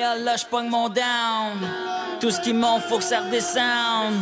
[0.00, 1.60] Là, je pogne mon down.
[2.20, 4.14] Tout ce qui monte, faut que ça redescende.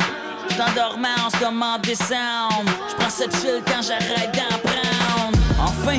[0.59, 2.69] En dormance comme en décembre.
[2.89, 5.37] J'prends cette chill quand j'arrête d'en prendre.
[5.61, 5.97] Enfin,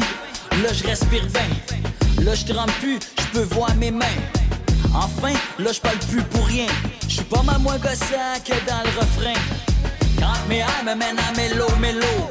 [0.63, 2.25] là, je respire bien.
[2.25, 4.05] Là, je trempe plus, je peux voir mes mains.
[4.95, 6.67] Enfin, là, je parle plus pour rien.
[7.09, 9.41] Je suis pas mal moins gossant que dans le refrain.
[10.19, 12.31] Quand mes airs me mènent à mélo, mélo.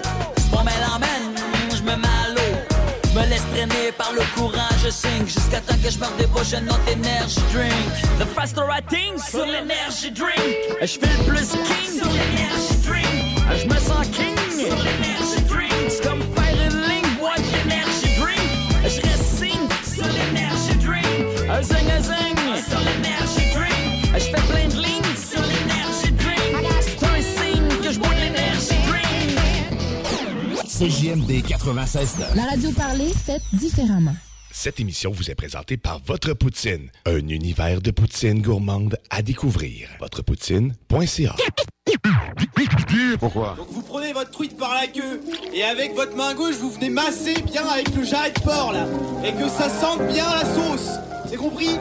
[3.39, 5.25] Laisse traîner par le courant, je sing.
[5.25, 7.73] Jusqu'à temps que je me débauche un autre énergie drink.
[8.19, 10.55] The faster I think, sur l'énergie drink.
[10.81, 13.39] Je fais le plus king, sur l'énergie drink.
[13.57, 14.35] Je me sens king,
[14.67, 14.75] sur
[30.79, 34.15] CJMD 96 La radio parlée, faite différemment.
[34.49, 39.89] Cette émission vous est présentée par Votre Poutine, un univers de poutine gourmande à découvrir.
[39.99, 41.35] Votrepoutine.ca
[43.19, 43.55] Pourquoi?
[43.57, 45.19] Donc vous prenez votre truite par la queue
[45.53, 48.85] et avec votre main gauche vous venez masser bien avec le jarret de porc là.
[49.25, 50.91] Et que ça sente bien la sauce.
[51.29, 51.75] C'est compris?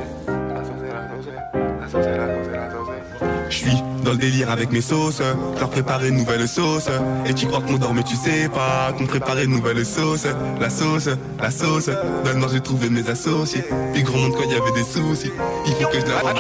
[3.51, 6.89] Je suis dans le délire avec mes sauces, je leur prépare une nouvelle sauce.
[7.27, 10.27] Et tu crois qu'on dort mais tu sais pas qu'on prépare une nouvelle sauce.
[10.61, 11.09] La sauce,
[11.41, 13.65] la sauce, dans le j'ai trouvé mes associés.
[13.93, 15.31] Puis gros monde quand il y avait des soucis,
[15.67, 16.37] il faut que je la rende.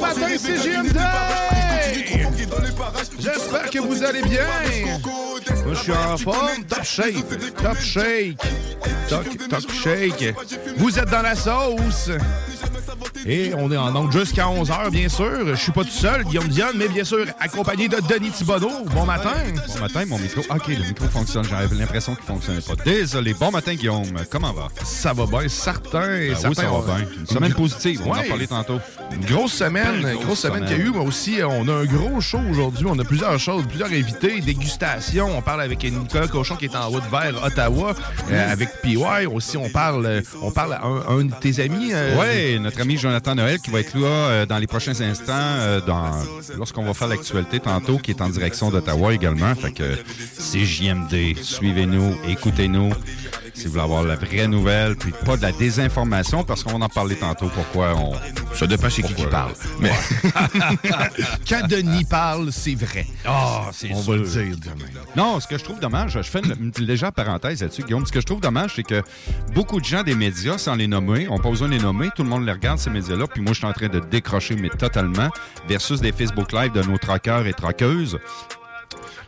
[0.00, 0.98] matin, CGMD!
[3.18, 4.46] J'espère que vous allez bien.
[5.64, 6.64] Moi, je suis en forme.
[6.68, 7.54] Top shake.
[7.62, 8.38] Top shake.
[9.08, 10.34] Top, top shake.
[10.76, 12.10] Vous êtes dans la sauce.
[13.26, 15.46] Et on est en onde jusqu'à 11h, bien sûr.
[15.48, 18.70] Je suis pas tout seul, Guillaume Dionne, mais bien sûr accompagné de Denis Thibodeau.
[18.94, 19.34] Bon matin.
[19.74, 20.40] Bon matin, mon micro.
[20.50, 21.44] OK, le micro fonctionne.
[21.44, 22.74] J'avais l'impression qu'il fonctionnait pas.
[22.84, 23.34] Désolé.
[23.34, 24.06] Bon matin, Guillaume.
[24.30, 24.68] Comment va?
[24.84, 26.00] Ça va bien, certain.
[26.00, 27.06] Ben certain oui, ça va bien.
[27.20, 28.80] Une semaine positive, on en parlait tantôt.
[29.12, 30.68] Une grosse semaine, Belle grosse, semaine semaine.
[30.70, 30.90] qu'il y a eu.
[30.90, 32.86] Moi aussi, on a un gros show aujourd'hui.
[32.88, 35.28] On a plusieurs choses, plusieurs invités, dégustation.
[35.36, 37.94] On parle avec Nicolas Cochon qui est en route vers Ottawa,
[38.30, 38.96] euh, avec PY.
[39.32, 41.90] Aussi, on parle, on parle à un, un de tes amis.
[41.92, 45.32] euh, Oui, notre ami Jonathan Noël qui va être là euh, dans les prochains instants,
[45.34, 45.80] euh,
[46.56, 49.52] lorsqu'on va faire l'actualité tantôt, qui est en direction d'Ottawa également.
[49.56, 49.98] Fait que
[50.38, 51.36] c'est JMD.
[51.42, 52.92] Suivez-nous, écoutez-nous.
[53.52, 56.84] Si vous voulez avoir la vraie nouvelle, puis pas de la désinformation, parce qu'on va
[56.84, 57.50] en parler tantôt.
[57.52, 58.12] Pourquoi on.
[58.54, 59.52] Ça dépend c'est qui qui parle.
[59.80, 59.90] Mais.
[61.48, 63.06] Quand Denis parle, c'est vrai.
[63.26, 64.12] Ah, c'est On sûr.
[64.12, 64.88] va le dire demain.
[65.16, 68.06] Non, ce que je trouve dommage, je fais une, une légère parenthèse là-dessus, Guillaume.
[68.06, 69.02] Ce que je trouve dommage, c'est que
[69.52, 72.22] beaucoup de gens des médias, sans les nommer, on pas besoin de les nommer, tout
[72.22, 72.90] le monde les regarde, ces
[73.32, 75.30] puis moi, je suis en train de décrocher, mais totalement,
[75.68, 78.18] versus des Facebook Live de nos traqueurs et traqueuses.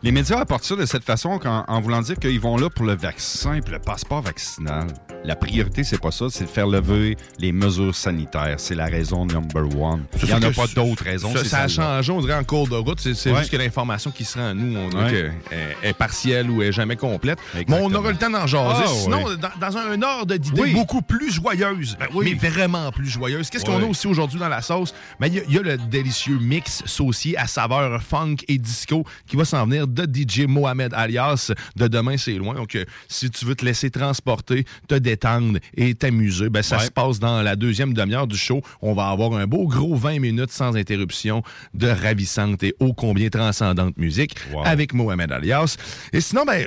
[0.04, 2.96] Les médias apportent ça de cette façon en voulant dire qu'ils vont là pour le
[2.96, 4.88] vaccin et le passeport vaccinal.
[5.24, 8.56] La priorité, c'est pas ça, c'est de faire lever les mesures sanitaires.
[8.58, 10.04] C'est la raison number one.
[10.20, 11.32] Il n'y en a pas d'autres raisons.
[11.37, 12.99] Ça, ça a changé, on dirait, en cours de route.
[13.00, 13.38] C'est Ouais.
[13.38, 15.32] juste que l'information qui se rend à nous, on dirait Ouais.
[15.50, 17.38] qu'elle est, est partielle ou est jamais complète.
[17.54, 17.99] Mais on Exactement.
[18.00, 18.82] aura le temps d'en jaser.
[18.84, 20.72] Ah, Sinon, dans, dans un ordre d'idées Oui.
[20.72, 22.34] beaucoup plus joyeuse, oui.
[22.40, 23.49] mais vraiment plus joyeuse.
[23.50, 24.93] Qu'est-ce qu'on a aussi aujourd'hui dans la sauce?
[25.20, 28.58] Ben, Il y, a- il y a le délicieux mix saucier à saveur funk et
[28.58, 32.54] disco qui va s'en venir de DJ Mohamed alias de Demain c'est loin.
[32.54, 36.86] Donc, euh, si tu veux te laisser transporter, te détendre et t'amuser, ben, ça Ouais.
[36.86, 38.62] se passe dans la deuxième demi-heure du show.
[38.80, 41.42] On va avoir un beau gros 20 minutes sans interruption
[41.74, 44.62] de ravissante et ô combien transcendante musique Wow.
[44.64, 45.76] avec Mohamed alias.
[46.12, 46.66] Et sinon, ben,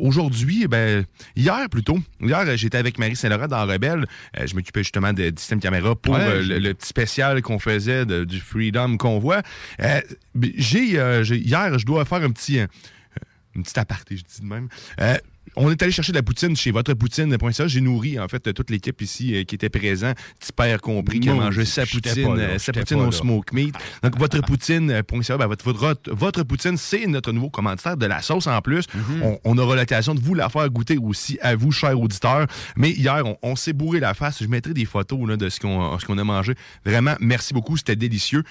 [0.00, 1.04] aujourd'hui, ben,
[1.36, 4.06] hier plutôt, hier, euh, j'étais avec Marie Saint-Laurent dans Rebelle.
[4.38, 7.40] Euh, je m'occupais justement de, du système caméra pour Ouais, euh, le, le petit spécial
[7.42, 9.42] qu'on faisait de- du Freedom Convoi.
[9.82, 10.00] Euh,
[10.56, 12.66] j'ai- hier, je dois faire un petit, euh,
[13.54, 14.68] une petite aparté, je dis de même.
[15.00, 15.16] Euh,
[15.56, 17.66] on est allé chercher de la poutine chez votrepoutine.ca.
[17.66, 20.12] J'ai nourri, en fait, toute l'équipe ici euh, qui était présent.
[20.38, 23.74] Petit père compris qui a mangé sa poutine, là, sa poutine au smoke meat.
[24.02, 25.02] Donc, votrepoutine.ca,
[25.38, 28.86] ben, votre, votre, votre poutine, c'est notre nouveau commanditaire de la sauce en plus.
[28.94, 29.22] Mhm.
[29.22, 32.46] on, on aura l'occasion de vous la faire goûter aussi à vous, chers auditeurs.
[32.76, 34.42] Mais hier, on, on s'est bourré la face.
[34.42, 36.54] Je mettrai des photos là, de ce qu'on ce qu'on a mangé.
[36.84, 37.76] Vraiment, merci beaucoup.
[37.76, 38.44] C'était délicieux.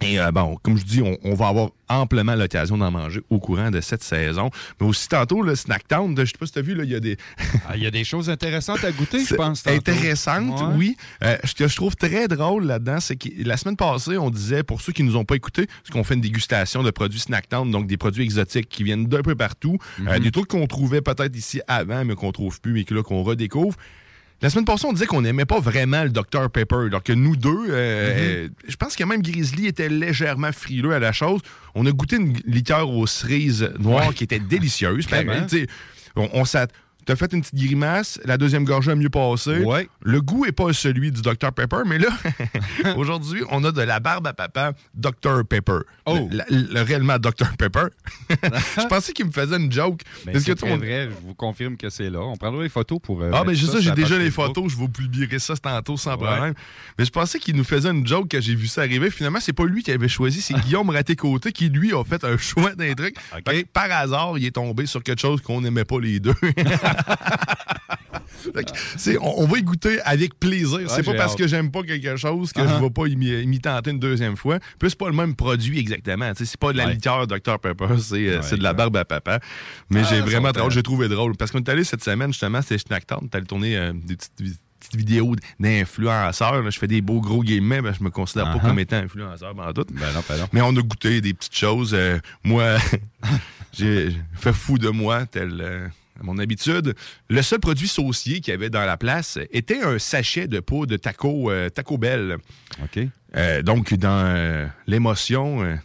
[0.00, 3.40] Et euh, bon, comme je dis, on, on va avoir amplement l'occasion d'en manger au
[3.40, 4.48] courant de cette saison.
[4.80, 6.94] Mais aussi tantôt, le Snacktown, je sais pas si tu as vu, là, il y
[6.94, 7.16] a des
[7.68, 9.62] Ah, Il y a des choses intéressantes à goûter, je pense.
[9.64, 9.76] tantôt.
[9.76, 10.74] intéressantes, Ouais.
[10.76, 10.96] oui.
[11.24, 14.62] Euh, ce que je trouve très drôle là-dedans, c'est que la semaine passée, on disait,
[14.62, 17.68] pour ceux qui nous ont pas écoutés, parce qu'on fait une dégustation de produits Snacktown,
[17.70, 20.08] donc des produits exotiques qui viennent d'un peu partout, Mhm.
[20.08, 23.02] euh, des trucs qu'on trouvait peut-être ici avant, mais qu'on trouve plus, mais que là,
[23.02, 23.76] qu'on redécouvre.
[24.40, 27.34] La semaine passée, on disait qu'on n'aimait pas vraiment le Dr Pepper, alors que nous
[27.34, 31.40] deux, euh, euh, je pense que même Grizzly était légèrement frileux à la chose.
[31.74, 35.06] On a goûté une liqueur aux cerises noires qui était délicieuse.
[35.08, 35.26] pareil,
[36.14, 36.70] on, on s'att-
[37.08, 39.60] T'as fait une petite grimace, la deuxième gorgée a mieux passé.
[39.60, 39.88] Ouais.
[40.02, 42.08] Le goût est pas celui du Dr Pepper, mais là,
[42.96, 45.78] aujourd'hui, on a de la barbe à papa Dr Pepper.
[46.04, 46.28] Oh.
[46.30, 47.86] Le, le- le réellement Dr Pepper.
[48.30, 50.02] je pensais qu'il me faisait une joke.
[50.26, 52.20] Mais Parce que c'est tu- on- vrai, je vous confirme que c'est là.
[52.20, 53.22] On prendra les photos pour.
[53.22, 55.96] euh, ah, mettre ben ça, sur j'ai déjà les photos, je vous publierai ça tantôt
[55.96, 56.26] sans Ouais.
[56.26, 56.54] problème.
[56.98, 59.10] Mais je pensais qu'il nous faisait une joke quand j'ai vu ça arriver.
[59.10, 62.36] Finalement, c'est pas lui qui avait choisi, c'est Guillaume Raté-Côté qui, lui, a fait un
[62.36, 63.16] choix d'un truc.
[63.46, 66.34] Que, par hasard, il est tombé sur quelque chose qu'on n'aimait pas les deux.
[69.20, 70.80] On, on va y goûter avec plaisir.
[70.88, 71.38] c'est pas j'ai parce hâte.
[71.38, 72.76] que j'aime pas quelque chose que Uh-huh.
[72.78, 74.58] je vais pas y, tenter une deuxième fois.
[74.78, 76.30] Puis c'est pas le même produit exactement.
[76.34, 76.94] C'est pas de la Ouais.
[76.94, 79.40] liqueur Dr Pepper, c'est euh, Ouais, c'est de la barbe à papa.
[79.90, 80.50] Mais Ah, j'ai vraiment.
[80.70, 81.36] J'ai trouvé drôle.
[81.36, 83.18] Parce qu'on est allé cette semaine, justement, c'était Schnacktown.
[83.22, 86.70] On est allé tourner euh, des petites, vi- petites vidéos d'influenceurs.
[86.70, 88.68] Je fais des beaux gros guillemets, mais je me considère pas Uh-huh.
[88.68, 89.84] comme étant influenceur en tout.
[89.90, 90.46] Ben non, ben non.
[90.52, 91.92] Mais on a goûté des petites choses.
[91.94, 92.76] Euh, moi,
[93.72, 95.88] j'ai fait fou de moi, tel euh,
[96.20, 96.94] à mon habitude.
[97.28, 100.86] Le seul produit saucier qu'il y avait dans la place était un sachet de peau
[100.86, 102.38] de taco, euh, taco Bell.
[102.82, 103.04] OK.
[103.36, 105.78] Euh, donc, dans euh, l'émotion,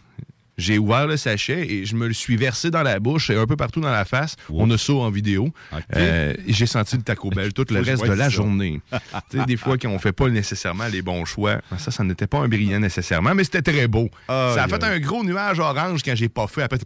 [0.57, 3.45] j'ai ouvert le sachet et je me le suis versé dans la bouche et un
[3.45, 4.35] peu partout dans la face.
[4.49, 5.49] On a ça en vidéo.
[5.95, 8.29] Euh, j'ai senti le Taco Bell tout le reste de la ça.
[8.29, 8.81] journée.
[9.31, 12.27] tu sais, des fois, quand on fait pas nécessairement les bons choix, ça, ça n'était
[12.27, 14.09] pas un brillant nécessairement, mais c'était très beau.
[14.27, 16.63] Ça a fait un gros nuage orange quand j'ai pas fait.
[16.63, 16.77] Après,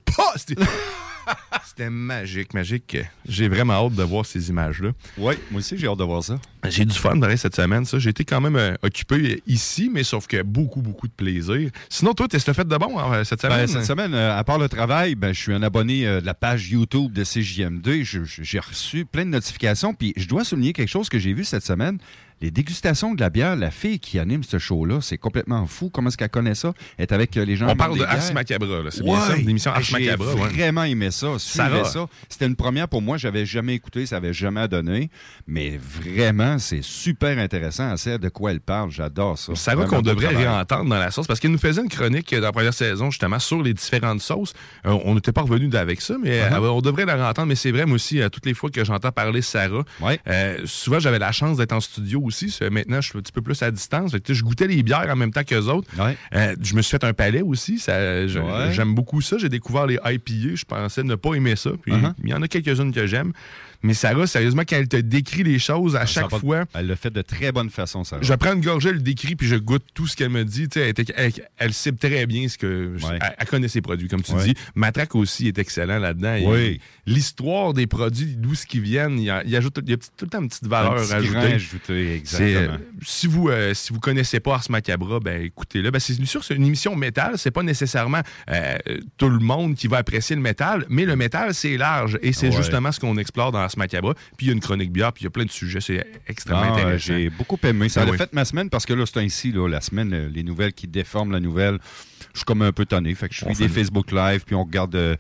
[1.77, 2.97] c'était- magique, magique.
[3.27, 4.91] J'ai vraiment hâte de voir ces images-là.
[5.17, 6.39] Oui, moi aussi, j'ai hâte de voir ça.
[6.69, 7.99] J'ai du fun pareil, cette semaine, ça.
[7.99, 11.69] J'ai été quand même euh, occupé ici, mais sauf que beaucoup, beaucoup de plaisir.
[11.89, 13.59] Sinon, toi, t'es fait de bon hein, cette semaine?
[13.59, 16.25] Ben, cette semaine, euh, à part le travail, ben, je suis un abonné euh, de
[16.25, 18.03] la page YouTube de CJM2.
[18.03, 19.93] Je- je- J'ai reçu plein de notifications.
[19.93, 21.97] Puis je dois souligner quelque chose que j'ai vu cette semaine.
[22.41, 25.89] Les dégustations de la bière, la fille qui anime ce show-là, c'est complètement fou.
[25.89, 26.73] Comment est-ce qu'elle connaît ça?
[26.97, 28.33] Elle est avec euh, les gens On parle de Ars.
[28.33, 28.91] Macabra, là.
[28.91, 30.33] C'est bien ça, l'émission Ars J'ai Macabra.
[30.35, 30.47] ouais.
[30.49, 31.27] vraiment aimé ça.
[31.39, 32.05] Suivez ça.
[32.29, 33.17] C'était une première pour moi.
[33.17, 35.09] J'avais jamais écouté, ça avait jamais donné.
[35.47, 37.91] Mais vraiment, c'est super intéressant.
[37.91, 38.91] Elle sait de quoi elle parle.
[38.91, 39.55] J'adore ça.
[39.55, 42.51] Sarah qu'on devrait réentendre dans la sauce parce qu'elle nous faisait une chronique dans la
[42.51, 44.53] première saison justement sur les différentes sauces.
[44.85, 46.53] Euh, on n'était pas revenu avec ça, mais Uh-huh.
[46.63, 47.47] euh, on devrait la réentendre.
[47.47, 50.19] Mais c'est vrai, moi aussi, euh, toutes les fois que j'entends parler Sarah, Ouais.
[50.27, 52.55] euh, souvent j'avais la chance d'être en studio aussi.
[52.69, 54.11] Maintenant, je suis un petit peu plus à distance.
[54.23, 55.89] Que, je goûtais les bières en même temps qu'eux autres.
[55.99, 56.15] Ouais.
[56.35, 57.83] Euh, je me suis fait un palais aussi.
[57.87, 58.27] Ouais.
[58.71, 59.37] J'aime beaucoup ça.
[59.37, 60.55] J'ai découvert les IPA.
[60.55, 61.71] Je pensais ne pas aimer ça.
[61.81, 62.13] Puis Uh-huh.
[62.23, 63.33] il y en a quelques-unes que j'aime.
[63.83, 67.09] Mais Sarah, sérieusement, quand elle te décrit les choses à chaque fois, Elle le fait
[67.11, 68.17] de très bonne façon, ça.
[68.21, 70.67] je prends une gorgée, elle le décrit, puis je goûte tout ce qu'elle me dit.
[70.75, 72.95] Elle, elle- elle sait très bien ce que.
[73.03, 73.19] Ouais.
[73.21, 74.43] Elle, elle connaît ses produits, comme tu Ouais.
[74.43, 74.53] dis.
[74.75, 76.37] Matraque aussi est excellent là-dedans.
[76.45, 76.79] Oui.
[77.05, 79.97] L'histoire des produits, d'où ce qu'ils viennent, il, y a- il ajoute il y a
[79.97, 82.15] tout le temps une petite valeur Un petit grain ajoutée.
[82.15, 82.73] exactement.
[82.73, 85.89] euh, si vous euh, si vous connaissez pas Ars Macabra, ben écoutez-le.
[85.91, 87.33] Ben, c'est sûr, c'est une émission métal.
[87.37, 88.77] C'est pas nécessairement euh,
[89.17, 92.47] tout le monde qui va apprécier le métal, mais le métal c'est large et c'est
[92.49, 92.55] Ouais.
[92.57, 94.13] justement ce qu'on explore dans Ars Macabra.
[94.37, 95.81] Puis il y a une chronique bière, puis il y a plein de sujets.
[95.81, 97.13] C'est extrêmement Ah, intéressant.
[97.13, 97.89] J'ai beaucoup aimé.
[97.89, 98.17] Ça Ah a oui.
[98.17, 100.87] fait ma semaine parce que là, c'est ainsi, là, la semaine, euh, les nouvelles qui
[100.87, 101.79] déforment la nouvelle.
[102.33, 103.13] Je suis comme un peu tanné.
[103.15, 105.15] Fait que je suis des Facebook Live, puis on regarde, euh,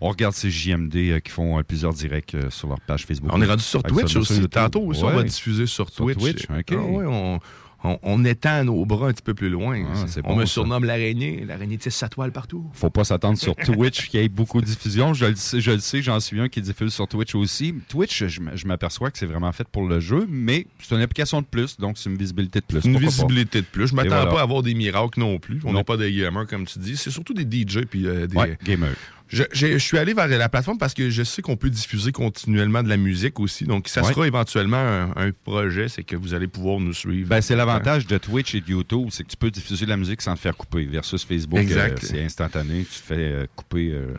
[0.00, 3.30] on regarde ces JMD euh, qui font euh, plusieurs directs euh, sur leur page Facebook.
[3.32, 4.48] On est rendu sur Twitch aussi.
[4.48, 6.18] Tantôt aussi, on va diffuser sur Sur Twitch.
[6.18, 6.72] Twitch, OK.
[6.72, 7.40] Ah ouais, on,
[7.86, 9.84] on, on étend nos bras un petit peu plus loin.
[9.94, 11.44] Ah, on bon, me surnomme l'araignée.
[11.46, 12.68] L'araignée tisse sa toile partout.
[12.72, 15.14] Faut pas s'attendre sur Twitch qu'il y ait beaucoup de diffusion.
[15.14, 17.74] Je le sais, je le sais, j'en suis un qui diffuse sur Twitch aussi.
[17.88, 21.46] Twitch, je, m'aperçois que c'est vraiment fait pour le jeu, mais c'est une application de
[21.46, 22.84] plus, donc c'est une visibilité de plus.
[22.84, 23.06] Une Pourquoi pas?
[23.06, 23.88] visibilité de plus.
[23.88, 24.30] Je m'attends voilà.
[24.30, 25.60] pas à avoir des miracles non plus.
[25.64, 26.96] On n'est pas des gamers, comme tu dis.
[26.96, 28.36] C'est surtout des DJ puis euh, des.
[28.36, 28.94] Ouais, gamer.
[29.28, 32.88] Je, suis allé vers la plateforme parce que je sais qu'on peut diffuser continuellement de
[32.88, 33.64] la musique aussi.
[33.64, 34.12] Donc, ça Ouais.
[34.12, 37.28] sera éventuellement un, un projet, c'est que vous allez pouvoir nous suivre.
[37.28, 40.22] Ben, c'est l'avantage de Twitch et de YouTube, c'est que tu peux diffuser la musique
[40.22, 40.84] sans te faire couper.
[40.84, 44.14] Versus Facebook, euh, c'est instantané, tu te fais euh, couper euh,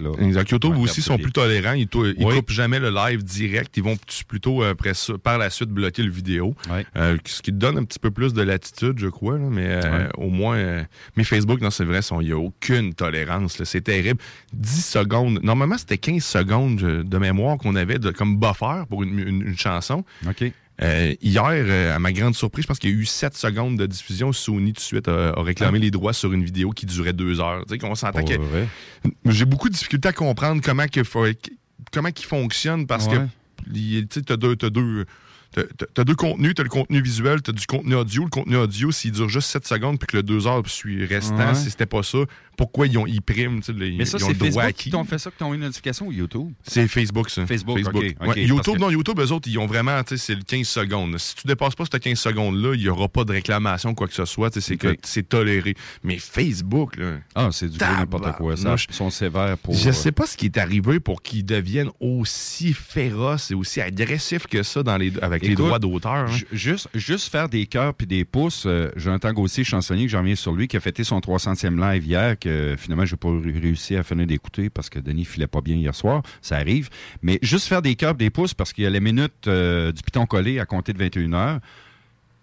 [0.00, 0.10] là.
[0.20, 0.52] Exact.
[0.52, 1.72] Ouais, aussi sont plus tolérants.
[1.72, 2.14] Ils, Oui.
[2.36, 3.76] coupent jamais le live direct.
[3.76, 3.96] Ils vont
[4.28, 6.54] plutôt euh, après ça- par la suite bloquer le vidéo.
[6.96, 9.38] Euh, ce qui donne un petit peu plus de latitude, je crois.
[9.38, 10.56] là, mais euh, au moins.
[10.56, 10.82] euh,
[11.16, 13.62] mais Facebook, non, c'est vrai, il n'y a aucune tolérance.
[13.64, 14.20] C'est terrible.
[14.52, 15.40] 10 secondes.
[15.42, 19.58] Normalement, c'était 15 secondes de mémoire qu'on avait de, comme buffer pour une, une- une
[19.58, 20.04] chanson.
[20.28, 20.52] OK.
[20.82, 23.78] Euh, hier, euh, à ma grande surprise, je pense qu'il y a eu 7 secondes
[23.78, 24.32] de diffusion.
[24.32, 27.40] Sony, tout de suite, a, a réclamé les droits sur une vidéo qui durait 2
[27.40, 27.64] heures.
[27.66, 28.34] Tu sais, qu'on s'entend que
[29.26, 31.00] j'ai beaucoup de difficulté à comprendre comment que
[31.92, 33.18] comment il fonctionne parce Ouais.
[33.72, 35.06] que tu t'as deux, t'as deux,
[35.94, 38.24] t'as- deux contenus, t'as le contenu visuel, t'as du contenu audio.
[38.24, 41.36] Le contenu audio, s'il dure juste 7 secondes puis que le 2 heures suit restant,
[41.48, 41.54] Ouais.
[41.54, 42.18] si c'était pas ça,
[42.56, 45.18] pourquoi ils ont ils priment, tu sais, les- Mais ça, c'est Facebook qui t'ont fait
[45.18, 46.50] ça, qui t'ont eu une notification ou YouTube?
[46.62, 47.46] C'est Facebook, ça.
[47.46, 50.16] Facebook, ok, ok, Ouais, parce YouTube, que- non, YouTube, eux autres, ils ont vraiment, tu
[50.16, 51.16] sais, c'est le 15 secondes.
[51.18, 54.14] Si tu dépasses pas ce 15 secondes-là, il y aura pas de réclamation, quoi que
[54.14, 54.50] ce soit.
[54.50, 54.96] tu sais, C'est Ok.
[54.96, 55.74] que c'est toléré.
[56.02, 57.18] Mais Facebook, là.
[57.34, 58.56] Ah, c'est du n'importe quoi.
[58.56, 59.74] Ça, ils sont sévères pour...
[59.74, 63.80] Je euh, sais pas ce qui est arrivé pour qu'ils deviennent aussi féroces et aussi
[63.80, 66.12] agressifs que ça dans les, avec les droits d'auteur.
[66.12, 66.26] hein.
[66.28, 68.64] Ju- Juste, juste faire des cœurs puis des pouces.
[68.66, 72.04] Euh, Jonathan Gauthier, chansonnier, que j'en reviens sur lui, qui a fêté son 300e live
[72.06, 72.38] hier,
[72.76, 75.76] finalement, je n'ai pas ré- réussi à finir d'écouter parce que Denis filait pas bien
[75.76, 76.22] hier soir.
[76.42, 76.88] Ça arrive.
[77.22, 80.02] Mais juste faire des cœurs des pouces parce qu'il y a les minutes euh, du
[80.02, 81.60] piton collé à compter de 21h.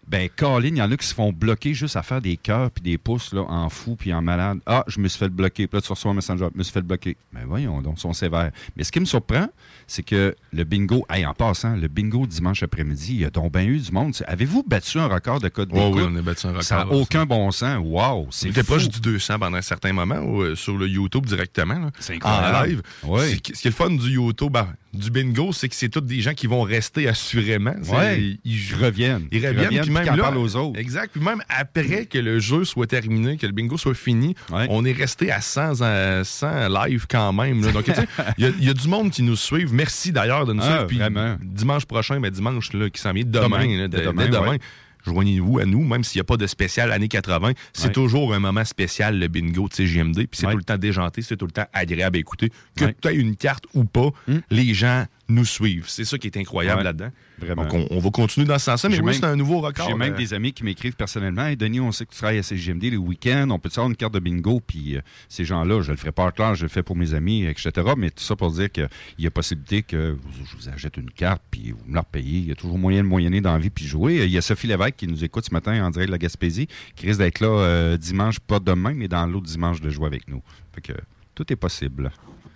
[0.07, 2.69] Ben, Colin, il y en a qui se font bloquer juste à faire des cœurs
[2.71, 4.59] puis des pouces là, en fou puis en malade.
[4.65, 5.65] Ah, je me suis fait bloquer.
[5.67, 6.45] Puis là, tu reçois un messenger.
[6.53, 7.17] Je me suis fait bloquer.
[7.31, 8.51] Ben, voyons donc, ils sont sévères.
[8.75, 9.47] Mais ce qui me surprend,
[9.87, 13.53] c'est que le bingo, hey, en passant, le bingo dimanche après-midi, il y a donc
[13.53, 14.13] bien eu du monde.
[14.27, 16.01] Avez-vous battu un record de code Ouais, d'écoute?
[16.03, 16.63] oui, on a battu un record.
[16.63, 17.79] Ça n'a aucun bon sens.
[17.83, 18.89] Wow, c'est était proche fou.
[18.89, 21.75] du 200 pendant un certain moment euh, sur le YouTube directement.
[21.79, 22.67] là, C'est en incroyable.
[22.67, 22.81] live.
[23.03, 23.29] Ouais.
[23.29, 26.01] C'est- Ce qui est le fun du YouTube, ben, du bingo, c'est que c'est tous
[26.01, 27.73] des gens qui vont rester assurément.
[27.91, 28.21] Ouais.
[28.21, 29.27] Ils, Ils reviennent.
[29.31, 30.79] Ils reviennent, puis puis même en là, parlent aux autres.
[30.79, 31.11] Exact.
[31.13, 34.67] Puis même après que le jeu soit terminé, que le bingo soit fini, Ouais.
[34.69, 37.63] on est resté à 100, à 100 live quand même.
[37.65, 37.71] là.
[37.71, 38.07] Donc, tu sais,
[38.37, 39.73] il y, a- il y a du monde qui nous suivent.
[39.73, 41.07] Merci d'ailleurs de nous Ah, suivre.
[41.07, 43.77] Puis dimanche prochain, mais dimanche là, qui s'en vient demain, Demain.
[43.77, 44.49] là, dès- demain, dès demain.
[44.51, 44.59] ouais.
[45.05, 47.51] Joignez-vous à nous, même s'il n'y a pas de spécial année 80.
[47.73, 47.91] C'est Ouais.
[47.93, 50.27] toujours un moment spécial, le bingo de CGMD.
[50.27, 50.51] Puis c'est Ouais.
[50.53, 52.51] tout le temps déjanté, c'est tout le temps agréable à écouter.
[52.75, 52.95] Que Ouais.
[53.01, 54.39] tu aies une carte ou pas, Hmm.
[54.49, 55.85] les gens nous suivent.
[55.87, 56.83] C'est ça qui est incroyable Ouais.
[56.83, 57.09] là-dedans.
[57.39, 57.63] Vraiment.
[57.65, 58.89] Donc, on, on va continuer dans ce sens-là.
[58.89, 59.87] Mais oui, c'est un nouveau record.
[59.89, 62.37] J'ai même euh, des amis qui m'écrivent personnellement Hey, Denis, on sait que tu travailles
[62.37, 65.43] à CGMD les week-ends, on peut te avoir une carte de bingo, puis euh, ces
[65.45, 67.71] gens-là, je le ferai pas clair, je le fais pour mes amis, etc.
[67.97, 68.87] Mais tout ça pour dire qu'il
[69.19, 72.37] y a possibilité que vous- je vous achète une carte, puis vous me la repayez.
[72.39, 74.23] Il y a toujours moyen de moyenner dans la vie, puis jouer.
[74.23, 76.67] Il y a Sophie Lévesque qui nous écoute ce matin en direct de la Gaspésie,
[76.95, 80.27] qui risque d'être là euh, dimanche, pas demain, mais dans l'autre dimanche de jouer avec
[80.27, 80.41] nous.
[80.73, 80.93] Fait que
[81.35, 82.11] tout est possible.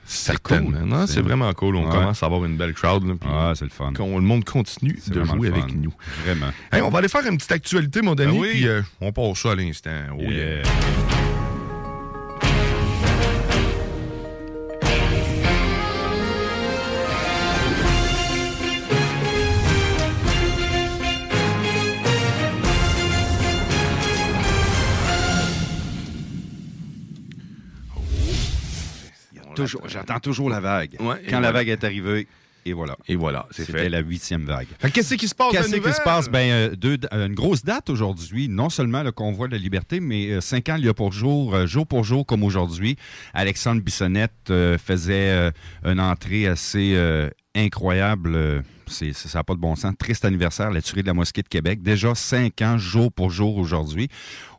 [0.08, 0.80] Certainement.
[0.80, 0.88] cool.
[0.88, 1.76] Non, C'est- vraiment cool.
[1.76, 1.92] On Ouais.
[1.92, 3.06] commence à avoir une belle crowd.
[3.06, 3.92] là, Ah, c'est le fun.
[3.98, 5.94] le monde continue de jouer avec nous.
[6.26, 6.48] Vraiment.
[6.72, 8.50] Hey, on va aller faire une petite actualité, mon Denis, Ben oui.
[8.52, 9.92] puis euh, on passe ça à l'instant.
[10.18, 10.32] Oh, yeah.
[10.62, 10.64] Yeah.
[29.64, 30.96] Toujours- J'attends toujours la vague.
[31.00, 31.52] Ouais, Quand la voilà.
[31.52, 32.28] vague est arrivée,
[32.66, 32.98] et voilà.
[33.08, 33.90] Et voilà, c'est C'était fait.
[33.90, 34.68] la huitième vague.
[34.94, 36.28] Qu'est-ce qui se passe Qu'est-ce qui se passe?
[36.30, 38.50] Ben, euh, deux- euh, une grosse date aujourd'hui.
[38.50, 41.14] Non seulement le convoi de la liberté, mais euh, cinq ans il y a pour
[41.14, 42.98] jour, jour pour jour comme aujourd'hui.
[43.34, 44.52] Alexandre Bissonnette
[44.84, 45.52] faisait
[45.86, 46.98] une entrée assez
[47.56, 48.64] incroyable.
[48.90, 49.94] c'est- ça n'a pas de bon sens.
[50.00, 51.82] Triste anniversaire, la tuerie de la mosquée de Québec.
[51.82, 54.08] Déjà cinq ans, jour pour jour aujourd'hui.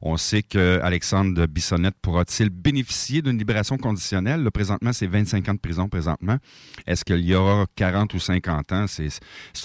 [0.03, 4.43] On sait que Alexandre Bissonnette pourra-t-il bénéficier d'une libération conditionnelle?
[4.43, 6.37] Là, présentement, c'est 25 ans de prison présentement.
[6.87, 8.87] Est-ce qu'il y aura 40 ou 50 ans?
[8.87, 9.09] C'est,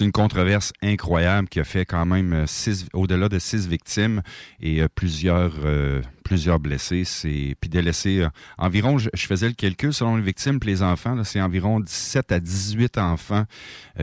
[0.00, 4.22] une controverse incroyable qui a fait quand même euh, au-delà de six victimes
[4.60, 7.04] et euh, plusieurs, euh, plusieurs blessés.
[7.60, 11.40] Puis de environ, je, je faisais le calcul, selon les victimes et les enfants, c'est
[11.40, 13.44] environ 17 à 18 enfants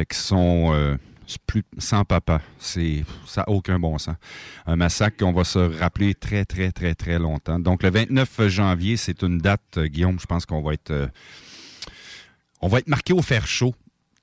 [0.10, 0.98] qui sont
[1.78, 2.42] sans papa.
[2.60, 4.16] C'est, ça n'a aucun bon sens.
[4.66, 7.60] Un massacre qu'on va se rappeler très, très, très, très longtemps.
[7.60, 10.92] Donc, le 29 janvier, c'est une date, euh, Guillaume, je pense qu'on va être...
[10.92, 11.08] euh,
[12.62, 13.74] on va être marqué au fer chaud.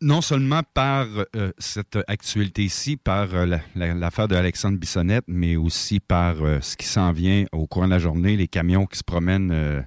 [0.01, 5.99] non seulement par euh, cette actualité-ci, par la- la- l'affaire de Alexandre Bissonnette, mais aussi
[5.99, 9.85] par ce qui s'en vient au cours de la journée, les camions qui se promènent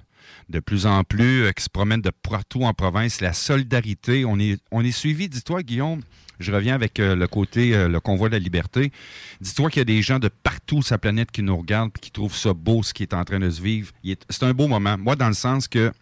[0.52, 4.24] de plus en plus, euh, qui se promènent de partout en province, la solidarité.
[4.24, 6.02] On est, on suivi, dis-toi, Guillaume,
[6.38, 8.92] je reviens avec euh, le côté, euh, le convoi de la liberté.
[9.40, 12.00] Dis-toi qu'il y a des gens de partout sur la planète qui nous regardent et
[12.00, 13.90] qui trouvent ça beau, ce qui est en train de se vivre.
[14.28, 14.96] C'est un beau moment.
[14.98, 15.92] Moi, dans le sens que-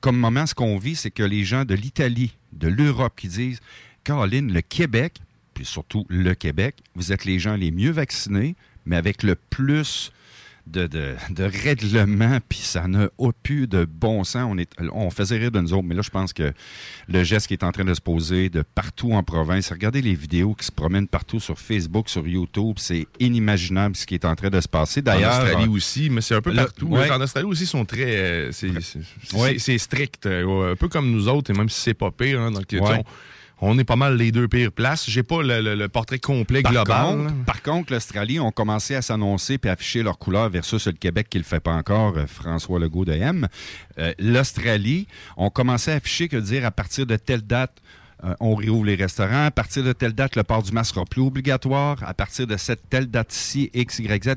[0.00, 3.60] comme moment, ce qu'on vit, c'est que les gens de l'Italie, de l'Europe qui disent
[4.02, 5.18] Caroline, le Québec,
[5.54, 10.10] puis surtout le Québec, vous êtes les gens les mieux vaccinés, mais avec le plus
[10.70, 13.08] de, de, de règlements, puis ça n'a
[13.42, 14.46] plus de bon sens.
[14.50, 16.52] On, est, on faisait rire de nous autres, mais là, je pense que
[17.08, 20.14] le geste qui est en train de se poser de partout en province, regardez les
[20.14, 24.34] vidéos qui se promènent partout sur Facebook, sur YouTube, c'est inimaginable ce qui est en
[24.34, 25.02] train de se passer.
[25.02, 26.86] D'ailleurs, en Australie euh, aussi, mais c'est un peu là, partout.
[26.86, 27.10] ouais.
[27.10, 28.16] En Australie aussi, ils sont très.
[28.16, 28.70] euh, c'est
[29.34, 29.58] Ouais.
[29.78, 30.26] strict.
[30.26, 32.40] euh, un peu comme nous autres, et même si c'est pas pire.
[32.40, 33.02] hein, donc, Ouais.
[33.60, 35.08] On, est pas mal les deux pires places.
[35.08, 37.04] J'ai pas le, le- le portrait complet Par global.
[37.16, 41.28] contre, par contre, l'Australie ont commencé à s'annoncer et afficher leur couleur versus le Québec
[41.30, 43.48] qui ne le fait pas encore, euh, François Legault de M.
[43.98, 47.72] Euh, L'Australie ont commencé à afficher que dire à partir de telle date,
[48.24, 49.46] euh, on réouvre les restaurants.
[49.46, 51.96] À partir de telle date, le port du masque sera plus obligatoire.
[52.04, 54.34] À partir de cette telle date-ci, X, Y, Z.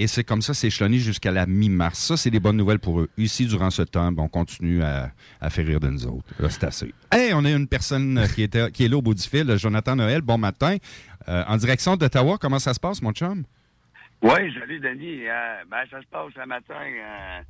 [0.00, 1.98] Et c'est comme ça, c'est échelonné jusqu'à la mi-mars.
[1.98, 3.10] Ça, c'est des bonnes nouvelles pour eux.
[3.18, 6.32] Ici, durant ce temps, on continue à, à faire rire de nous autres.
[6.38, 6.94] Là, c'est assez.
[7.10, 9.56] Hey, on a une personne euh, qui, était, qui est là au bout du fil,
[9.56, 10.22] Jonathan Noël.
[10.22, 10.76] Bon matin.
[11.28, 13.42] Euh, en direction d'Ottawa, comment ça se passe, mon chum?
[14.22, 15.26] Oui, salut Denis.
[15.28, 16.74] Euh, ben, ça se passe ce matin.
[16.78, 17.40] euh,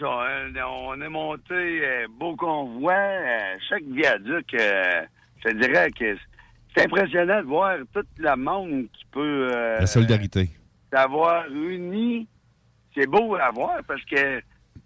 [0.00, 2.92] ça, euh, on est monté euh, beau convoi.
[2.92, 5.02] euh, chaque viaduc, euh,
[5.44, 6.16] je dirais que
[6.76, 10.50] c'est impressionnant de voir tout le monde qui peut euh, La solidarité.
[10.92, 12.26] S'avoir uni.
[12.96, 14.40] C'est beau à voir parce que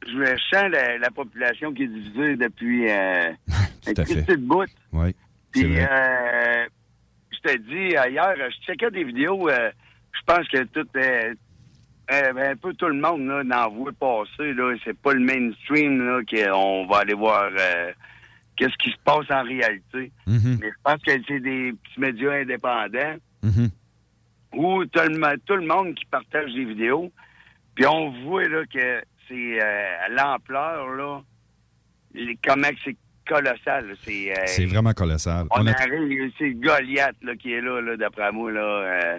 [0.06, 3.32] je sens la, la population qui est divisée depuis euh,
[3.84, 3.94] fait.
[3.94, 4.66] petite bout.
[4.92, 5.14] Oui.
[5.52, 6.66] Puis, euh,
[7.30, 9.70] je te dis, euh, hier, je checkais des vidéos, euh,
[10.12, 11.32] je pense que tout est...
[12.10, 14.52] euh, un peu tout le monde là, n'en voit passer.
[14.54, 17.92] Là, c'est pas le mainstream là, qu'on va aller voir euh,
[18.56, 20.10] qu'est-ce qui se passe en réalité.
[20.26, 20.58] Mhm.
[20.60, 23.70] Mais je pense que c'est des petits médias indépendants Mhm.
[24.54, 27.10] Où tout le, tout le monde qui partage des vidéos.
[27.74, 31.20] Puis on voit là, que c'est euh, à l'ampleur, là,
[32.14, 33.94] les- comment que c'est colossal.
[34.04, 35.46] C'est euh, C'est vraiment colossal.
[35.50, 38.52] on On a- arrive, c'est Goliath là, qui est là, là d'après moi.
[38.52, 39.18] Là, euh,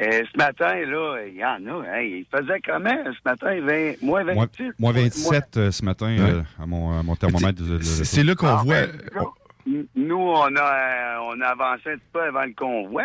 [0.00, 1.84] euh, ce matin, là, il y en a.
[1.96, 3.60] Hey, il faisait comment ce matin?
[3.60, 4.62] 20, moins 26?
[4.64, 7.62] Moi, moi, 27 euh, ce matin euh, à, mon, à mon thermomètre.
[7.82, 8.86] C'est là qu'on Ah, voit.
[8.86, 13.04] ben, Nous, on a, on a avancé un petit peu avant le convoi.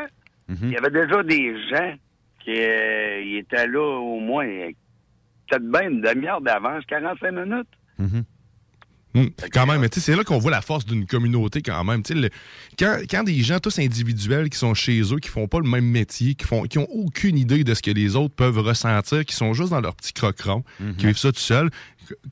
[0.49, 0.57] Mhm.
[0.63, 1.93] Il y avait déjà des gens
[2.43, 4.45] qui euh, étaient là au moins
[5.47, 7.67] peut-être bien une demi-heure d'avance, 45 minutes.
[7.99, 8.23] Mhm.
[9.15, 12.03] Hum, quand même, mais c'est là qu'on voit la force d'une communauté quand même.
[12.11, 12.29] Le-
[12.77, 15.85] quand, quand des gens tous individuels qui sont chez eux, qui font pas le même
[15.85, 19.33] métier, qui font, qui ont aucune idée de ce que les autres peuvent ressentir, qui
[19.35, 20.63] sont juste dans leur petit croqueron,
[20.99, 21.71] qui vivent ça tout seul,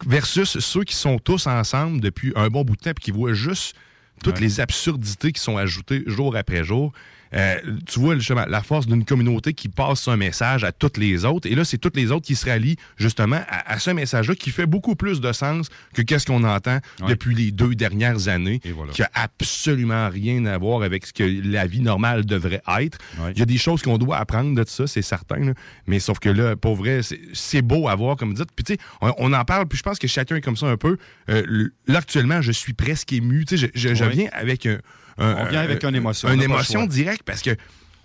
[0.06, 3.34] versus ceux qui sont tous ensemble depuis un bon bout de temps puis qui voient
[3.34, 3.76] juste
[4.24, 4.42] toutes Ouais.
[4.42, 6.94] les absurdités qui sont ajoutées jour après jour.
[7.34, 11.26] Euh, tu vois justement la force d'une communauté qui passe un message à toutes les
[11.26, 11.48] autres.
[11.50, 14.50] Et là, c'est toutes les autres qui se rallient justement à, à ce message-là qui
[14.52, 17.10] fait beaucoup plus de sens que qu'est-ce qu'on entend Ouais.
[17.10, 18.92] depuis les deux dernières années, voilà.
[18.94, 22.98] qui a absolument rien à voir avec ce que la vie normale devrait être.
[23.20, 23.32] Ouais.
[23.34, 25.38] Il y a des choses qu'on doit apprendre de ça, c'est certain.
[25.38, 25.54] là.
[25.88, 27.02] Mais sauf que là, pour vrai,
[27.34, 28.52] c'est- beau à voir, comme vous dites.
[28.56, 30.68] Puis tu sais, on, on en parle, puis je pense que chacun est comme ça
[30.68, 30.98] un peu.
[31.30, 33.46] Euh, là, actuellement, je suis presque ému.
[33.46, 34.10] Tu sais, je, je- je Ouais.
[34.12, 34.74] viens avec un...
[34.74, 34.78] un-
[35.18, 37.52] On vient avec une émotion, on Une émotion directe parce que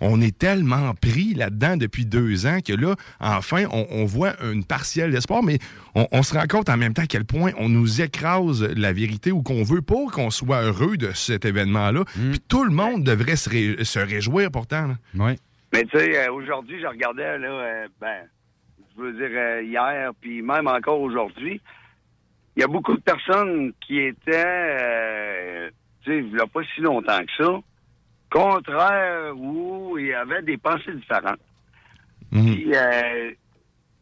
[0.05, 4.65] on est tellement pris là-dedans depuis deux ans que là, enfin, on, on voit une
[4.65, 5.59] partielle d'espoir, mais
[5.95, 8.91] on, on se rend compte en même temps à quel point on nous écrase la
[8.91, 12.01] vérité ou qu'on veut pas qu'on soit heureux de cet événement-là.
[12.17, 12.31] Mm.
[12.31, 14.87] Puis tout le monde devrait se, ré- se réjouir pourtant.
[14.87, 14.95] là.
[15.25, 15.37] Ouais.
[15.71, 18.23] Mais tu sais, euh, aujourd'hui, je regardais, là, euh, ben,
[18.97, 21.61] je veux dire, euh, hier, puis même encore aujourd'hui,
[22.57, 25.69] il y a beaucoup de personnes qui étaient, euh,
[26.03, 27.59] tu sais, il n'y a pas si longtemps que ça,
[28.31, 31.39] contraires où il y avait des pensées différentes.
[32.31, 32.55] Mhm.
[32.55, 33.31] Puis, euh,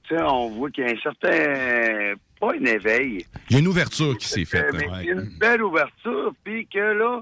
[0.08, 3.60] tu sais, on voit qu'il y a un certain, pas un éveil, Il y a
[3.60, 4.74] une ouverture qui s'est faite.
[4.74, 7.22] y a une belle ouverture, puis que là,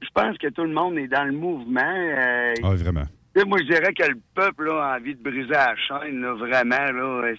[0.00, 1.80] je pense que tout le monde est dans le mouvement.
[1.94, 3.04] euh, Ah, vraiment.
[3.46, 6.76] moi, je dirais que le peuple là, a envie de briser la chaîne, là, vraiment.
[6.92, 7.32] Là,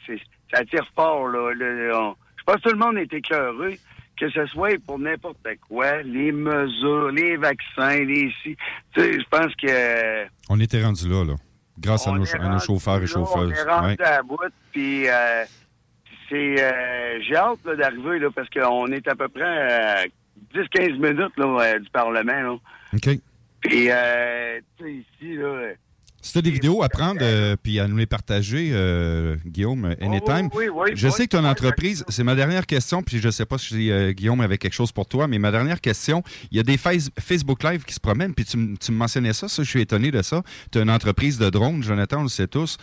[0.54, 1.28] ça tire fort.
[1.30, 3.80] Là, là, on- je pense que tout le monde est écœuré,
[4.22, 8.56] que ce soit pour n'importe quoi, les mesures, les vaccins, les ci.
[8.94, 10.26] Tu sais, je pense que...
[10.50, 11.34] On était rendu là, là.
[11.80, 13.52] Grâce à nos, à chauffeurs et chauffeuses.
[13.58, 14.02] On est rendu Ouais.
[14.06, 14.38] à la bout,
[14.72, 15.44] puis euh,
[16.30, 16.62] c'est...
[16.64, 20.04] euh, J'ai hâte là, d'arriver, là, parce qu'on est à peu près...
[20.06, 20.08] euh,
[20.56, 22.42] 10-15 minutes là, euh, du Parlement.
[22.42, 22.58] Là.
[22.94, 23.10] OK.
[23.62, 25.74] Puis, euh, tu sais, ici, là, euh,
[26.22, 29.96] Si tu as des vidéos à prendre euh, puis à nous les partager, euh, Guillaume,
[30.02, 30.50] anytime.
[30.54, 32.06] oui, oui, je oui, sais que tu as une oui, entreprise.
[32.10, 34.92] C'est ma dernière question, puis je ne sais pas si euh, Guillaume avait quelque chose
[34.92, 38.00] pour toi, mais ma dernière question, il y a des face- Facebook Live qui se
[38.00, 40.44] promènent, puis tu, tu me mentionnais ça, ça, je suis étonné de ça.
[40.72, 42.78] Tu as une entreprise de drones, Jonathan, on le sait tous.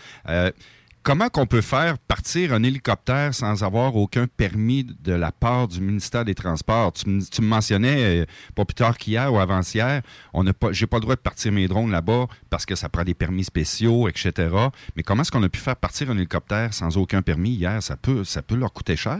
[1.09, 5.81] Comment qu'on peut faire partir un hélicoptère sans avoir aucun permis de la part du
[5.81, 6.93] ministère des Transports?
[6.93, 10.97] Tu, me- mentionnais, euh, pas plus tard qu'hier ou avant-hier, on n'a pas, j'ai pas
[10.97, 14.55] le droit de partir mes drones là-bas parce que ça prend des permis spéciaux, etc.
[14.95, 17.81] Mais comment est-ce qu'on a pu faire partir un hélicoptère sans aucun permis hier?
[17.81, 19.17] Ça peut, ça peut leur coûter cher.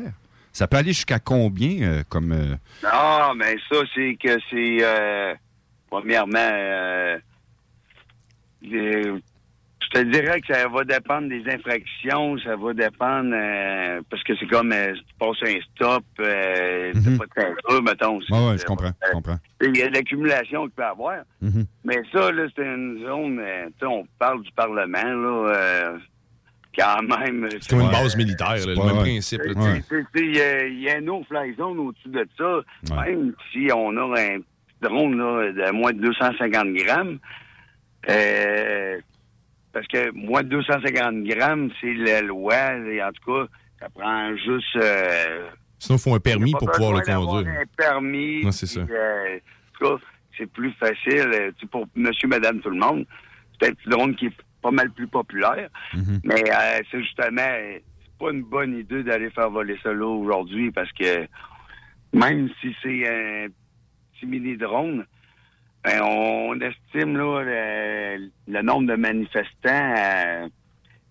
[0.54, 2.34] Ça peut aller jusqu'à combien euh, comme...
[2.34, 5.38] euh, Non, mais ça, c'est que c'est.
[5.89, 7.17] premièrement,
[9.93, 13.32] je te dirais que ça va dépendre des infractions, ça va dépendre.
[13.34, 17.25] euh, parce que c'est comme euh, si tu passes un stop, euh, c'est pas
[17.69, 18.19] dur, mettons.
[18.21, 19.38] c'est- Ouais, je comprends, je comprends.
[19.62, 21.17] Il y a de l'accumulation qu'il peut y avoir.
[21.41, 21.65] Mhm.
[21.84, 23.39] Mais ça, là, c'est une zone.
[23.39, 25.54] euh, tu sais, on parle du Parlement, là.
[25.56, 25.97] euh,
[26.78, 27.47] quand même.
[27.60, 29.02] C'est comme une base militaire, là, le même ouais.
[29.02, 29.41] principe.
[29.41, 29.82] Ouais.
[30.15, 30.36] Il
[30.78, 32.62] y y a un no-fly zone au-dessus de ça.
[33.06, 34.38] Même si on a un
[34.82, 37.17] drone là, de moins de 250 grammes,
[38.10, 38.99] euh,
[39.74, 42.74] parce que moins de 250 grammes, c'est la loi.
[42.92, 43.48] Et en tout cas,
[43.80, 44.76] ça prend juste...
[44.78, 47.48] euh, Sinon, il faut un permis pour pouvoir le conduire.
[47.62, 48.44] un permis.
[48.44, 48.82] Non, c'est ça.
[48.82, 50.04] euh, en tout cas,
[50.38, 53.06] c'est plus facile euh, pour monsieur, madame, tout le monde.
[53.62, 55.70] C'est un petit drone qui est pas mal plus populaire.
[55.94, 56.20] Mhm.
[56.24, 57.84] Mais euh, c'est justement, c'est
[58.20, 61.26] pas une bonne idée d'aller faire voler ça là aujourd'hui parce que
[62.14, 63.48] même si c'est un
[64.14, 65.06] petit mini-drone,
[65.84, 70.48] ben, on estime là, le, le nombre de manifestants, euh,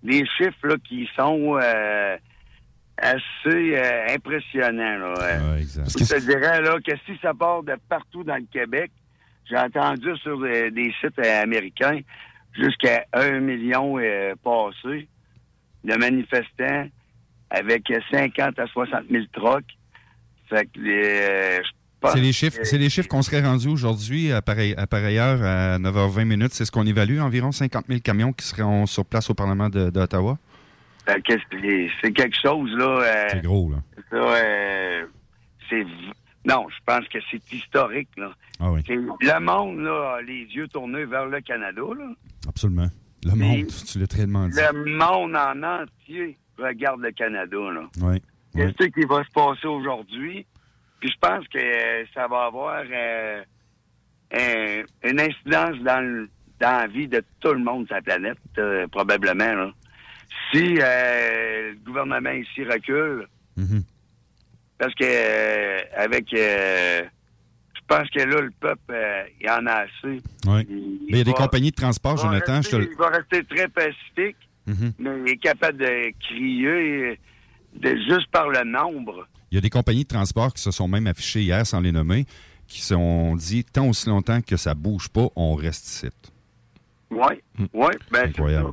[0.03, 2.17] les chiffres là, qui sont euh,
[2.99, 4.99] assez euh, impressionnants.
[4.99, 5.57] Là, euh.
[5.57, 5.91] exact.
[5.99, 8.91] Je te dirais là, que si ça part de partout dans le Québec,
[9.49, 12.01] j'ai entendu sur des sites euh, américains
[12.53, 15.09] jusqu'à un million euh, passé
[15.85, 16.89] de manifestants
[17.51, 19.65] avec 50 à 60 000 trocs.
[20.49, 21.78] Fait que les, euh, je pense
[22.13, 25.43] C'est les chiffres, c'est les chiffres qu'on serait rendus aujourd'hui à pareil, à pareille heure
[25.43, 26.53] à 9h20 minutes.
[26.53, 29.91] C'est ce qu'on évalue, environ 50 000 camions qui seront sur place au Parlement de-
[29.91, 30.39] d'Ottawa.
[31.07, 31.35] Que
[32.03, 33.01] c'est- quelque chose, là.
[33.01, 33.79] euh, C'est gros, là.
[34.13, 35.07] euh,
[35.69, 35.85] c'est.
[36.45, 38.31] Non, je pense que c'est historique, là.
[38.61, 42.11] Ah oui, Le monde, là, a les yeux tournés vers le Canada, là.
[42.49, 42.89] absolument.
[43.25, 44.55] Le monde, tu l'as très demandé.
[44.57, 47.83] Le monde en entier regarde le Canada, là.
[48.01, 48.23] Oui.
[48.55, 48.73] oui.
[48.77, 50.47] Qu'est-ce qui va se passer aujourd'hui?
[51.01, 53.43] Puis je pense que euh, ça va avoir euh,
[54.33, 56.29] un- une incidence dans, le-
[56.61, 59.55] dans la vie de tout le monde sur la planète, euh, probablement.
[59.55, 59.71] là.
[60.53, 63.83] Si euh, le gouvernement ici recule, Mhm.
[64.79, 68.95] parce que avec je pense que là, le peuple,
[69.41, 70.21] il en a assez.
[70.47, 70.67] Oui.
[70.69, 72.61] Il- Mais il y a des compagnies de transport, Jonathan.
[72.61, 74.93] Je te rester- Il va rester très pacifique, Mhm.
[74.99, 77.19] mais il est capable de crier
[77.75, 79.27] de, juste par le nombre.
[79.51, 81.93] Il y a des compagnies de transport qui se sont même affichées hier, sans les
[81.93, 82.27] nommer,
[82.67, 86.07] qui se sont dit tant aussi longtemps que ça bouge pas, on reste ici.
[87.11, 87.35] Oui,
[87.73, 88.31] oui, ben.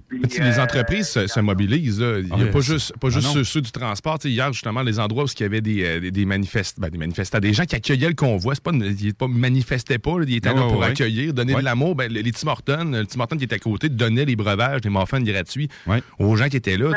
[0.09, 2.01] Puis, tu sais, les euh, entreprises se, se mobilisent.
[2.01, 2.19] là.
[2.19, 3.33] Il n'y a Ouais, pas juste, pas Ah juste non.
[3.33, 4.17] ceux, ceux du transport.
[4.25, 6.97] Hier, justement, les endroits où il y avait des, euh, des, des manifest- ben, des
[6.97, 8.53] manifestants, des gens qui accueillaient le convoi.
[8.53, 10.19] C'est pas, une- ils ne manifestaient pas.
[10.19, 10.25] là.
[10.27, 10.87] Ils étaient Ouais, là pour ouais.
[10.87, 11.61] accueillir, donner Ouais.
[11.61, 11.95] de l'amour.
[11.95, 14.81] Ben, les, les Tim Hortons, le Tim Hortons qui était à côté, donnait les breuvages,
[14.81, 16.01] des muffins gratuits Ouais.
[16.19, 16.91] aux gens qui étaient là.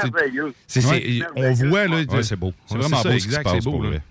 [0.66, 0.90] C'est-
[1.37, 1.96] on voit, là.
[2.09, 2.53] Ouais, c'est beau.
[2.66, 3.88] C'est vraiment ça, beau ce qui se exact, passe beau, pour là.
[3.90, 4.03] vrai.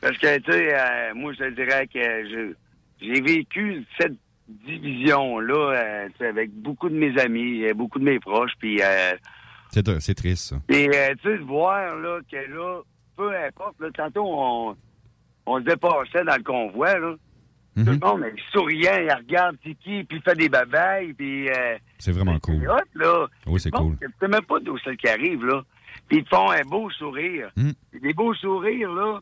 [0.00, 2.54] Parce que, tu sais, euh, moi, je te dirais que je-
[3.02, 4.14] j'ai vécu cette
[4.48, 8.80] division-là euh, tu sais, avec beaucoup de mes amis, euh, beaucoup de mes proches, puis...
[8.82, 9.14] Euh,
[9.70, 10.56] C'est c'est triste, ça.
[10.68, 12.80] Et euh, tu sais, de voir là, que là,
[13.16, 14.76] peu importe, là, tantôt on,
[15.46, 17.14] on se dépassait dans le convoi, là.
[17.76, 17.90] Tout Mhm.
[18.00, 22.12] le monde est souriant, il regarde qui, puis il fait des babayes, puis euh, C'est
[22.12, 22.66] vraiment cool.
[22.66, 23.26] hot, là.
[23.46, 23.98] Oui, c'est cool.
[24.00, 25.62] Tu sais même pas d'où c'est qui arrive, là.
[26.08, 27.50] Puis ils te font un beau sourire.
[27.56, 27.70] Mm.
[27.94, 29.20] Et Des beaux sourires, là,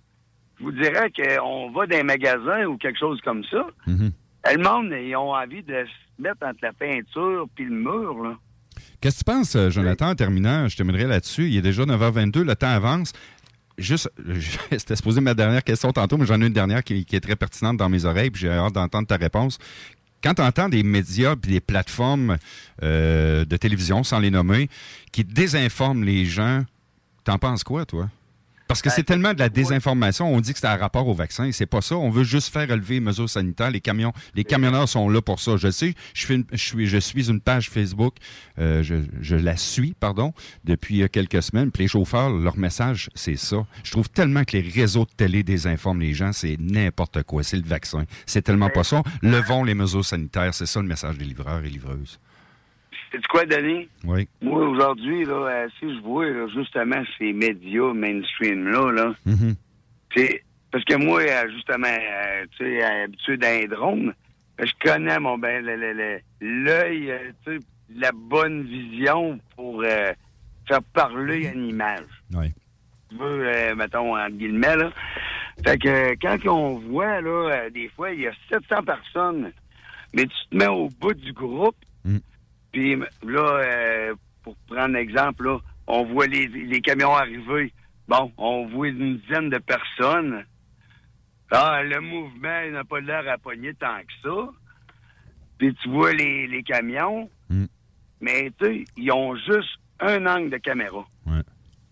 [0.59, 3.67] je vous dirais qu'on va dans un magasin ou quelque chose comme ça.
[3.89, 4.13] Mhm.
[4.51, 8.37] Le monde, ils ont envie de se mettre entre la peinture puis le mur, là.
[9.01, 10.67] Qu'est-ce que tu penses, euh, Jonathan, en terminant?
[10.69, 11.49] Je terminerai là-dessus.
[11.49, 13.13] Il est déjà 9h22, le temps avance.
[13.77, 14.11] Juste,
[14.71, 17.37] c'était supposé ma dernière question tantôt, mais j'en ai une dernière qui, qui est très
[17.37, 19.59] pertinente dans mes oreilles, puis j'ai hâte d'entendre ta réponse.
[20.23, 22.39] Quand tu entends des médias et des plateformes
[22.83, 24.71] euh, de télévision, sans les nommer,
[25.13, 26.65] qui désinforment les gens,
[27.25, 28.09] t'en penses quoi, toi?
[28.67, 30.33] Parce que c'est tellement de la désinformation.
[30.35, 31.51] On dit que c'est un rapport au vaccin.
[31.53, 31.97] C'est pas ça.
[31.97, 33.71] On veut juste faire relever les mesures sanitaires.
[33.71, 35.57] Les camions, les camionneurs sont là pour ça.
[35.57, 35.95] Je sais.
[36.15, 38.15] Je, fais une- je suis, je suis une page Facebook.
[38.59, 40.33] euh, je, je la suis, pardon,
[40.65, 41.71] depuis euh, quelques semaines.
[41.71, 43.67] Puis les chauffeurs, leur message, c'est ça.
[43.83, 46.33] Je trouve tellement que les réseaux de télé désinforment les gens.
[46.33, 47.43] C'est n'importe quoi.
[47.43, 48.05] C'est le vaccin.
[48.27, 49.03] C'est tellement pas ça.
[49.23, 50.55] Levons les mesures sanitaires.
[50.55, 52.19] C'est ça le message des livreurs et livreuses.
[53.21, 53.89] C'est quoi, Denis?
[54.05, 54.29] Oui.
[54.43, 59.55] Moi, aujourd'hui, là, si je vois là, justement ces médias mainstream-là, là, Mhm.
[60.15, 64.15] c'est parce que moi, euh, justement, euh, tu sais, habitué d'un drone,
[64.59, 65.65] je connais mon ben
[66.41, 67.59] l'œil, euh, tu sais,
[67.97, 70.13] la bonne vision pour euh,
[70.67, 72.01] faire parler une image.
[72.35, 72.53] Oui.
[73.11, 74.91] Tu veux, euh, mettons, en guillemets, là.
[75.65, 79.53] Fait que quand on voit, là, des fois, il y a 700 personnes,
[80.13, 82.19] mais tu te mets au bout du groupe, Mm.
[82.75, 87.73] Puis là, euh, pour prendre l'exemple, là, on voit les, les camions arriver.
[88.09, 90.45] Bon, on voit une dizaine de personnes.
[91.51, 94.51] Ah, le mouvement, il n'a pas l'air à pogner tant que ça.
[95.59, 97.67] Puis tu vois les, les camions, Mm.
[98.21, 101.07] mais tu sais, ils ont juste un angle de caméra.
[101.27, 101.43] Mais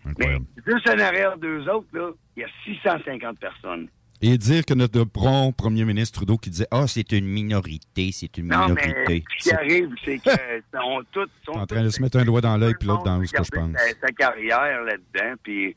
[0.06, 0.46] Incroyable.
[0.66, 3.88] juste en arrière d'eux autres, là, il y a 650 personnes.
[4.24, 8.38] Et dire que notre bon premier ministre Trudeau qui disait Ah, c'est une minorité, c'est
[8.38, 9.24] une Non, mais minorité.
[9.38, 10.30] ce qui arrive, c'est que
[10.74, 11.28] sont tous...
[11.44, 13.42] sont en train de se mettre un doigt dans l'œil puis l'autre dans ce que
[13.42, 13.72] je pense.
[13.76, 15.34] sa, sa carrière là-dedans.
[15.42, 15.74] Puis,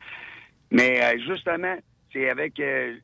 [0.72, 1.76] mais euh, justement,
[2.14, 2.60] c'est avec.
[2.60, 2.96] euh,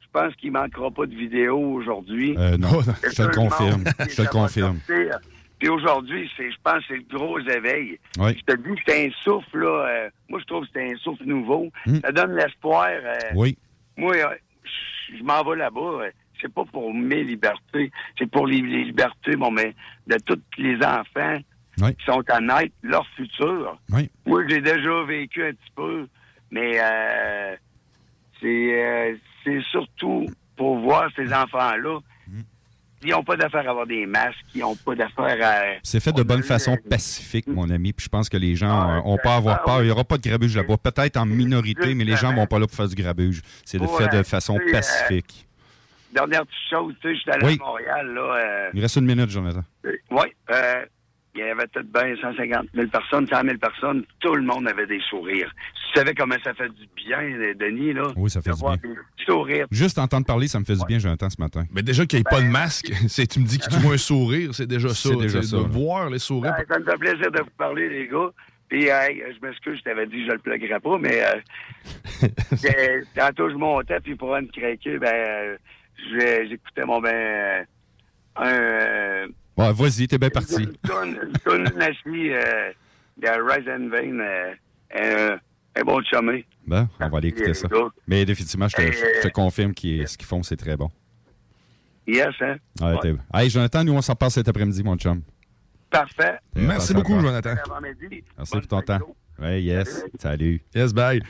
[0.00, 2.34] je pense qu'il manquera pas de vidéos aujourd'hui.
[2.38, 3.84] Euh, non, je te le confirme.
[4.08, 4.78] Je te le confirme.
[4.86, 5.18] sortir.
[5.58, 7.98] Puis aujourd'hui, c'est, je pense que c'est le gros éveil.
[8.18, 8.38] Oui.
[8.38, 9.86] Je te dis que c'est un souffle, là.
[9.88, 11.70] euh, moi, je trouve que c'est un souffle nouveau.
[11.84, 11.98] Mm.
[12.00, 12.88] Ça donne l'espoir.
[12.90, 13.58] euh, Oui.
[13.98, 14.14] Moi,
[15.16, 15.80] je- m'en vais là-bas.
[15.80, 17.90] euh, c'est pas pour mes libertés.
[18.16, 19.74] C'est pour les, les libertés, bon, mais
[20.06, 21.38] de tous les enfants
[21.80, 21.94] Oui.
[21.96, 23.76] qui sont à naître, leur futur.
[23.90, 24.08] Oui.
[24.24, 26.06] Moi, j'ai déjà vécu un petit peu,
[26.52, 27.56] mais euh,
[28.40, 31.98] c'est euh, c'est surtout pour voir ces enfants-là.
[33.04, 35.78] Ils n'ont pas d'affaire à avoir des masques, ils n'ont pas d'affaire à...
[35.84, 37.92] C'est fait de bonne façon euh, pacifique, mon ami.
[37.92, 39.82] Puis je pense que les gens Ah, n'ont pas à avoir ah, peur.
[39.82, 40.76] Il n'y aura pas de grabuge là-bas.
[40.78, 42.40] Peut-être en minorité, mais les gens Justement.
[42.40, 43.40] vont pas là pour faire du grabuge.
[43.64, 45.46] C'est Ouais, fait de façon euh, pacifique.
[46.12, 47.58] Dernière petite chose, tu sais, j'étais allé Oui.
[47.60, 48.20] à Montréal, là...
[48.36, 49.62] euh, Il reste une minute, Jonathan.
[49.84, 50.84] Oui, euh,
[51.34, 54.04] il y avait peut-être bien 150 000 personnes, 100 000 personnes.
[54.18, 55.52] Tout le monde avait des sourires.
[55.92, 57.18] Tu savais comment ça fait du bien,
[57.58, 58.08] Denis, là?
[58.16, 58.94] Oui, ça fait de du voir bien.
[59.24, 59.66] sourires.
[59.70, 61.64] Juste entendre parler, ça me fait du bien, Jonathan, ce matin.
[61.72, 63.94] Mais déjà qu'il n'y ait pas de masque, c'est, tu me dis que tu vois
[63.94, 65.08] un sourire, c'est déjà ça.
[65.10, 66.54] C'est déjà ça, De voir les sourires.
[66.58, 68.30] Ben, ça me fait plaisir de vous parler, les gars.
[68.68, 71.40] Puis, hey, je m'excuse, je t'avais dit que je le pluguerais pas, mais euh,
[72.52, 75.56] euh, tantôt, je montais, puis pour une craquer, ben, euh,
[76.48, 77.14] j'écoutais mon ben...
[77.14, 77.62] euh,
[78.36, 78.46] un...
[78.52, 80.62] euh, Ouais, vas-y, t'es bien parti.
[80.62, 81.66] Une une
[82.32, 82.72] euh,
[83.16, 84.54] de Rise and Vein, euh,
[84.96, 85.36] euh,
[85.80, 86.44] un bon chumé.
[86.66, 87.68] Ben, on va aller écouter ça.
[88.06, 90.90] Mais définitivement, je te, je te confirme que ce qu'ils font, c'est très bon.
[92.06, 92.56] Yes, hein?
[92.80, 92.98] Ouais, Ouais.
[93.02, 95.22] t'es- Hey, Jonathan, nous, on s'en passe cet après-midi, mon chum.
[95.90, 96.38] Parfait.
[96.54, 97.54] Merci beaucoup, Jonathan.
[98.36, 98.98] Merci pour ton temps.
[99.38, 100.04] Ouais, yes.
[100.18, 100.60] Salut.
[100.74, 101.22] Yes, bye.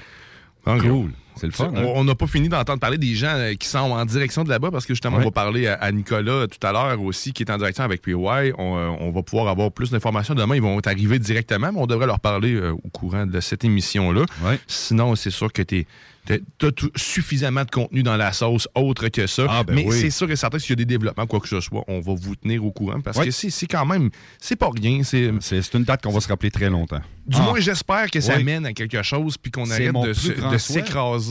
[0.64, 1.12] Cool.
[1.40, 1.70] C'est le fun.
[1.74, 1.83] hein?
[1.94, 4.70] On n'a pas fini d'entendre parler des gens euh, qui sont en direction de là-bas
[4.70, 5.22] parce que justement, Ouais.
[5.22, 8.03] on va parler à, à Nicolas tout à l'heure aussi qui est en direction avec
[8.03, 8.14] PY.
[8.14, 10.55] On, euh, on va pouvoir avoir plus d'informations demain.
[10.57, 14.24] Ils vont arriver directement, mais on devrait leur parler euh, au courant de cette émission-là.
[14.66, 15.87] Sinon, c'est sûr que tu
[16.31, 16.37] as
[16.96, 19.46] suffisamment de contenu dans la sauce autre que ça.
[19.48, 19.98] Ah, ben mais oui.
[19.98, 22.01] c'est sûr et certain que s'il y a des développements, quoi que ce soit, on
[22.01, 23.27] va vous tenir au courant parce Ouais.
[23.27, 25.03] que c'est quand même, c'est pas rien.
[25.05, 27.01] C'est C'est une date qu'on va se rappeler très longtemps.
[27.27, 27.42] du Ah.
[27.44, 30.35] moins, j'espère que ça mène à quelque chose puis qu'on arrête de, plus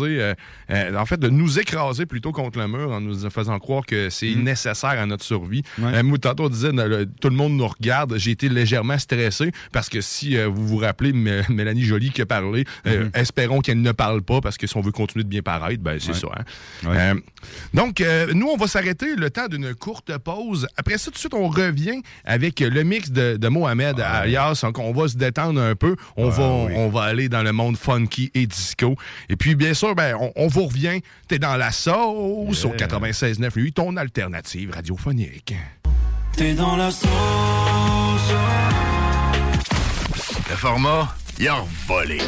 [0.05, 0.33] euh,
[0.71, 4.09] euh, en fait, de nous écraser plutôt contre le mur en nous faisant croire que
[4.09, 4.43] c'est Mhm.
[4.43, 5.63] nécessaire à notre survie.
[5.81, 6.71] Euh, moi, tantôt, on disait,
[7.21, 8.15] tout le monde nous regarde.
[8.17, 12.21] J'ai été légèrement stressé parce que si euh, vous vous rappelez M- Mélanie Joly qui
[12.21, 13.11] a parlé, euh, Mhm.
[13.15, 15.97] espérons qu'elle ne parle pas parce que si on veut continuer de bien paraître, ben,
[15.99, 16.13] c'est Ouais.
[16.15, 16.27] ça.
[16.37, 16.89] hein.
[16.89, 16.97] Ouais.
[16.97, 17.13] Euh,
[17.73, 20.67] donc, euh, nous, on va s'arrêter le temps d'une courte pause.
[20.77, 24.59] Après ça, tout de suite, on revient avec le mix de, de Mohamed alias.
[24.63, 25.95] Donc, on va se détendre un peu.
[26.15, 28.95] On, va, on va aller dans le monde funky et disco.
[29.29, 31.01] Et puis, bien sûr, ben, on, on vous revient.
[31.27, 35.55] T'es dans la sauce au 96.9, lui, ton alternative radiophonique.
[36.35, 37.07] T'es dans la sauce.
[40.49, 42.19] Le format, il a volé.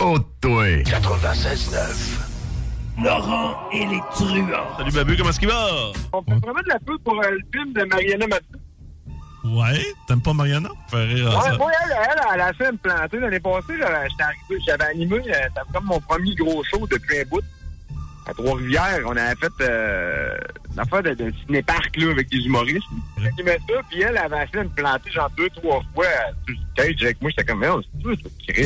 [0.00, 0.66] Oh, toi.
[0.66, 3.02] 96.9.
[3.02, 4.76] Laurent et les truands.
[4.76, 5.66] Salut Babu, comment est-ce qu'il va?
[6.12, 8.58] On peut vraiment de la pub pour euh, le film de Mariana Mathieu.
[9.44, 10.68] Ouais, t'aimes pas Mariana?
[10.88, 11.56] Faire rire Ouais, ça.
[11.56, 13.74] moi, elle, elle, elle a fait me planter l'année passée.
[13.78, 17.40] J'avais j'étais arrivé, j'avais animé, euh, c'était comme mon premier gros show depuis un bout.
[18.26, 20.36] à Trois-Rivières, on avait fait euh,
[20.72, 22.86] une affaire de, de ciné-parc là, avec des humoristes.
[23.36, 26.04] Qui met ça, puis elle avait de me planter genre deux, trois fois
[26.46, 27.30] sur le stage avec moi.
[27.30, 28.62] J'étais comme, mais c'est tout, c'est.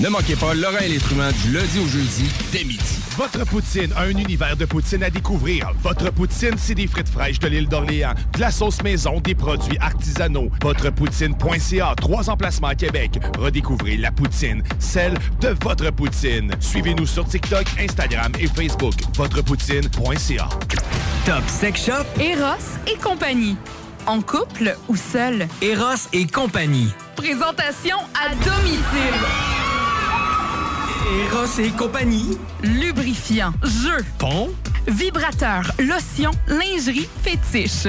[0.00, 2.98] Ne manquez pas Laurent et les Truands du lundi au jeudi dès midi.
[3.16, 5.70] Votre poutine, un univers de poutine à découvrir.
[5.82, 9.78] Votre poutine, c'est des frites fraîches de l'île d'Orléans, de la sauce maison, des produits
[9.78, 10.50] artisanaux.
[10.62, 13.20] Votrepoutine.ca, trois emplacements à Québec.
[13.38, 16.50] Redécouvrez la poutine, celle de votre poutine.
[16.58, 18.94] Suivez-nous sur TikTok, Instagram et Facebook.
[19.16, 20.48] Votrepoutine.ca.
[21.24, 23.56] Top Sex Shop, Eros et compagnie.
[24.06, 25.46] En couple ou seul.
[25.62, 26.88] Eros et compagnie.
[27.14, 29.73] Présentation à domicile.
[31.06, 32.38] Eros et compagnie.
[32.62, 34.50] Lubrifiant, jeu, Pont.
[34.88, 37.88] vibrateur, lotion, lingerie, fétiche.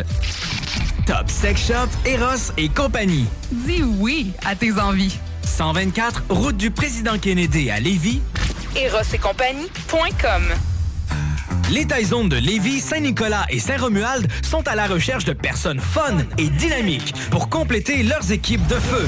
[1.06, 3.26] Top Sex Shop, Eros et compagnie.
[3.52, 5.18] Dis oui à tes envies.
[5.44, 8.22] 124, route du président Kennedy à Lévis.
[8.76, 10.44] Eros et compagnie.com.
[11.72, 16.50] Les Taizones de Lévis, Saint-Nicolas et Saint-Romuald sont à la recherche de personnes fun et
[16.50, 19.08] dynamiques pour compléter leurs équipes de feu.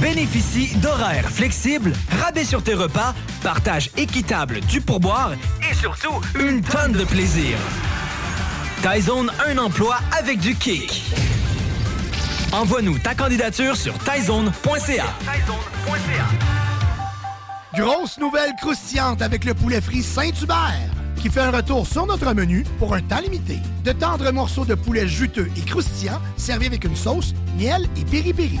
[0.00, 5.32] Bénéficie d'horaires flexibles, rabais sur tes repas, partage équitable du pourboire
[5.70, 7.56] et surtout une tonne de plaisir.
[8.82, 11.02] Taizone, un emploi avec du kick.
[12.52, 15.06] Envoie-nous ta candidature sur taizone.ca.
[17.74, 22.64] Grosse nouvelle croustillante avec le poulet frit Saint-Hubert qui fait un retour sur notre menu
[22.78, 23.56] pour un temps limité.
[23.82, 28.60] De tendres morceaux de poulet juteux et croustillants servis avec une sauce, miel et piri-piri.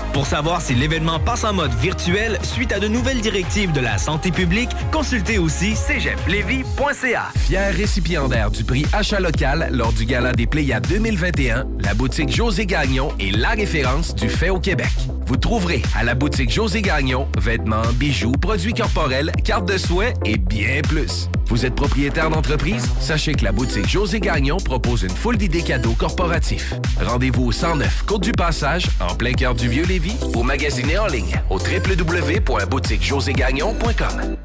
[0.13, 3.97] Pour savoir si l'événement passe en mode virtuel suite à de nouvelles directives de la
[3.97, 7.29] santé publique, consultez aussi cégeplevy.ca.
[7.37, 12.65] Fier récipiendaire du prix Achat local lors du Gala des Pléiades 2021, la boutique José
[12.65, 14.91] Gagnon est la référence du fait au Québec.
[15.25, 20.37] Vous trouverez à la boutique José Gagnon vêtements, bijoux, produits corporels, cartes de souhait et
[20.37, 21.29] bien plus.
[21.51, 22.87] Vous êtes propriétaire d'entreprise?
[23.01, 26.73] Sachez que la boutique José Gagnon propose une foule d'idées cadeaux corporatifs.
[27.05, 31.41] Rendez-vous au 109 Côte du Passage, en plein cœur du Vieux-Lévis, ou magasinez en ligne
[31.49, 34.37] au www.boutiquejoségagnon.com.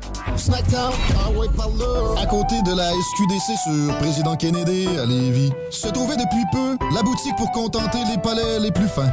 [2.20, 7.04] À côté de la SQDC sur Président Kennedy à Lévis, se trouvait depuis peu la
[7.04, 9.12] boutique pour contenter les palais les plus fins.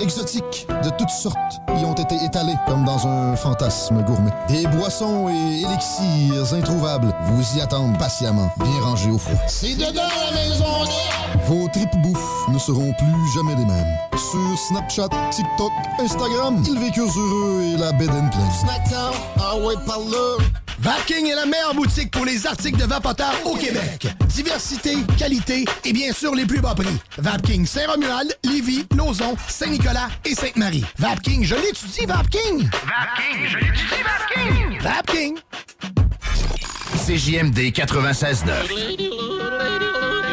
[0.00, 4.32] Exotiques de toutes sortes y ont été étalées comme dans un fantasme gourmet.
[4.48, 9.38] Des boissons et élixirs introuvables vous y attendent patiemment, bien rangés au froid.
[9.46, 10.64] C'est dedans la maison
[11.46, 13.96] Vos tripes bouffe ne seront plus jamais les mêmes.
[14.16, 18.50] Sur Snapchat, TikTok, Instagram, ils vécurent heureux et la bed and pleine.
[18.60, 20.36] Snackdown, ah ouais, par là.
[20.80, 24.06] Vapking est la meilleure boutique pour les articles de vapoteurs au Québec.
[24.28, 26.96] Diversité, qualité et bien sûr les plus bas prix.
[27.18, 30.84] Vapking Saint-Romuald, Lévis, Lauson, Saint-Nicolas et Sainte-Marie.
[30.98, 32.68] Vapking, je l'étudie, Vapking!
[32.70, 34.80] Vapking, je l'étudie, Vapking!
[34.80, 35.38] Vapking!
[37.06, 40.27] CJMD 96.9.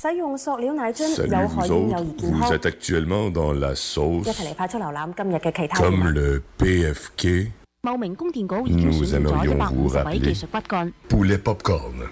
[0.00, 2.52] 使用塑料奶樽 Salut 有 vous 害健又 autres, 易健 vous 康。
[2.52, 7.50] êtes actuellement dans la sauce 一齐嚟快速浏览今日嘅其他 comme 新闻 le PFK
[7.82, 10.92] 茂名供电局已经 Nous 选用咗 aimerions 一百 vous 五十位 rappeler 技术骨干。
[11.08, 12.08] poulet popcorn.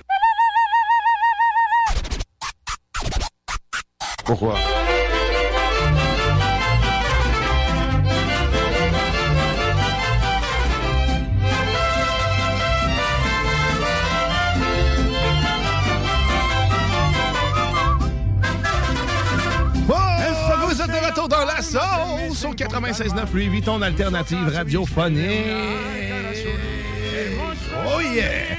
[4.24, 4.54] Pourquoi
[22.85, 25.45] 96.9 Louis Vuitton alternative radiophonique.
[27.87, 28.57] Oh yeah!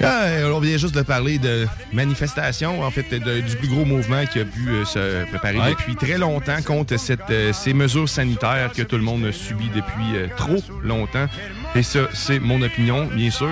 [0.00, 4.24] Ah, on vient juste de parler de manifestation, en fait, de- du plus gros mouvement
[4.26, 5.70] qui a pu euh, se préparer Ouais.
[5.70, 9.70] depuis très longtemps contre cette, euh, ces mesures sanitaires que tout le monde a subies
[9.74, 11.26] depuis euh, trop longtemps.
[11.74, 13.48] Et ça, c'est mon opinion, bien sûr,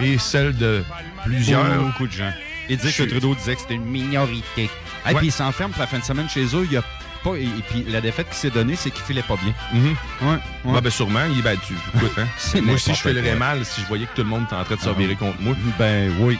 [0.00, 0.82] et celle de
[1.26, 1.64] plusieurs.
[1.82, 2.32] Beaucoup de gens.
[2.70, 4.70] Et dire que Trudeau disait que c'était une minorité.
[5.08, 5.14] Et Ouais.
[5.18, 6.64] puis il s'enferme pour la fin de semaine chez eux.
[6.64, 6.82] Il y a
[7.30, 9.52] pas, et, et puis la défaite qui s'est donnée, c'est qu'il filait pas bien.
[9.72, 9.86] Mhm.
[10.22, 10.28] Ouais,
[10.64, 10.72] ouais.
[10.74, 12.60] Ouais, ben sûrement, il ben, tu, écoute, hein.
[12.62, 14.76] Moi aussi je filerais mal si je voyais que tout le monde était en train
[14.76, 14.92] de se Ah.
[14.92, 15.54] revirer contre moi.
[15.78, 16.38] Ben oui.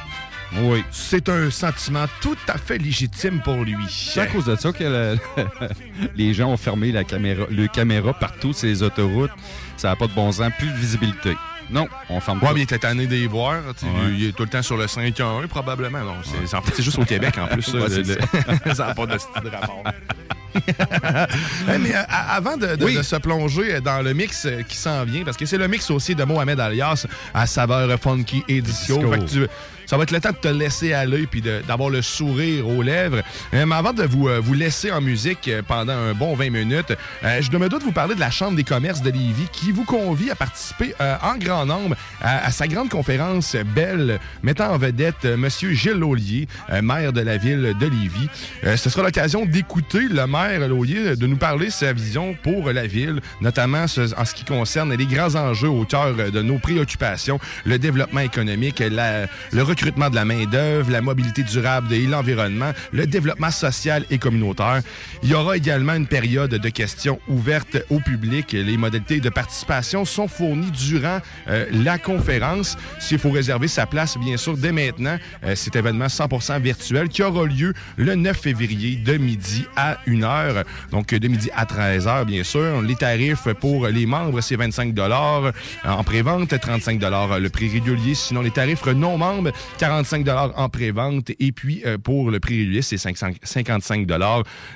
[0.58, 0.84] Oui.
[0.92, 3.74] C'est un sentiment tout à fait légitime pour lui.
[3.90, 5.18] C'est à cause de ça que le-
[6.16, 9.32] les gens ont fermé la caméra, le caméra partout sur les autoroutes.
[9.76, 11.36] Ça n'a pas de bon sens, plus de visibilité.
[11.68, 12.54] Non, on ferme Ouais, tout.
[12.54, 13.54] mais il était tanné des voir.
[13.82, 13.88] Ouais.
[14.16, 15.98] Il est tout le temps sur le 5-1, probablement.
[16.22, 17.62] C'est, en fait, c'est juste au Québec, en plus.
[18.74, 19.82] ça n'a pas de style de rapport.
[21.68, 22.94] Hey, mais euh, avant de, de- Oui.
[22.96, 25.90] de se plonger dans le mix euh, qui s'en vient, parce que c'est le mix
[25.90, 28.98] aussi de Mohamed Alias à saveur funky et disco.
[28.98, 29.12] Disco.
[29.12, 29.46] Fait que tu-
[29.88, 33.22] ça va être le temps de te laisser aller puis d'avoir le sourire aux lèvres.
[33.54, 36.92] Euh, mais avant de vous, euh, vous laisser en musique pendant un bon 20 minutes,
[37.22, 39.84] je me dois de vous parler de la Chambre des commerces de Lévis qui vous
[39.84, 40.92] convie à participer
[41.22, 46.48] en grand nombre à, à sa grande conférence Belle, mettant en vedette Monsieur Gilles Laulier,
[46.82, 48.28] maire de la ville de Lévis.
[48.76, 53.20] Ce sera l'occasion d'écouter le maire Euh, de nous parler sa vision pour la ville,
[53.40, 53.86] notamment en
[54.24, 58.80] ce qui concerne les grands enjeux au cœur euh, de nos préoccupations, le développement économique,
[58.80, 64.82] le recrutement de la main-d'œuvre, la mobilité durable et l'environnement, le développement social et communautaire.
[65.22, 68.52] Il y aura également une période de questions ouvertes au public.
[68.52, 71.18] Les modalités de participation sont fournies durant
[71.48, 72.76] euh, la conférence.
[73.00, 75.18] S'il faut réserver sa place, bien sûr, dès maintenant,
[75.54, 80.35] cet événement 100% virtuel qui aura lieu le 9 février de midi à 1h.
[80.90, 82.82] Donc, de midi à 13h, bien sûr.
[82.82, 84.94] Les tarifs pour les membres, c'est 25
[85.84, 88.14] en prévente, 35 le prix régulier.
[88.14, 90.26] Sinon, les tarifs non membres, 45
[90.56, 91.30] en prévente.
[91.38, 94.08] Et puis, euh, pour le prix régulier, c'est 500 55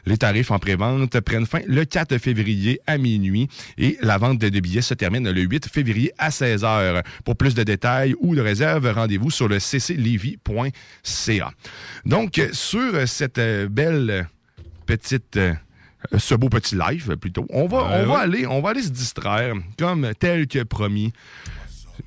[0.06, 3.48] Les tarifs en prévente prennent fin le 4 février à minuit
[3.78, 7.02] et la vente de billets se termine le 8 février à 16h.
[7.24, 11.50] Pour plus de détails ou de réserve, rendez-vous sur le cclevy.ca.
[12.04, 14.28] Donc, euh, sur cette euh, belle
[14.96, 15.36] petite...
[15.36, 15.54] euh,
[16.18, 17.46] ce beau petit live, plutôt.
[17.50, 18.20] On va, Ouais, on va ouais.
[18.22, 21.12] aller, on va aller se distraire, comme tel que promis.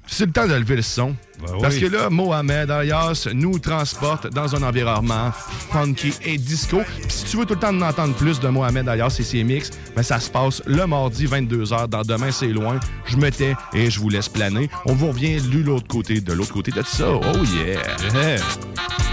[0.08, 1.16] C'est le temps de lever le son.
[1.62, 1.82] parce oui.
[1.82, 5.32] que là, Mohamed alias nous transporte dans un environnement
[5.72, 6.82] funky et disco.
[7.04, 9.44] Puis si tu veux tout le temps en entendre plus de Mohamed alias et ses
[9.44, 12.80] mix, ben ça se passe le mardi 22h dans Demain c'est loin.
[13.06, 14.68] Je me tais et je vous laisse planer.
[14.86, 17.10] On vous revient de l'autre côté, de l'autre côté de ça.
[17.14, 18.38] Oh yeah!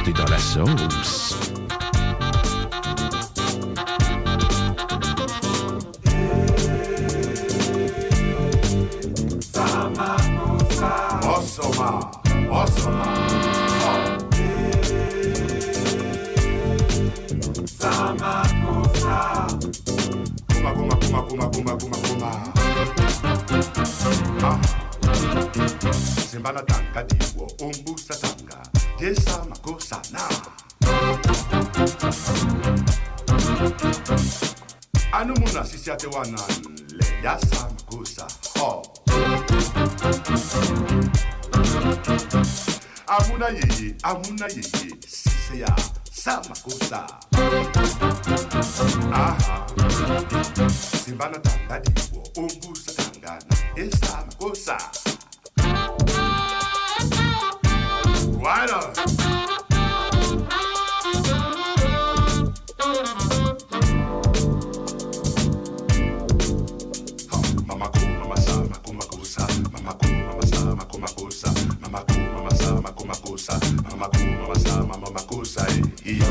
[0.03, 1.53] T'es dans la sauce.
[11.61, 12.11] Osoma,
[12.51, 13.05] Osoma.
[20.49, 22.31] Kuma, kuma, kuma, kuma, kuma, kuma, kuma.
[24.43, 24.61] Ah.
[27.05, 27.47] Diwo,
[36.09, 36.51] wanan
[36.93, 37.07] le.
[38.61, 38.83] Oh
[43.07, 45.77] amuna ye, amuna yeye siseya
[46.13, 47.07] samakosa
[49.13, 49.67] aha.
[51.05, 54.79] Simbana tandadiwo ombusa tangana esamakosa
[58.43, 58.95] right on
[73.11, 73.59] makusa
[73.91, 75.67] mama makosa mamakoma masama makusa,
[76.05, 76.31] iyo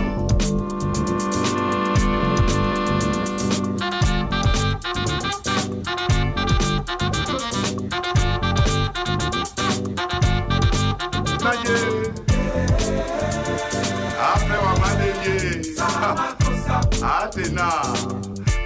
[17.01, 17.69] Atena,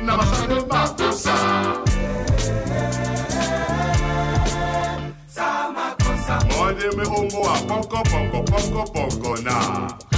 [0.06, 1.83] namaste makusa.
[7.68, 10.13] bongo, bongo, bongo, bongo, nah.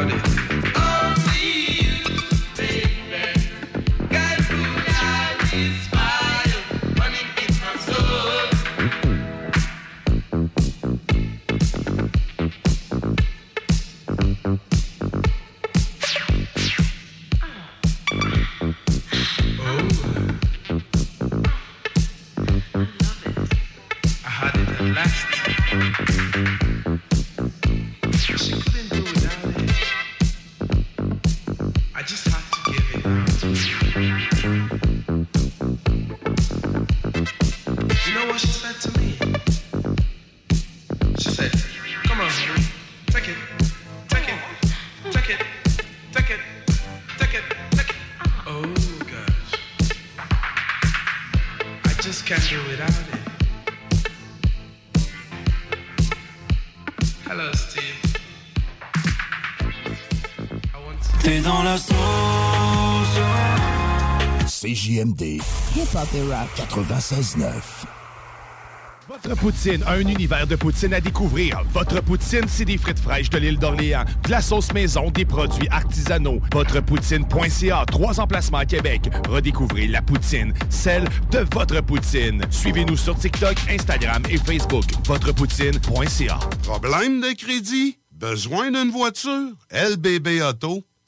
[0.00, 0.29] about it.
[64.80, 65.42] CJMD.
[65.76, 66.48] Hip-hop et rap.
[66.56, 67.44] 96.9.
[69.08, 71.62] Votre poutine, un univers de poutine à découvrir.
[71.74, 75.68] Votre poutine, c'est des frites fraîches de l'île d'Orléans, de la sauce maison, des produits
[75.68, 76.40] artisanaux.
[76.52, 79.10] Votrepoutine.ca, trois emplacements à Québec.
[79.28, 82.42] Redécouvrez la poutine, celle de votre poutine.
[82.50, 84.84] Suivez-nous sur TikTok, Instagram et Facebook.
[85.04, 86.38] Votrepoutine.ca.
[86.62, 87.98] Problème de crédit?
[88.12, 89.56] Besoin d'une voiture?
[89.72, 90.89] lbbauto.com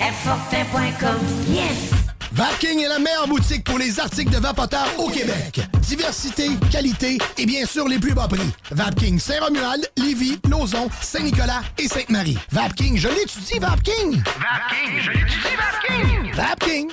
[0.00, 1.16] Airfortin.com,
[1.48, 1.90] yes.
[2.32, 5.60] Vapking est la meilleure boutique pour les articles de vapoteurs au Québec.
[5.80, 8.50] Diversité, qualité et bien sûr les plus bas prix.
[8.70, 12.36] Vapking Saint-Romuald, Lévis, Lauson, Saint-Nicolas et Sainte-Marie.
[12.52, 14.22] Vapking, je l'étudie, Vapking!
[14.22, 16.34] Vapking, je l'étudie, Vapking!
[16.34, 16.88] Vapking!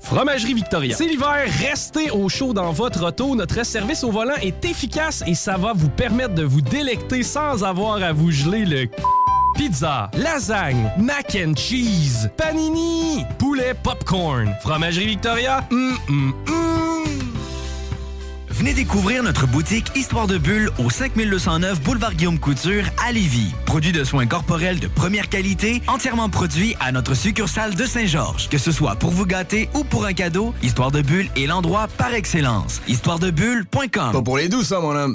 [0.00, 0.96] Fromagerie Victoria.
[0.96, 3.34] C'est l'hiver, restez au chaud dans votre auto.
[3.34, 7.64] Notre service au volant est efficace et ça va vous permettre de vous délecter sans
[7.64, 8.86] avoir à vous geler le
[9.54, 15.64] Pizza, lasagne, mac and cheese, panini, poulet popcorn, fromagerie Victoria?
[15.70, 16.64] hum, hum, hum.
[18.50, 23.52] Venez découvrir notre boutique Histoire de Bulle au 5209 Boulevard Guillaume Couture à Lévis.
[23.66, 28.48] Produit de soins corporels de première qualité, entièrement produit à notre succursale de Saint-Georges.
[28.48, 31.88] Que ce soit pour vous gâter ou pour un cadeau, Histoire de Bulle est l'endroit
[31.98, 32.80] par excellence.
[32.86, 35.14] Histoiredebulle.com Pas pour les douces, ça, mon homme.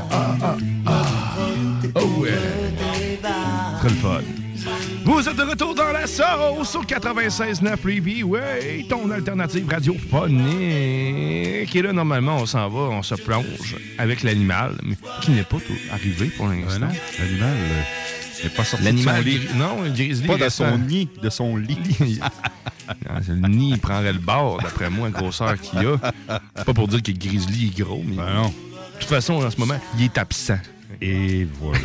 [5.31, 8.23] êtes de retour dans la sauce au 96.9 Levy.
[8.23, 11.75] Ouais, ton alternative radiophonique.
[11.75, 15.57] Et là, normalement, on s'en va, on se plonge avec l'animal, mais qui n'est pas
[15.57, 16.87] tout arrivé pour l'instant.
[17.19, 17.81] L'animal euh,
[18.43, 19.47] n'est pas sorti L'animal de son lit.
[19.55, 21.77] non, le grizzly Pas de son nid, de son lit.
[23.09, 25.95] Non, le nid, il prendrait le bord, d'après moi, la grosseur qu'il a.
[26.57, 28.17] C'est pas pour dire que Grizzly est gros, mais.
[28.17, 28.47] Ben non.
[28.47, 30.57] De toute façon, en ce moment, il est absent.
[31.03, 31.79] Et voilà.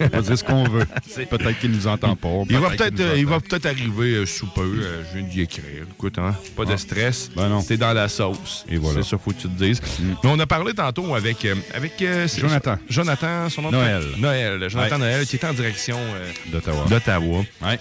[0.00, 0.84] On va dire ce qu'on veut.
[1.28, 2.28] Peut-être qu'il nous entend pas.
[2.48, 4.60] Il va peut-être nous euh, il va arriver euh, sous peu.
[4.62, 5.84] euh, je viens d'y écrire.
[5.90, 6.76] Écoute, hein, pas de Ah.
[6.76, 7.28] stress.
[7.34, 7.60] Ben non.
[7.62, 8.64] T'es dans la sauce.
[8.68, 9.00] Et voilà.
[9.00, 9.02] Mm.
[9.02, 9.80] C'est ça, faut que tu te dises.
[10.00, 12.76] Mais on a parlé tantôt avec, euh, avec euh, Jonathan.
[12.88, 14.04] Jonathan, son nom Noël.
[14.18, 14.68] Noël.
[14.70, 15.00] Jonathan Ouais.
[15.00, 16.84] Noël, qui est en direction euh, D'Ottawa.
[16.88, 17.38] d'Ottawa.
[17.62, 17.78] Ouais.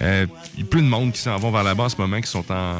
[0.00, 2.18] Euh, Il y a plein de monde qui s'en vont vers là-bas en ce moment,
[2.22, 2.76] qui sont en.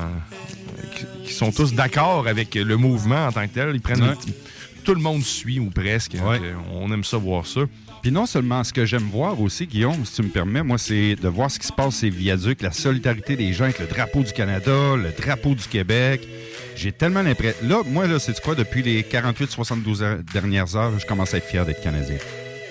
[0.97, 3.73] qui, qui sont tous d'accord avec le mouvement en tant que tel.
[3.75, 4.15] Ils prennent Ouais.
[4.85, 6.15] Tout le monde suit ou presque.
[6.15, 6.39] Ouais.
[6.39, 7.61] Donc, euh, On aime ça voir ça.
[8.03, 11.15] Puis non seulement ce que j'aime voir aussi, Guillaume, si tu me permets, moi, c'est
[11.15, 14.23] de voir ce qui se passe ces viaducs, la solidarité des gens avec le drapeau
[14.23, 16.27] du Canada, le drapeau du Québec.
[16.75, 17.69] J'ai tellement l'impression.
[17.69, 21.47] Là, moi, là, c'est quoi, depuis les 48-72 heures- dernières heures, je commence à être
[21.47, 22.17] fier d'être Canadien.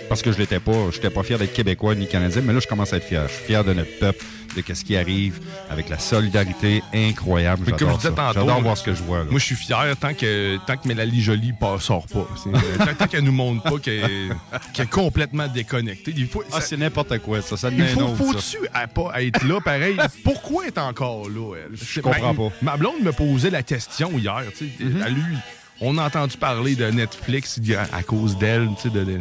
[0.09, 2.59] Parce que je l'étais pas, je n'étais pas fier d'être Québécois ni Canadien, mais là,
[2.59, 3.25] je commence à être fier.
[3.29, 4.25] Je suis fier de notre peuple,
[4.55, 5.39] de ce qui arrive,
[5.69, 7.63] avec la solidarité incroyable.
[7.67, 9.19] Mais comme je disais tantôt, J'adore voir ce que je vois.
[9.19, 9.23] là.
[9.29, 12.27] Moi, je suis fier tant que, tant que Mélanie Jolie ne sort pas.
[12.47, 14.31] Euh, tant tant qu'elle nous montre pas qu'elle
[14.79, 16.13] est complètement déconnectée.
[16.15, 17.57] Il faut, Ah, c'est n'importe quoi, ça.
[17.57, 19.97] Ça il faut, faut-tu à pas être là pareil?
[20.23, 21.77] Pourquoi elle est encore là, elle?
[21.77, 22.49] Je comprends pas.
[22.61, 24.43] Ma blonde me posait la question hier.
[24.57, 25.03] tu sais.
[25.03, 25.23] À lui,
[25.79, 27.59] on a entendu parler de Netflix
[27.91, 29.19] à, cause d'elle, tu sais, de, de-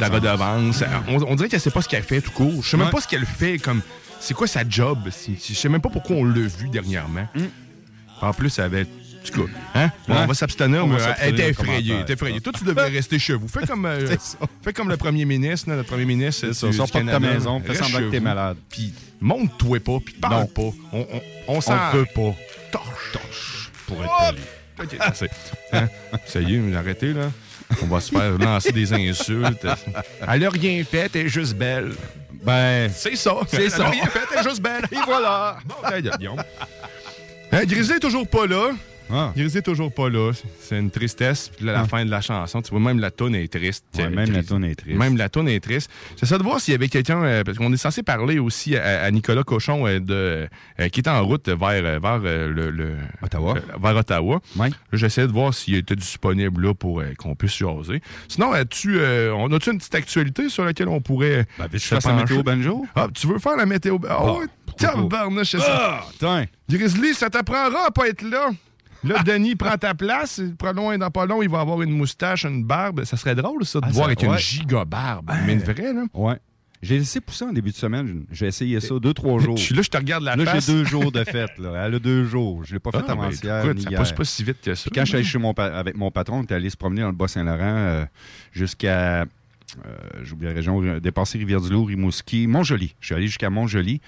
[0.00, 0.82] la redevance.
[1.08, 2.62] On, on dirait qu'elle sait pas ce qu'elle fait tout court.
[2.62, 2.92] Je sais même Ouais.
[2.92, 3.82] pas ce qu'elle fait comme.
[4.20, 4.98] C'est quoi sa job?
[5.08, 7.26] Je sais même pas pourquoi on l'a vu dernièrement.
[8.20, 8.82] En plus, elle avait.
[8.82, 9.90] En tout cas, hein?
[10.08, 10.14] Ouais.
[10.20, 12.04] On va s'abstenir, On mais va elle s'abstenir était effrayée.
[12.08, 12.40] effrayée.
[12.40, 13.46] Toi, tu devrais rester chez vous.
[13.48, 14.38] Fais comme, euh, ça.
[14.62, 16.46] fais comme le premier ministre, le premier ministre.
[16.46, 18.56] C'est ça, du- sors pas de ta maison, fais semblant que t'es malade.
[18.70, 20.46] Puis monte-toi pas, puis parle Non.
[20.46, 20.76] pas.
[20.92, 22.34] On, on, on s'en On veut pas.
[22.72, 23.12] torche.
[23.12, 23.70] torche.
[23.86, 24.32] Pour être Oh!
[24.76, 24.88] poli.
[24.94, 24.98] OK.
[25.72, 25.88] Hein?
[26.24, 27.30] Ça y est, arrêtez, là.
[27.82, 29.66] On va se faire lancer des insultes.
[30.28, 31.92] Elle a rien fait, elle est juste belle.
[32.48, 33.34] Ben, C'est ça.
[33.46, 33.90] C'est ça.
[33.90, 34.82] rien fait, elle est juste belle.
[34.90, 35.58] Et voilà.
[35.66, 36.42] Bon, gueule, Guillaume.
[37.52, 38.70] Hein, Grizzly est toujours pas là.
[39.10, 39.32] Ah.
[39.36, 40.32] Grizzly est toujours pas là.
[40.60, 41.50] C'est une tristesse.
[41.56, 41.84] Puis là, la Ah.
[41.86, 43.84] fin de la chanson, tu vois, même la tonne est triste.
[43.96, 44.96] Ouais, même la toune est triste.
[44.98, 45.90] Même la tonne est triste.
[46.22, 49.02] Ça de voir s'il y avait quelqu'un, euh, parce qu'on est censé parler aussi à,
[49.04, 50.48] à Nicolas Cochon euh, de,
[50.80, 53.54] euh, qui est en route vers, vers le, le- Ottawa.
[53.80, 54.40] vers Ottawa.
[54.56, 54.70] Ouais.
[54.92, 58.02] J'essaie de voir s'il était disponible là pour qu'on puisse jaser.
[58.28, 59.00] Sinon, as-tu,
[59.34, 61.46] on a-tu une petite actualité sur laquelle on pourrait.
[61.58, 62.86] Ben, se fasse la météo banjo?
[62.94, 63.98] Ah, tu veux faire la météo?
[63.98, 64.46] Pourquoi pas?
[64.76, 66.04] tabarnouche, c'est ça.
[66.22, 66.42] Ah.
[66.70, 68.50] Grizzly, ça t'apprendra à pas être là.
[69.04, 70.40] Là, Denis prend ta place.
[70.58, 73.04] Pas loin, dans pas long, il va avoir une moustache, une barbe.
[73.04, 74.38] Ça serait drôle, ça, de Ah, voir avec une ouais.
[74.38, 75.30] giga barbe.
[75.46, 76.04] Mais une vraie, là.
[76.14, 76.36] Ouais.
[76.80, 78.24] J'ai laissé pousser en début de semaine.
[78.30, 79.56] J'ai essayé ça deux, trois jours.
[79.56, 80.66] Je suis là, je te regarde la Là, face.
[80.66, 81.58] j'ai deux jours de fête.
[81.58, 81.86] Là.
[81.86, 82.62] Elle a deux jours.
[82.64, 84.82] Je l'ai pas fait Ah, ben, avant-hier ni ça passe pas si vite que ça.
[84.82, 87.00] Puis quand je suis allé chez mon avec mon patron, on était allé se promener
[87.02, 88.04] dans le Bas-Saint-Laurent euh,
[88.52, 89.24] jusqu'à, euh,
[90.22, 92.94] j'oublie la région, dépasser Rivière-du-Loup, Rimouski, Montjoli.
[93.00, 94.00] Je suis allé jusqu'à Montjoli.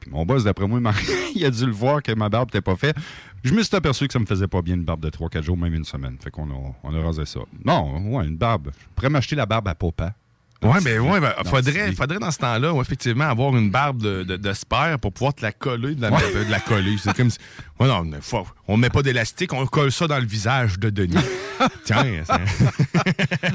[0.00, 0.80] Puis mon boss, d'après moi,
[1.34, 2.96] il, a dû le voir que ma barbe n'était pas faite.
[3.44, 5.56] Je me suis aperçu que ça me faisait pas bien une barbe de 3-4 jours,
[5.56, 6.16] même une semaine.
[6.22, 7.40] Fait qu'on a, on a rasé ça.
[7.64, 8.70] Non, ouais, une barbe.
[8.72, 10.14] Je pourrais m'acheter la barbe à papa.
[10.62, 14.24] Ouais, ben, ouais, ben, faudrait, faudrait dans ce temps-là, ouais, effectivement, avoir une barbe de,
[14.24, 16.96] de, de spare pour pouvoir te la coller, de la, de la coller.
[17.02, 17.38] C'est comme si.
[17.78, 20.90] Ouais, non, mais faut- on met pas d'élastique, on colle ça dans le visage de
[20.90, 21.16] Denis.
[21.84, 23.00] Tiens, c'est-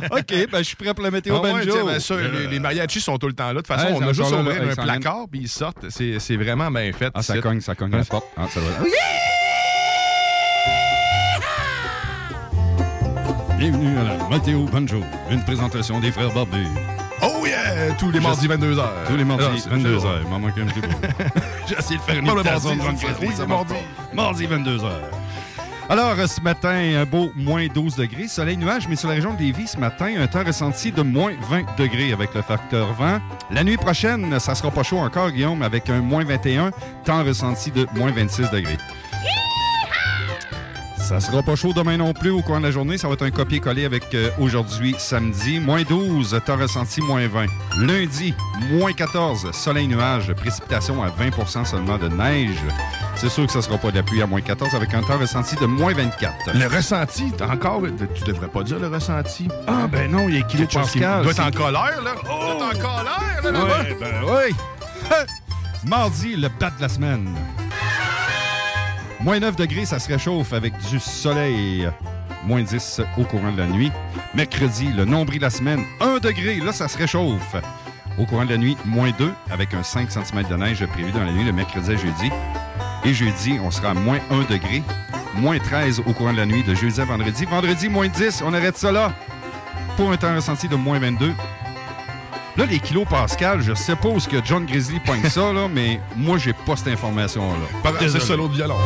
[0.11, 1.71] OK, ben je suis prêt pour la météo Ah ouais, banjo.
[1.71, 3.53] tiens, ben ça, les, les mariachis sont tout le temps là.
[3.53, 4.37] De toute façon, Ouais, on a juste là,
[4.71, 5.89] un placard, puis ils sortent.
[5.89, 7.11] C'est c'est vraiment bien fait.
[7.13, 8.25] Ah, ça cogne, ça cogne la porte.
[8.35, 8.59] Ah, ça.
[13.57, 15.01] Bienvenue à la Météo Banjo,
[15.31, 16.67] une présentation des frères Barbus.
[17.21, 17.93] Oh yeah!
[17.97, 18.83] Tous les mardis 22h.
[19.07, 19.83] Tous les mardis, Ah, c'est 22h.
[19.95, 20.87] toujours- Il m'en manque un petit peu.
[21.67, 22.81] J'ai essayé de faire une imitation de
[23.21, 23.73] oui, c'est mardi.
[24.13, 24.89] Mardi, 22h.
[25.87, 28.27] Alors, ce matin, un beau moins 12 degrés.
[28.27, 31.33] Soleil nuage, mais sur la région de Lévis, ce matin, un temps ressenti de moins
[31.49, 33.19] 20 degrés avec le facteur vent.
[33.51, 36.71] La nuit prochaine, ça sera pas chaud encore, Guillaume, avec un moins 21,
[37.05, 38.77] temps ressenti de moins 26 degrés.
[41.07, 42.97] Ça sera pas chaud demain non plus au cours de la journée.
[42.97, 45.59] Ça va être un copier-coller avec euh, aujourd'hui, samedi.
[45.59, 47.45] Moins 12, temps ressenti, moins 20.
[47.77, 48.33] Lundi,
[48.71, 52.57] moins 14, soleil nuage, précipitation à 20% seulement de neige.
[53.15, 55.19] C'est sûr que ça sera pas de la pluie à moins 14 avec un temps
[55.19, 56.33] ressenti de moins 24.
[56.55, 57.83] Le ressenti, encore.
[58.15, 59.47] Tu devrais pas dire le ressenti.
[59.67, 61.21] Ah, ben non, il y a Quelque chose qui Pascal.
[61.21, 62.15] doit être en colère, là.
[62.23, 62.57] Oh!
[62.57, 63.79] Doit être en colère, là, là-bas.
[63.83, 64.55] Ouais, ben oui.
[65.85, 67.29] Mardi, le bat de la semaine.
[69.25, 71.89] Moins 9 degrés, ça se réchauffe avec du soleil.
[72.43, 73.91] Moins 10 au courant de la nuit.
[74.35, 77.55] Mercredi, le nombril de la semaine, 1 degré, là, ça se réchauffe.
[78.19, 81.23] Au courant de la nuit, moins 2 avec un 5 cm de neige prévu dans
[81.23, 82.29] la nuit, le mercredi à jeudi.
[83.03, 84.83] Et jeudi, on sera à moins 1 degré.
[85.33, 87.45] Moins 13 au courant de la nuit de jeudi à vendredi.
[87.45, 89.11] Vendredi, moins 10, on arrête ça là.
[89.97, 91.33] Pour un temps ressenti de moins 22.
[92.57, 96.53] Là, les kilos Pascal, je suppose que John Grizzly pogne ça, là, mais moi, j'ai
[96.53, 97.57] pas cette information-là.
[97.83, 98.23] Pas de Désolé.
[98.23, 98.77] solo de violon.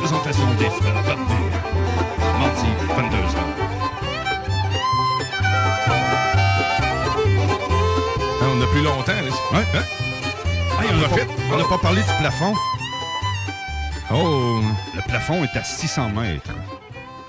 [0.00, 1.36] Présentation des frères Barbier.
[2.38, 3.38] Mardi, 22h.
[8.40, 9.58] Hein, on a plus longtemps, là.
[9.58, 9.82] Ouais, hein?
[10.82, 11.26] Hey, on n'a Profite.
[11.26, 12.54] pas, on n'a pas parlé du plafond.
[14.12, 14.60] Oh!
[14.94, 16.50] Le plafond est à 600 mètres.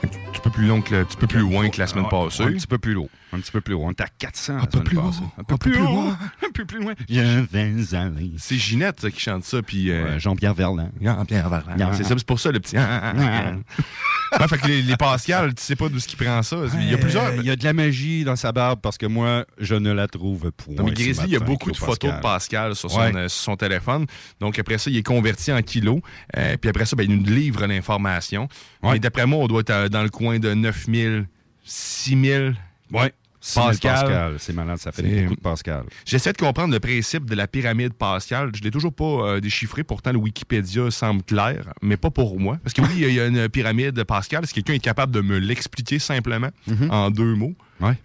[0.03, 2.07] Un petit peu plus long que le- un petit peu plus loin que la semaine
[2.09, 2.43] passée.
[2.43, 3.09] Un petit peu plus haut.
[3.31, 3.83] Un petit peu plus haut.
[3.83, 5.19] On est à 400 la peu plus passée.
[5.21, 5.31] haut.
[5.39, 6.09] Un peu plus haut.
[6.47, 6.93] Un peu plus loin.
[7.07, 8.31] Je vais aller.
[8.37, 9.91] C'est Ginette ça, qui chante ça, puis...
[9.91, 10.91] euh, Jean-Pierre Verland.
[11.01, 11.93] Jean-Pierre Verland.
[11.93, 12.75] C'est ça, c'est pour ça le petit...
[12.77, 16.57] Ouais, fait que les, les Pascal, tu sais pas d'où ce qui prend ça.
[16.75, 17.33] Il y a plusieurs...
[17.35, 20.07] Il y a de la magie dans sa barbe parce que moi, je ne la
[20.07, 20.75] trouve point.
[20.75, 23.15] Non, mais Grizzly, il y a beaucoup de photos de Pascal sur son, Ouais.
[23.15, 24.05] euh, sur son téléphone.
[24.39, 26.01] Donc, après ça, il est converti en kilos.
[26.37, 28.47] Euh, puis après ça, ben, il nous livre l'information.
[28.93, 31.27] Et d'après moi, on doit être dans le coin de 9000,
[31.63, 32.55] 6000
[32.91, 33.13] Ouais.
[33.41, 33.93] 6 000 Pascal.
[34.01, 34.35] Pascal.
[34.39, 35.83] C'est malade, ça fait beaucoup de Pascal.
[36.03, 38.51] J'essaie de comprendre le principe de la pyramide Pascal.
[38.53, 39.85] Je ne l'ai toujours pas euh, déchiffré.
[39.85, 42.57] Pourtant, le Wikipédia semble clair, mais pas pour moi.
[42.61, 44.45] Parce que oui, il y a- une pyramide Pascal.
[44.45, 46.49] Si quelqu'un est capable de me l'expliquer simplement
[46.89, 47.55] en deux mots,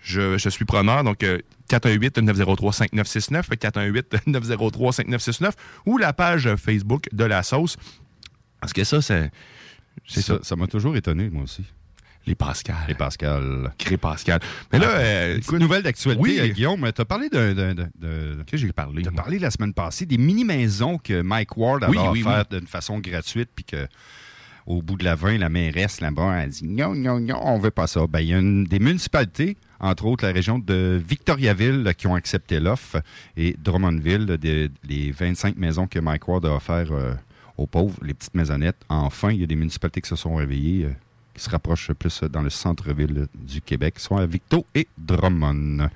[0.03, 1.03] je, je suis preneur.
[1.03, 5.51] Donc, euh, 418-903-5969, 418-903-5969
[5.87, 7.77] ou la page Facebook de la sauce.
[8.61, 9.31] Parce que ça, c'est...
[10.07, 10.39] C'est ça.
[10.43, 11.65] Ça m'a toujours étonné, moi aussi.
[12.27, 12.77] Les Pascal.
[12.89, 13.73] Les Pascal.
[13.79, 14.41] Cré Pascal.
[14.73, 16.39] Mais là, Ah, euh, petite nouvelle d'actualité, oui.
[16.41, 16.91] euh, Guillaume.
[16.95, 19.03] Tu as parlé Qu'est-ce que j'ai parlé?
[19.03, 22.99] Tu as parlé la semaine passée des mini-maisons que Mike Ward avait Oui, d'une façon
[22.99, 23.87] gratuite, puis que.
[24.67, 27.71] Au bout de la 20, la mairesse là-bas a dit non, non, non, on veut
[27.71, 28.07] pas ça.
[28.07, 32.15] Ben, il y a une- des municipalités, entre autres la région de Victoriaville, qui ont
[32.15, 33.03] accepté l'offre,
[33.37, 37.13] et Drummondville, des- les 25 maisons que Mike Ward a offertes euh,
[37.59, 38.79] aux pauvres, les petites maisonnettes.
[38.89, 40.93] Enfin, il y a des municipalités qui se sont réveillées, euh,
[41.35, 45.89] qui se rapprochent plus dans le centre-ville du Québec, soit à Victo et Drummond.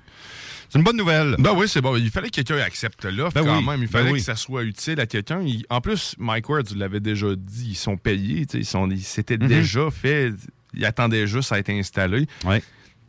[0.70, 1.34] C'est une bonne nouvelle.
[1.38, 1.96] Ben oui, c'est bon.
[1.96, 3.80] Il fallait que quelqu'un accepte l'offre Ben quand oui, même.
[3.80, 4.18] Il ben fallait oui.
[4.18, 5.40] que ça soit utile à quelqu'un.
[5.40, 8.46] Il- En plus, Mike Ward, tu l'avais déjà dit, ils sont payés.
[8.52, 9.48] Ils sont, C'était Mhm.
[9.48, 10.32] déjà fait.
[10.74, 12.26] Ils attendaient juste à être installés.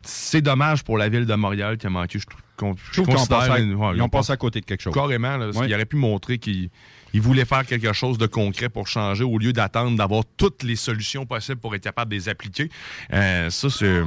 [0.02, 2.18] C'est dommage pour la ville de Montréal qui a manqué.
[2.18, 4.94] Je trouve qu'on- qu'ils ouais, ils ont passé à côté de quelque chose.
[4.94, 5.66] Carrément, là, Ouais.
[5.66, 6.70] qu'il aurait pu montrer qu'il
[7.12, 10.76] il voulait faire quelque chose de concret pour changer au lieu d'attendre d'avoir toutes les
[10.76, 12.70] solutions possibles pour être capable de les appliquer.
[13.12, 14.02] Euh, ça, c'est.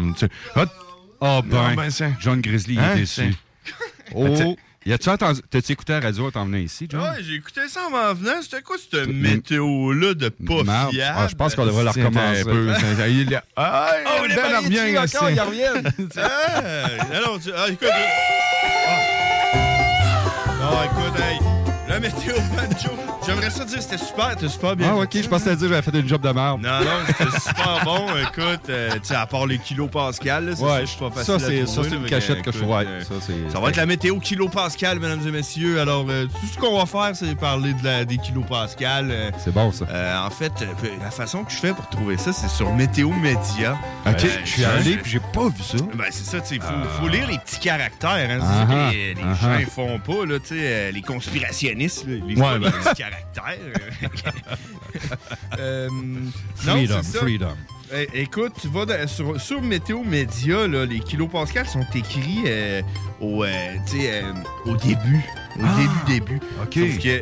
[0.55, 0.65] Ah,
[1.21, 3.33] Ah ben, non, ben, John Grizzly Hein, est déçu.
[4.15, 5.41] Oh, entendu...
[5.49, 6.99] T'as-tu écouté la radio en t'en venant ici, John?
[7.01, 8.41] Ouais, j'ai écouté ça en m'en venant.
[8.41, 10.91] C'était quoi cette météo-là de pas Marde.
[10.91, 11.17] fiable?
[11.17, 12.41] Ah, je pense qu'on devrait la recommencer.
[12.41, 12.73] un peu,
[13.07, 14.55] il- Ah, Oh, les Ben
[14.97, 15.93] encore, c'est- ils reviennent.
[16.17, 16.61] ah,
[17.13, 17.87] alors, tu- ah, écoute.
[18.87, 18.99] Ah.
[20.61, 21.39] Non, écoute, hey,
[21.93, 22.89] la météo banjo.
[23.25, 24.89] J'aimerais ça dire c'était super, c'était super bien.
[24.91, 26.61] Ah, ok, je pensais dire j'avais fait une job de merde.
[26.61, 28.07] Non, non, c'était super bon.
[28.21, 30.99] Écoute, euh, tu sais, à part les kilos Pascal, là, c'est Ouais, ça, je suis
[30.99, 32.83] pas ça, facile c'est- ça, c'est là, une cachette que je vois.
[32.83, 33.13] euh, Ça,
[33.51, 35.79] Ça va être la météo kilo Pascal, mesdames et messieurs.
[35.79, 39.09] Alors, euh, tout ce qu'on va faire, c'est parler de la, des kilos Pascal.
[39.11, 39.85] euh, C'est bon, ça.
[40.25, 40.65] en fait, euh,
[41.01, 43.77] la façon que je fais pour trouver ça, c'est sur Météo Média.
[44.05, 45.77] Ok, je suis allé puis j'ai pas vu ça.
[45.93, 48.09] Ben, c'est ça, tu sais, il faut, faut lire les petits caractères.
[48.29, 49.69] Hein, Ah, c'est ah, ça que les, les ah, gens ah.
[49.69, 52.71] font pas, là, tu sais, les conspirationnistes, là, les, Ouais, ben.
[52.71, 53.57] petits caractères.
[55.59, 55.87] Euh,
[56.55, 57.55] Freedom, freedom.
[57.93, 62.81] Eh, écoute, tu vas dans- sur, sur Météo Média, là, les kilopascals sont écrits euh,
[63.21, 63.47] au, euh,
[63.95, 64.33] euh,
[64.65, 65.21] au début.
[65.57, 66.39] Au Ah, début, début.
[66.63, 66.73] OK.
[66.73, 67.21] Sauf que,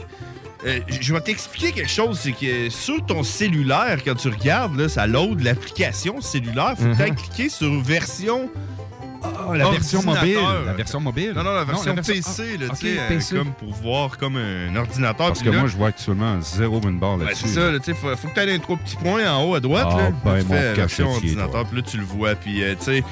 [0.65, 4.87] euh, je vais t'expliquer quelque chose, c'est que sur ton cellulaire, quand tu regardes, là,
[4.87, 6.95] ça load l'application cellulaire, faut Mhm.
[6.97, 8.49] peut-être cliquer sur version
[9.37, 10.37] Ah, la version mobile.
[10.65, 11.33] La version mobile.
[11.35, 13.35] Non, non, la version, version- PC, là, ah, tu sais, ok, euh, PC.
[13.37, 15.27] comme pour voir comme un ordinateur.
[15.27, 17.47] Parce que là, moi, je vois actuellement zéro winbar ben, là-dessus.
[17.47, 19.43] c'est ça, là, tu sais, faut, faut que tu aies les trois petits points en
[19.43, 19.87] haut à droite.
[19.89, 22.35] Ah, là, ben, tu mon fais la version ordinateur, puis là, tu le vois.
[22.35, 23.03] Puis, euh, tu sais,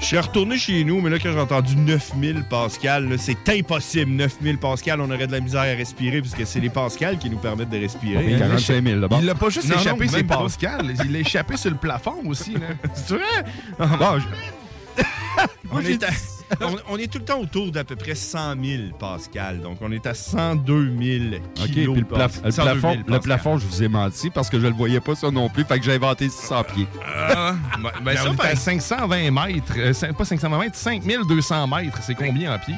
[0.00, 4.10] je suis retourné chez nous, mais là, quand j'ai entendu 9000 Pascal, là, c'est impossible.
[4.10, 7.38] 9000 Pascal, on aurait de la misère à respirer, puisque c'est les Pascal qui nous
[7.38, 8.22] permettent de respirer.
[8.24, 9.18] mais 45 000 d'abord.
[9.20, 10.24] Il l'a pas juste Non, échappé, c'est.
[10.24, 10.92] Pascal.
[11.04, 12.54] Il l'a échappé sur le plafond aussi.
[12.54, 12.60] Là.
[12.94, 13.44] C'est vrai?
[13.78, 14.24] Bon, je-
[15.70, 16.10] On est, à-
[16.60, 19.60] on, on est tout le temps autour d'à peu près 100 000 Pascal.
[19.60, 21.24] Donc, on est à 102 000
[21.60, 22.44] OK, puis le, de plaf- Pascal.
[22.46, 25.00] le 102 000 plafond, le plafond, je vous ai menti parce que je le voyais
[25.00, 25.64] pas ça non plus.
[25.64, 26.86] Fait que j'ai inventé 600 pieds.
[27.06, 29.72] Ah, ben, ben, Ben, ça, on est à 520 mètres.
[29.78, 31.98] Euh, pas 520 mètres, 5200 mètres.
[32.02, 32.74] C'est combien en pied?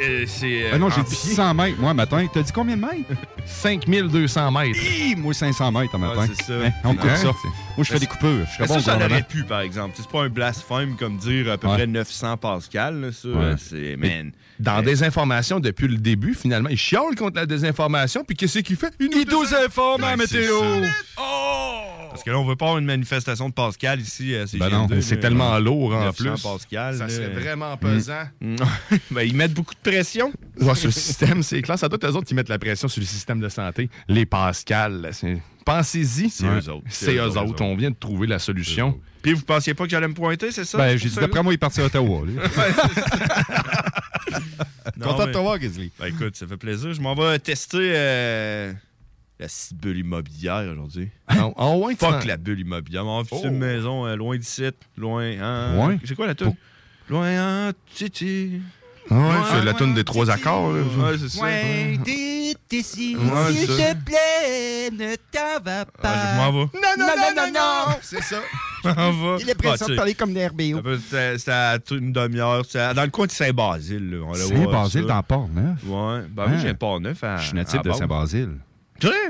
[0.00, 0.70] Euh, c'est.
[0.72, 1.34] Ah non, j'ai dit pied.
[1.34, 1.78] 100 mètres.
[1.80, 3.10] Moi, matin, t'as dit combien de mètres?
[3.46, 4.78] 5200 mètres.
[4.80, 6.20] Hi, moi, 500 mètres en matin.
[6.20, 6.52] Ouais, c'est ça.
[6.66, 7.16] Hein, on coupe Hein?
[7.16, 7.24] ça.
[7.76, 8.46] Moi, je fais des coupures.
[8.56, 9.22] Je Mais bon ça, ça gouvernement.
[9.28, 9.94] pu, par exemple?
[9.96, 11.74] C'est pas un blasphème comme dire à peu Ouais.
[11.74, 12.99] près 900 Pascal.
[13.00, 13.54] Là, ça, Ouais.
[13.58, 13.96] c'est.
[13.98, 14.32] Mais Man.
[14.58, 18.24] Dans désinformation, depuis le début, finalement, il chiale contre la désinformation.
[18.24, 18.92] Puis qu'est-ce qu'il fait?
[19.00, 20.52] Il nous, informe Ben, c'est ça.
[22.10, 24.86] Parce que là, on veut pas avoir une manifestation de Pascal ici à Ben non,
[24.88, 26.42] CGM2, c'est tellement lourd en 900 plus.
[26.42, 26.96] Pascal.
[26.96, 27.08] Ça là.
[27.08, 28.24] serait vraiment pesant.
[28.40, 28.56] Mm.
[29.12, 30.32] ben, ils mettent beaucoup de pression.
[30.60, 31.78] Ouais, sur le système, c'est clair.
[31.78, 33.88] Ça doit être eux autres qui mettent la pression sur le système de santé.
[34.08, 36.30] Les Pascal, c'est- pensez-y.
[36.30, 36.84] C'est eux autres.
[36.88, 37.62] C'est eux autres.
[37.62, 38.98] On vient de trouver la solution.
[39.22, 40.78] Puis vous pensiez pas que j'allais me pointer, c'est ça?
[40.78, 42.22] Ben, j'ai dit, d'après moi, il est parti à Ottawa.
[42.26, 42.36] lui.
[44.96, 45.90] Non, Content de te voir, Grizzly.
[45.98, 46.92] Ben écoute, ça fait plaisir.
[46.92, 48.72] Je m'en vais tester euh,
[49.40, 51.08] la petite bulle immobilière aujourd'hui.
[51.28, 53.06] En, en ouais, tu Fuck la bulle immobilière.
[53.06, 53.40] On va Oh.
[53.44, 54.64] une maison euh, loin d'ici,
[54.96, 55.24] loin.
[55.40, 55.98] Hein, Ouais.
[56.04, 56.54] C'est quoi la tune?
[57.08, 58.60] Loin en titi.
[59.10, 60.72] Ah ouais, c'est la toune des trois accords.
[60.72, 60.82] Là.
[60.82, 61.42] Ouais, c'est ça.
[61.42, 61.98] Ouais,
[62.70, 65.90] d'ici, Ouais, s'il te plaît, ne t'en va pas.
[66.04, 66.58] Ah, je m'en vais.
[66.74, 67.94] Non, non, non, non, non.
[68.02, 68.36] C'est ça.
[68.84, 69.42] Je m'en vais.
[69.42, 70.80] Il est pressé Ah, de parler comme des RBO.
[71.08, 72.62] c'était à toute une demi-heure.
[72.94, 74.20] Dans le coin de Saint-Basile.
[74.34, 75.78] Saint-Basile dans Port-Neuf.
[75.86, 76.20] Ouais.
[76.30, 76.46] Ben Hein?
[76.52, 77.38] oui, j'ai un Port-Neuf à.
[77.38, 77.92] Je suis natif à de.
[77.92, 78.50] Saint-Basile.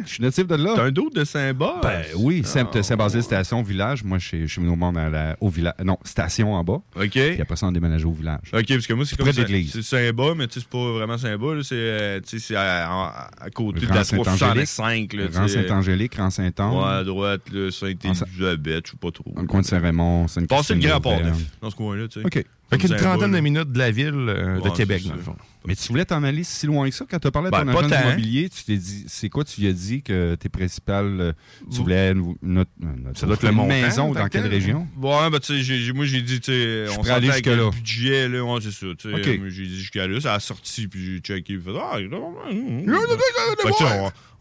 [0.04, 0.72] Je suis natif de là.
[0.76, 1.80] T'as un doute de Saint-Bas?
[1.82, 4.02] Ben oui, Saint- Saint-Basile, station, village.
[4.04, 5.74] Moi, je suis- venu au monde à la- au village.
[5.84, 6.80] Non, station en bas.
[6.96, 7.10] OK.
[7.10, 8.50] Puis après ça, on déménage au village.
[8.52, 9.30] OK, parce que moi, c'est comme.
[9.32, 11.54] C'est Saint-Bas, mais tu sais, c'est pas vraiment Saint-Bas.
[11.54, 12.20] là, C'est euh,
[12.56, 14.66] à, à- à côté de la Saint-Angélique.
[14.66, 15.12] 365.
[15.14, 15.66] là, tu Grand sais.
[15.68, 16.72] Saint-Angélique, Grand Saint-Anne.
[16.74, 19.32] Ouais, à droite, là, Saint-Élisabeth, je sais pas trop.
[19.34, 21.36] Dans le coin de Saint-Raymond, sainte Passer le Grand Port-Neuf.
[21.60, 22.26] Dans ce coin-là, tu sais.
[22.26, 22.44] OK.
[22.70, 25.36] Fait qu'une trentaine de minutes de la ville euh, de Québec, dans le fond.
[25.66, 27.04] Mais tu voulais t'en aller si loin que ça?
[27.10, 28.00] Quand tu as parlé à Ben, ton agent tant.
[28.08, 31.32] immobilier, tu t'es dit, c'est quoi tu lui as dit que tes principales, euh,
[31.70, 34.24] tu voulais une, une autre- une autre- Ça doit être le une montant, maison dans
[34.24, 34.88] que quelle région?
[34.96, 38.44] Ouais, ben, tu sais, moi, j'ai dit, tu sais, on s'entend avec le budget, là,
[38.44, 39.38] ouais, c'est ça, tu sais.
[39.38, 41.98] Moi, J'ai dit jusqu'à là, ça a sorti, puis j'ai checké, puis fait, ah,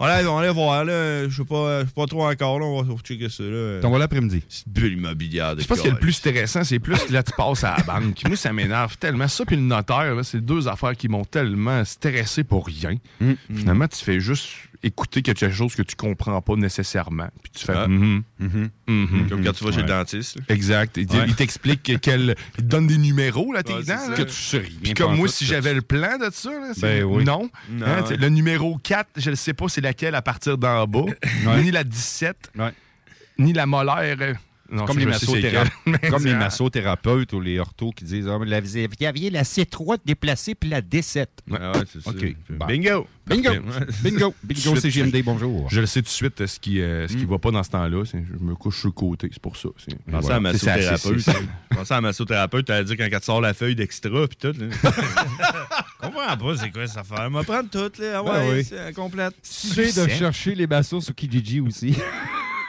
[0.02, 2.96] On, allait, on allait voir, là, je sais pas, pas trop encore, là, on va
[3.04, 3.82] checker ça, là.
[3.82, 4.44] T'en vas l'après-midi.
[4.48, 7.66] C'est bulle immobilière Je pense que le plus stressant, c'est plus que là, tu passes
[7.66, 8.26] à la banque.
[8.26, 9.28] Moi, ça m'énerve tellement.
[9.28, 12.96] Ça, puis le notaire, là, c'est deux affaires qui m'ont tellement stressé pour rien.
[13.20, 13.34] Mm.
[13.54, 14.48] Finalement, tu fais juste
[14.82, 17.28] écouter quelque chose que tu comprends pas nécessairement.
[17.44, 17.74] Puis tu fais.
[17.76, 17.88] Ah.
[17.88, 18.70] Mhm, Mhm.
[18.88, 19.30] mhm.
[19.30, 20.38] Comme quand tu vas chez le dentiste.
[20.38, 20.44] là.
[20.50, 20.96] Exact.
[20.98, 22.36] Il, t'explique que- quel.
[22.58, 24.10] Il te donne des numéros, là, tes Ouais, dents.
[24.10, 24.16] là.
[24.16, 24.70] Que tu sais rien.
[24.82, 27.24] Puis comme moi, tout, si j'avais le plan de ça, là, c'est- Ben oui.
[27.26, 27.50] non.
[27.70, 31.06] Non, Hein, Le numéro 4, je ne sais pas c'est laquelle à partir d'en bas.
[31.62, 32.72] Ni la 17, Ouais.
[33.38, 34.38] ni la molaire.
[34.72, 35.80] Euh, Non, Comme ça, les, je massothérapeutes,
[36.10, 36.34] comme les
[37.34, 40.82] ou les orthos qui disent ah, mais la- Vous aviez la C3 déplacée puis la
[40.82, 41.26] D7.
[41.52, 42.10] Ah ouais, c'est ça.
[42.12, 42.36] OK.
[42.50, 42.66] Bon.
[42.68, 43.08] Bingo!
[43.28, 43.50] Bingo!
[44.04, 44.34] Bingo!
[44.44, 45.70] Bingo, Je- CGMD, bonjour.
[45.70, 47.30] Je le sais tout de suite euh, ce qui ne Hmm.
[47.30, 48.04] va pas dans ce temps-là.
[48.06, 49.70] c'est- Je me couche sur le côté, c'est pour ça.
[49.78, 50.50] c'est- Pensez voilà.
[50.50, 51.26] à ça, massothérapeute.
[51.70, 54.54] Pensez à massothérapeute, t'allais dire quand elle te sort la feuille d'extra pis tout.
[54.58, 54.92] Là.
[56.02, 57.24] comprends pas c'est quoi cette affaire.
[57.28, 58.14] Elle va prendre tout, là.
[58.16, 58.64] Ah ouais, Ben oui.
[58.64, 59.34] c'est euh, complète.
[59.44, 61.96] Tu sais de chercher les massos sur Kijiji aussi.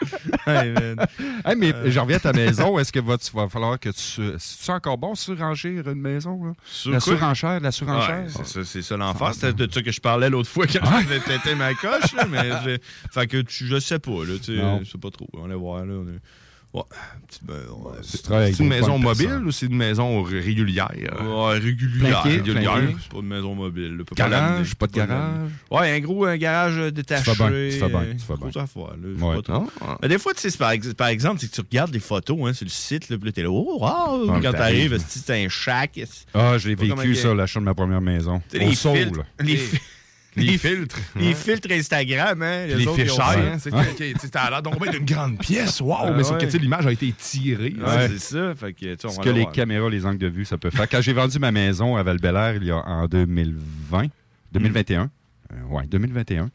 [0.47, 1.91] Hey, mais Euh.
[1.91, 2.79] je reviens à ta maison.
[2.79, 4.23] Est-ce que va, tu va falloir que tu.
[4.39, 6.45] C'est encore bon suranger une maison?
[6.45, 6.53] Là?
[6.65, 7.15] Sur la quoi?
[7.15, 8.25] surenchère, la surenchère.
[8.25, 9.35] Ouais, c'est ça, c'est ça l'enfer.
[9.35, 12.13] C'était de ça que je parlais l'autre fois quand faisais têter ma coche.
[12.15, 12.51] Là, mais
[13.13, 14.25] fait que tu- je sais pas.
[14.25, 14.81] Là, tu sais, Non.
[14.85, 15.29] je sais pas trop.
[15.35, 15.85] On va voir.
[15.85, 16.21] Là, on est-
[16.73, 16.83] Ouais,
[18.33, 20.89] avec C'est une maison mobile ou c'est une maison ré- régulière?
[21.21, 22.23] Ouais, régulière.
[22.25, 24.03] C'est pas une maison mobile.
[24.15, 25.51] Garage, pas de garage.
[25.71, 27.25] Ouais, un gros un garage euh, détaché.
[27.31, 28.63] Tu fais bien, tu fais bien, tu fais Grosse bien.
[28.63, 29.37] affaire, là, je sais Ouais.
[29.37, 29.97] pas trop.
[30.03, 31.99] Mais des fois, tu sais, c'est par, ex- par exemple, c'est que tu regardes des
[32.01, 34.31] photos hein, sur le site, là, puis là, t'es là, oh, wow!
[34.31, 34.97] Ah, quand t'arrives.
[35.09, 36.01] c'est un shack?
[36.35, 38.41] Ah, je l'ai Pas comme vécu, ça, l'achat de ma première maison.
[38.53, 39.11] Les Saul.
[40.37, 40.97] Les, fi- Les filtres.
[41.17, 42.67] les filtres Instagram, hein.
[42.67, 45.97] Les fichiers, hein, c'est t'as l'air donc d'une grande pièce, wow!
[46.03, 46.59] Ah mais sauf que ouais.
[46.59, 47.75] l'image a été tirée.
[47.77, 48.09] Ouais, hein.
[48.13, 48.55] c'est ça.
[48.55, 49.53] Fait que, tu sais, on Ce que les voir.
[49.53, 50.89] caméras, les angles de vue, ça peut faire.
[50.89, 52.19] Quand j'ai vendu ma maison à val
[52.57, 54.07] il y a en 2020,
[54.53, 55.11] 2021,
[55.53, 56.51] euh, ouais, 2021,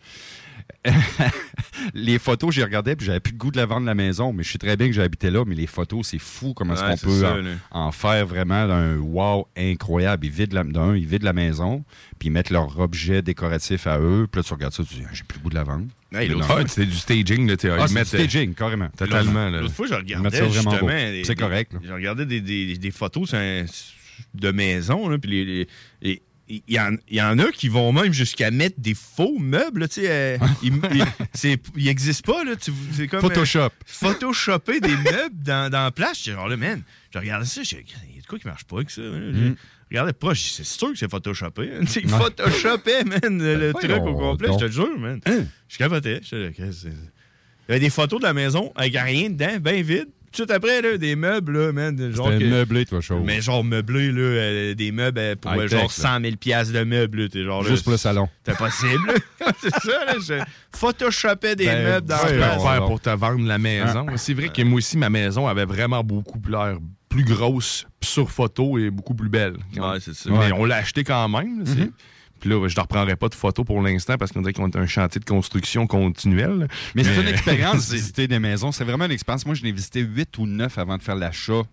[1.94, 4.44] les photos, j'y regardais, puis j'avais plus le goût de la vendre la maison, mais
[4.44, 6.98] je suis très bien que j'habitais là, mais les photos, c'est fou comment est-ce qu'on
[6.98, 7.36] c'est peut ça,
[7.72, 10.26] en, faire vraiment un wow incroyable.
[10.26, 11.84] Ils vident la, d'un, ils vident la maison,
[12.20, 15.04] puis ils mettent leur objet décoratif à eux, puis là, tu regardes ça, tu dis,
[15.06, 15.86] Ah, j'ai plus le goût de la vendre.
[16.14, 17.48] Hey, fois, c'était du staging.
[17.48, 18.88] Là, Ah, ils c'est mettent, du staging, carrément.
[18.98, 19.50] Totalement.
[19.50, 20.72] L'autre fois, je regardais justement...
[21.26, 21.74] C'est correct.
[21.84, 23.66] Je regardais des, des- des photos un-
[24.34, 25.46] de maisons, là, puis les...
[25.46, 25.68] les-
[26.02, 29.38] les- il y, en, il y en a qui vont même jusqu'à mettre des faux
[29.40, 30.08] meubles, tu sais.
[30.10, 30.38] euh,
[31.76, 32.56] n'existent pas, là.
[32.56, 33.20] tu- C'est comme...
[33.20, 33.70] euh, Photoshop.
[33.86, 36.24] photoshopper des meubles dans, dans la place.
[36.24, 38.78] Genre là, man, je regardais ça, je il y a de quoi qui marche pas
[38.78, 39.02] avec ça.
[39.02, 39.10] là.
[39.34, 39.56] Je Mm.
[39.92, 41.70] regardais pas, je c'est sûr que c'est photoshopé.
[41.82, 41.86] hein.
[42.08, 45.20] Photoshoppaient, man, le, truc au complet, je te le jure, man.
[45.68, 46.22] Je capotais.
[46.24, 50.08] C'est- Il y avait des photos de la maison avec rien dedans, bien vide.
[50.36, 52.12] Tout de suite après, là, des meubles, là, man.
[52.14, 53.22] Genre que- meublé, toi, chose.
[53.24, 55.88] Mais genre meublé, là, euh, des meubles euh, pour genre là.
[55.88, 57.30] 100 000 piastres de meubles.
[57.34, 57.44] là.
[57.44, 58.28] Genre, Juste pour le salon.
[58.46, 59.14] C'est impossible.
[59.62, 60.16] c'est ça, là.
[60.20, 60.44] Je
[60.78, 64.06] photoshopais des Ben, meubles dans tu peux la le faire pour te vendre la maison.
[64.18, 68.78] C'est vrai que moi aussi, ma maison avait vraiment beaucoup l'air plus grosse sur photo
[68.78, 69.56] et beaucoup plus belle.
[69.78, 70.30] Ouais, c'est ça.
[70.32, 71.64] Mais on l'a acheté quand même.
[72.46, 74.78] Puis là, je ne reprendrai pas de photos pour l'instant parce qu'on dirait qu'on est
[74.78, 76.68] un chantier de construction continuel.
[76.94, 78.72] Mais c'est une expérience de visiter des maisons.
[78.72, 79.48] C'est vraiment une expérience.
[79.48, 81.64] Moi, je n'ai visité 8 ou 9 avant de faire l'achat.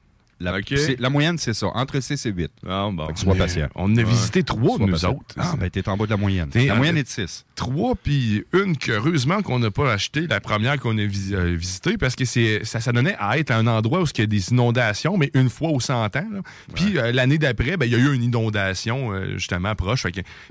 [0.99, 1.69] La, moyenne, c'est ça.
[1.75, 2.51] Entre 6 et 8.
[2.65, 3.07] bon.
[3.07, 3.69] Fait que sois patient.
[3.75, 5.11] On en a visité trois, Sois nous patient.
[5.13, 5.35] autres.
[5.39, 6.51] Ah, ben, t'es en bas de la moyenne.
[6.55, 7.45] La moyenne est de 6.
[7.55, 11.55] Trois, puis une que, heureusement qu'on n'a pas acheté, la première qu'on a vis- euh,
[11.55, 14.27] visitée, parce que c'est ça, ça donnait à être un endroit où il y a
[14.27, 16.27] des inondations, mais une fois aux 100 ans.
[16.75, 20.03] Puis euh, l'année d'après, ben, il y a eu une inondation, euh, justement, proche.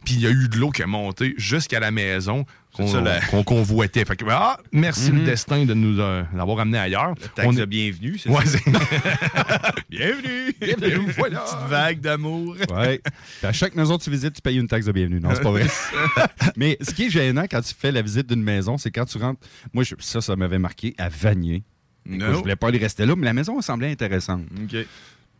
[0.05, 2.45] Puis il y a eu de l'eau qui a monté jusqu'à la maison
[2.75, 4.05] qu'on convoitait.
[4.05, 5.19] Fait que, ah, merci Mhm.
[5.19, 7.13] le destin de nous euh, l'avoir amené ailleurs.
[7.35, 8.43] taxe On de est- bienvenue, c'est Ouais,
[9.89, 10.53] Bienvenue!
[10.61, 11.39] Bienvenue, voilà.
[11.41, 12.55] Petite vague d'amour.
[12.73, 13.01] Ouais.
[13.39, 15.19] Puis à chaque maison que tu visites, tu payes une taxe de bienvenue.
[15.19, 15.65] Non, c'est pas vrai.
[16.57, 19.17] Mais ce qui est gênant quand tu fais la visite d'une maison, c'est quand tu
[19.17, 19.41] rentres.
[19.73, 21.63] Moi, je- ça, ça m'avait marqué à Vanier.
[22.05, 22.25] No.
[22.27, 24.41] Je voulais pas aller rester là, mais la maison semblait intéressante.
[24.63, 24.75] OK.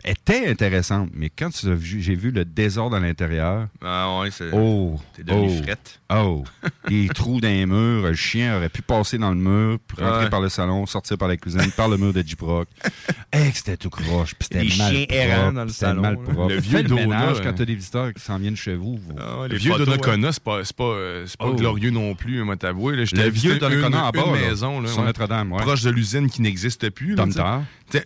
[0.03, 3.68] Était intéressante, mais quand tu as vu- j'ai vu le désordre à l'intérieur.
[3.84, 4.49] Ah ouais, c'est.
[4.52, 4.99] Oh!
[5.15, 5.99] T'es devenu oh, frette.
[6.11, 6.44] Oh!
[6.88, 8.03] Des trous dans les murs.
[8.07, 10.30] Le chien aurait pu passer dans le mur, puis rentrer Ouais.
[10.30, 12.68] par le salon, sortir par la cuisine, par le mur de J-Proc.
[13.32, 14.34] Eh, que c'était tout croche.
[14.36, 16.18] Puis c'était Les mal chiens propre, errants dans le c'était salon, mal.
[16.49, 18.98] Le vieux Dona, ménage quand tu as des visiteurs qui s'en viennent chez vous.
[18.98, 21.56] vous- Ah Le vieux Donnacona, c'est pas, c'est pas, euh, c'est pas Oh.
[21.56, 22.95] glorieux non plus, moi t'avouer.
[22.95, 25.61] Le vieux Donnacona une- en bas, une là, maison, là, Notre-Dame, ouais.
[25.61, 27.15] proche de l'usine qui n'existe plus.
[27.15, 27.32] Tom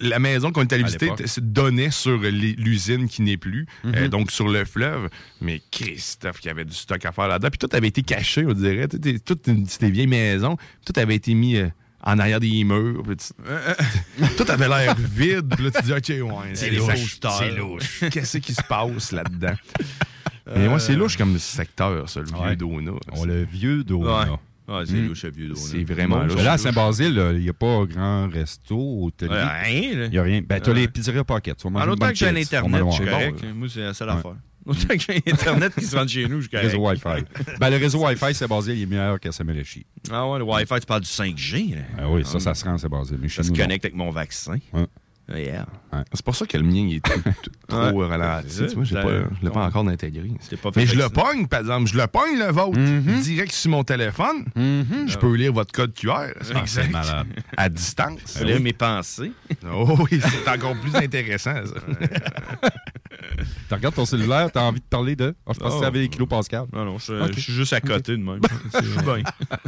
[0.01, 1.25] La maison qu'on est allé À visiter l'époque.
[1.25, 1.41] t-
[1.91, 3.95] sur l'usine qui n'est plus, Mhm.
[3.95, 5.09] euh, donc sur le fleuve.
[5.41, 7.49] Mais Christophe, il y avait du stock à faire là-dedans.
[7.49, 8.87] Puis tout avait été caché, on dirait.
[9.25, 10.57] Toutes des vieilles maisons.
[10.85, 11.67] Tout avait été mis euh,
[12.03, 13.03] en arrière des murs.
[13.07, 15.53] tu- tout avait l'air vide.
[15.55, 17.99] Puis là, tu dis, OK, ouais, C'est louche, C'est louche.
[18.11, 19.55] Qu'est-ce qui se passe là-dedans?
[20.55, 22.55] Mais moi, c'est louche comme secteur, ça, le vieux Ouais.
[22.55, 22.91] Dona.
[23.13, 24.31] On le vieux Dona.
[24.31, 24.37] Ouais.
[24.67, 25.07] Ouais, c'est Hmm.
[25.07, 25.53] louche, vieux.
[25.55, 26.41] C'est vraiment louche.
[26.43, 29.29] Là, à Saint-Basile, il n'y a pas grand resto, hôtel.
[29.29, 30.05] Ouais, rien.
[30.05, 30.41] Il n'y a rien.
[30.41, 30.79] Ben, tu as Ouais.
[30.81, 31.63] les pizzerias Pocket.
[31.65, 33.53] En une autant bonne que j'ai un Internet, je suis.
[33.53, 34.15] Moi, c'est la seule Ouais.
[34.15, 34.35] affaire.
[34.65, 36.57] Autant que j'ai Internet qui se rentre chez nous, je suis.
[36.57, 37.23] Réseau Wi-Fi.
[37.59, 39.85] ben, le réseau Wi-Fi, Saint-Basile, il est meilleur qu'à Saint-Méléchi.
[40.11, 41.75] Ah ouais, le Wi-Fi, tu parles du 5G.
[41.75, 41.81] là.
[41.99, 43.19] Ah oui, ça, ça se rend à Saint-Basile.
[43.21, 43.61] Mais Ça se nous, non.
[43.63, 44.57] connecte avec mon vaccin.
[45.33, 45.65] Yeah.
[46.13, 48.05] C'est pour ça que le mien il est tout- tout- trop Ouais.
[48.07, 48.67] ralenti.
[48.67, 50.29] Tu vois, pas- je l'ai pas encore intégré.
[50.61, 51.87] Pas Mais je le pogne, par exemple.
[51.89, 53.21] Je le pogne, le vôtre, Mm-hmm.
[53.23, 54.45] direct sur mon téléphone.
[54.55, 56.27] Je peux lire votre code QR.
[56.53, 57.27] Ah, c'est malade.
[57.57, 58.19] À distance.
[58.37, 59.31] Tu lire mes pensées.
[59.73, 61.73] Oh oui, c'est encore plus intéressant, ça.
[63.67, 65.33] Tu regardes ton cellulaire, tu as envie de parler de.
[65.47, 65.79] Ah, je pense que Oh.
[65.81, 66.65] c'est avec les kilos Pascal.
[66.71, 68.39] Non, non, je, je suis juste à côté de même.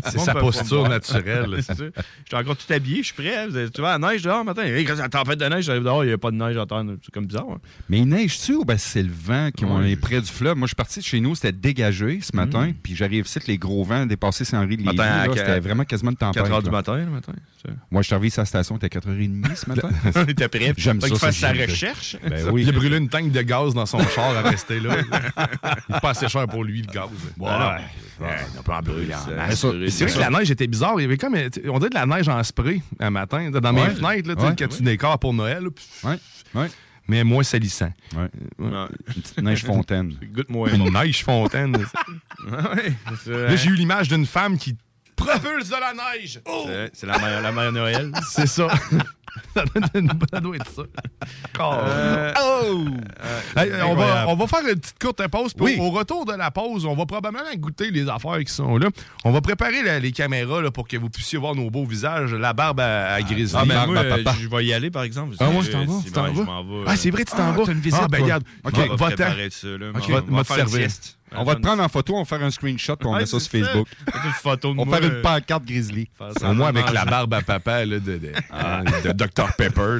[0.05, 1.55] C'est sa posture naturelle.
[1.57, 3.47] Je suis encore tout habillé, je suis prêt.
[3.73, 4.63] Tu vas à la neige dehors matin?
[4.65, 6.83] La tempête de neige, j'arrive dehors, il n'y a pas de neige à terre.
[7.03, 7.45] C'est comme bizarre.
[7.51, 7.57] hein.
[7.89, 9.91] Mais il neige-tu ou ben c'est le vent qui Ouais.
[9.91, 10.55] est près du fleuve?
[10.57, 13.57] Moi, je suis parti de chez nous, c'était dégagé ce matin, puis j'arrive ici, les
[13.57, 14.97] gros vents dépassaient Saint-Henri de Lévis.
[15.37, 16.43] C'était vraiment quasiment de tempête.
[16.43, 16.71] 4 heures du là.
[16.71, 17.33] matin, le matin.
[17.61, 19.89] c'est- Moi, je suis arrivé à la station, il était 4h30 ce matin.
[20.15, 20.73] On était prêt.
[20.77, 21.07] J'aime ça.
[21.09, 22.17] qu'il fasse sa recherche.
[22.27, 22.63] Ben oui.
[22.63, 24.95] Il a brûlé une tank de gaz dans son char à rester là.
[25.89, 27.09] Il est pas assez cher pour lui, le gaz.
[27.37, 27.49] Ouais.
[28.21, 29.65] En brûler en C'est- masse.
[29.65, 30.93] vrai que la neige était bizarre.
[30.97, 33.81] Il y avait comme, on dirait de la neige en spray un matin dans mes
[33.81, 33.89] Ouais.
[33.91, 35.63] fenêtres, là, quand tu décores pour Noël.
[35.63, 36.19] là, pff, Ouais,
[36.61, 36.67] ouais.
[37.09, 37.93] Mais moins salissant.
[38.15, 38.27] Ouais.
[38.59, 38.85] Ouais.
[39.15, 40.13] Une petite neige fontaine.
[40.33, 40.69] Goûte-moi.
[40.71, 41.75] Une neige fontaine.
[42.47, 42.93] Ouais,
[43.25, 44.75] Là, j'ai eu l'image d'une femme qui
[45.15, 46.39] propulse de la neige.
[46.45, 46.63] Oh!
[46.67, 48.11] C'est- C'est la mère, la mère Noël.
[48.29, 48.67] C'est ça.
[50.31, 50.81] ça, doit, être ça.
[51.59, 52.85] Euh, Oh!
[53.55, 55.53] Hey, on, va, on va faire une petite courte pause.
[55.53, 55.77] puis Oui.
[55.79, 58.87] Au retour de la pause, on va probablement goûter les affaires qui sont là.
[59.25, 62.33] On va préparer la- les caméras là, pour que vous puissiez voir nos beaux visages,
[62.33, 63.55] la barbe à, à Grizzly.
[63.57, 64.29] Ah, ben Barbe moi, à papa.
[64.31, 65.35] euh, je vais y aller, par exemple.
[65.39, 66.33] Ah Euh, tu t'en Tu t'en vas?
[66.33, 66.83] je m'en vais.
[66.87, 67.63] Ah, c'est vrai, tu t'en Ah, vas.
[67.65, 68.43] t'as une visite, Ah, ben regarde.
[68.63, 69.05] Ok, va Va-t'en.
[69.05, 69.89] préparer ça, là.
[69.95, 70.89] Ok, On va- va- on va va te faire une servir.
[70.91, 71.16] sieste.
[71.35, 73.39] On va te prendre en photo, on va faire un screenshot puis on met ça
[73.39, 73.87] sur Facebook.
[74.63, 76.09] On va moi, faire une euh, pancarte grizzly.
[76.43, 78.81] Au moins avec la barbe à papa de, de, Ah.
[79.13, 79.99] Dr Pepper.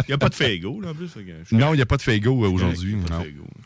[0.00, 1.10] Il n'y a pas de Faygo, là, en plus.
[1.52, 2.96] Non, il n'y a pas de Faygo euh, aujourd'hui.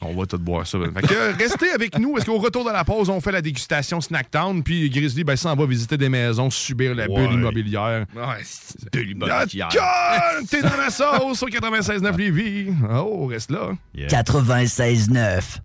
[0.03, 0.79] On va tout boire ça.
[0.95, 3.41] Fait que, euh, restez avec nous, parce qu'au retour de la pause, on fait la
[3.43, 8.05] dégustation Snacktown, puis Grizzly, ben, ça, on va visiter des maisons, subir la bulle immobilière.
[8.15, 9.69] Ouais, c'est de l'immobilière.
[9.71, 10.47] con!
[10.51, 12.73] T'es dans la sauce au 96.9 Lévis.
[12.93, 13.71] Oh, reste là.
[13.97, 15.61] 96.9.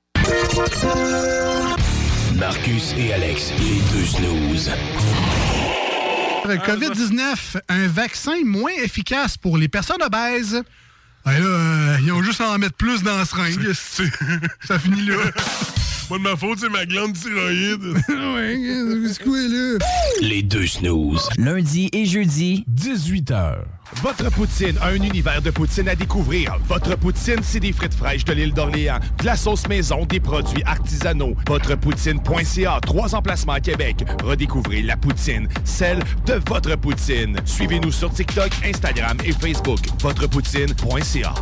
[2.36, 4.72] Marcus et Alex, les deux snooze.
[6.48, 10.62] Le COVID-19, un vaccin moins efficace pour les personnes obèses.
[11.26, 13.72] Ben là, euh, ils ont juste à en mettre plus dans la seringue.
[14.68, 15.18] Ça finit là.
[16.08, 17.82] Pas de ma faute, c'est ma glande thyroïde.
[18.10, 19.78] ouais, c'est quoi là?
[20.22, 21.28] Les deux snooze.
[21.38, 23.56] Lundi et jeudi, 18h.
[24.04, 26.58] Votre poutine, un univers de poutine à découvrir.
[26.68, 30.64] Votre poutine, c'est des frites fraîches de l'île d'Orléans, de la sauce maison, des produits
[30.66, 31.36] artisanaux.
[31.48, 34.06] Votrepoutine.ca, trois emplacements à Québec.
[34.24, 37.40] Redécouvrez la poutine, celle de votre poutine.
[37.46, 39.80] Suivez-nous sur TikTok, Instagram et Facebook.
[40.02, 41.34] Votrepoutine.ca.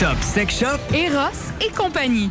[0.00, 2.30] Top Sex Shop, Eros et compagnie.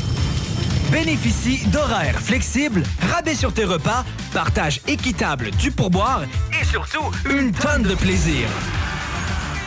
[0.91, 4.03] Bénéficie d'horaires flexibles, rabais sur tes repas,
[4.33, 6.23] partage équitable du pourboire
[6.59, 8.47] et surtout une tonne de plaisir.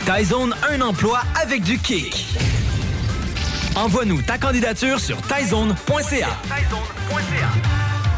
[0.04, 2.26] Tyzone, un emploi avec du kick.
[3.74, 6.28] Envoie-nous ta candidature sur tyzone.ca.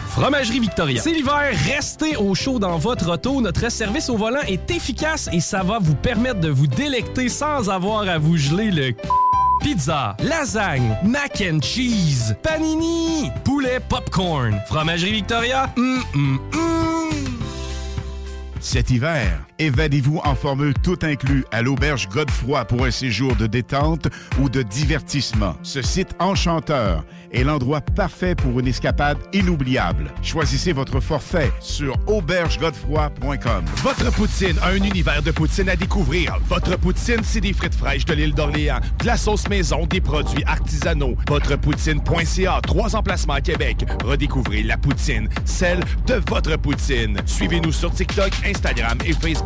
[0.09, 1.01] Fromagerie Victoria.
[1.01, 3.41] C'est l'hiver, restez au chaud dans votre auto.
[3.41, 7.71] Notre service au volant est efficace et ça va vous permettre de vous délecter sans
[7.71, 8.95] avoir à vous geler le
[9.67, 14.61] Pizza, lasagne, mac and cheese, panini, poulet popcorn.
[14.69, 17.43] Fromagerie Victoria, hum, hum, hum.
[18.61, 24.09] Cet hiver, évadez-vous en formule tout inclus à l'auberge Godefroy pour un séjour de détente
[24.41, 25.57] ou de divertissement.
[25.63, 30.11] Ce site enchanteur est l'endroit parfait pour une escapade inoubliable.
[30.23, 33.65] Choisissez votre forfait sur aubergegodefroy.com.
[33.83, 36.39] Votre poutine, un univers de poutine à découvrir.
[36.49, 40.45] Votre poutine, c'est des frites fraîches de l'île d'Orléans, de la sauce maison, des produits
[40.45, 41.17] artisanaux.
[41.29, 43.85] Votrepoutine.ca, trois emplacements à Québec.
[44.05, 47.19] Redécouvrez la poutine, celle de votre poutine.
[47.27, 49.46] Suivez-nous sur TikTok, Instagram et Facebook.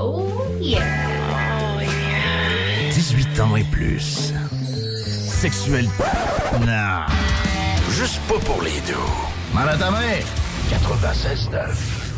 [0.00, 0.28] Oh
[0.60, 0.80] yeah.
[2.92, 4.32] 18 ans et plus.
[5.26, 5.88] Sexuel.
[6.60, 7.06] Non.
[7.90, 8.94] Juste pas pour les deux.
[9.54, 9.98] Mal à ta main.
[10.70, 12.08] 96.9.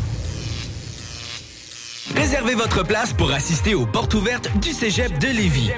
[2.15, 5.71] Réservez votre place pour assister aux portes ouvertes du Cégep de Lévis.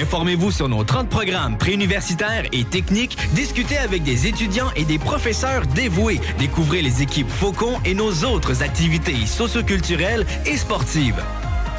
[0.00, 5.66] Informez-vous sur nos 30 programmes préuniversitaires et techniques, discutez avec des étudiants et des professeurs
[5.66, 11.22] dévoués, découvrez les équipes Faucon et nos autres activités socioculturelles et sportives.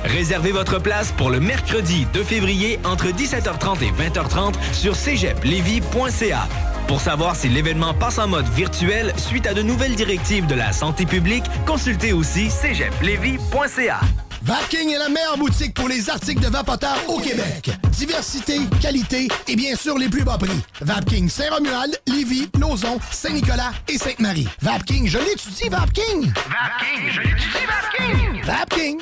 [0.03, 6.47] Réservez votre place pour le mercredi 2 février entre 17h30 et 20h30 sur cégeplevis.ca.
[6.87, 10.73] Pour savoir si l'événement passe en mode virtuel suite à de nouvelles directives de la
[10.73, 14.01] santé publique, consultez aussi cégeplevis.ca.
[14.43, 17.69] Vapking est la meilleure boutique pour les articles de vapoteurs au Québec.
[17.91, 20.49] Diversité, qualité et bien sûr les plus bas prix.
[20.81, 24.47] Vapking Saint-Romuald, Lévis, Lauson, Saint-Nicolas et Sainte-Marie.
[24.61, 26.33] Vapking, je l'étudie, Vapking!
[26.33, 28.43] Vapking, je l'étudie, Vapking!
[28.43, 29.01] Vapking!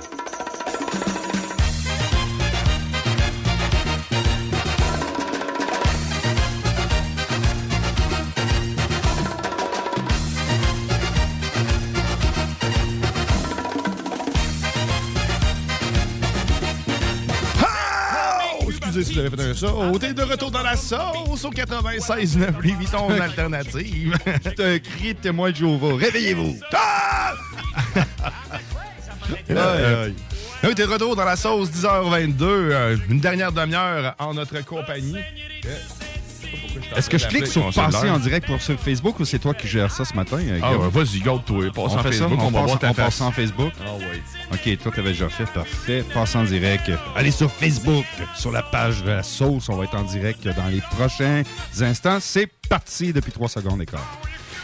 [19.17, 19.97] Oh, fait un saut.
[19.99, 24.15] T'es de retour dans la sauce au 96.9 Lévis, ton alternative.
[24.43, 25.95] C'est un cri de témoin de Jéhovah.
[25.97, 26.57] Réveillez-vous.
[29.55, 30.05] Ah!
[30.63, 32.41] Oui, t'es de retour dans la sauce 10h22.
[32.43, 35.15] euh, une dernière demi-heure en notre compagnie.
[36.95, 39.67] Est-ce que je clique sur passer en direct pour sur Facebook ou c'est toi qui
[39.67, 40.37] gères ça ce matin?
[40.39, 41.65] euh, Ah ouais, vas-y, garde-toi.
[41.73, 42.45] Passe on en fait Facebook, ça?
[42.45, 43.05] on, va passe- voir ta on face.
[43.05, 43.71] passe en Facebook?
[43.85, 44.21] Ah oui.
[44.53, 45.45] OK, toi, t'avais déjà fait.
[45.45, 46.03] Parfait.
[46.13, 46.91] Passe en direct.
[47.15, 49.69] Allez sur Facebook, sur la page de la sauce.
[49.69, 51.43] On va être en direct dans les prochains
[51.81, 52.17] instants.
[52.21, 54.05] C'est parti depuis 3 secondes et quart.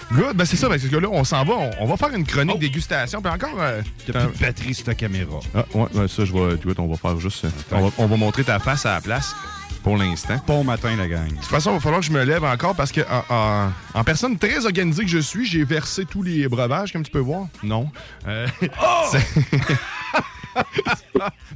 [0.09, 1.53] Good, ben c'est ça, parce que là, on s'en va.
[1.55, 3.21] On, on va faire une chronique dégustation.
[3.21, 3.59] Puis encore.
[3.59, 5.39] Euh, T'as plus de batterie sur ta caméra.
[5.53, 6.57] Ah, ouais, ça, je vais.
[6.57, 7.43] Tu vois, on va faire juste.
[7.43, 9.35] euh, On va, on va montrer ta face à la place
[9.87, 10.35] pour l'instant.
[10.45, 11.29] Bon matin, la gang.
[11.29, 13.71] De toute façon, il va falloir que je me lève encore parce que, en, en-
[13.93, 17.19] en personne très organisée que je suis, j'ai versé tous les breuvages, comme tu peux
[17.19, 17.47] voir.
[17.63, 17.89] Non.
[18.27, 18.47] Euh,
[19.11, 19.25] c'est-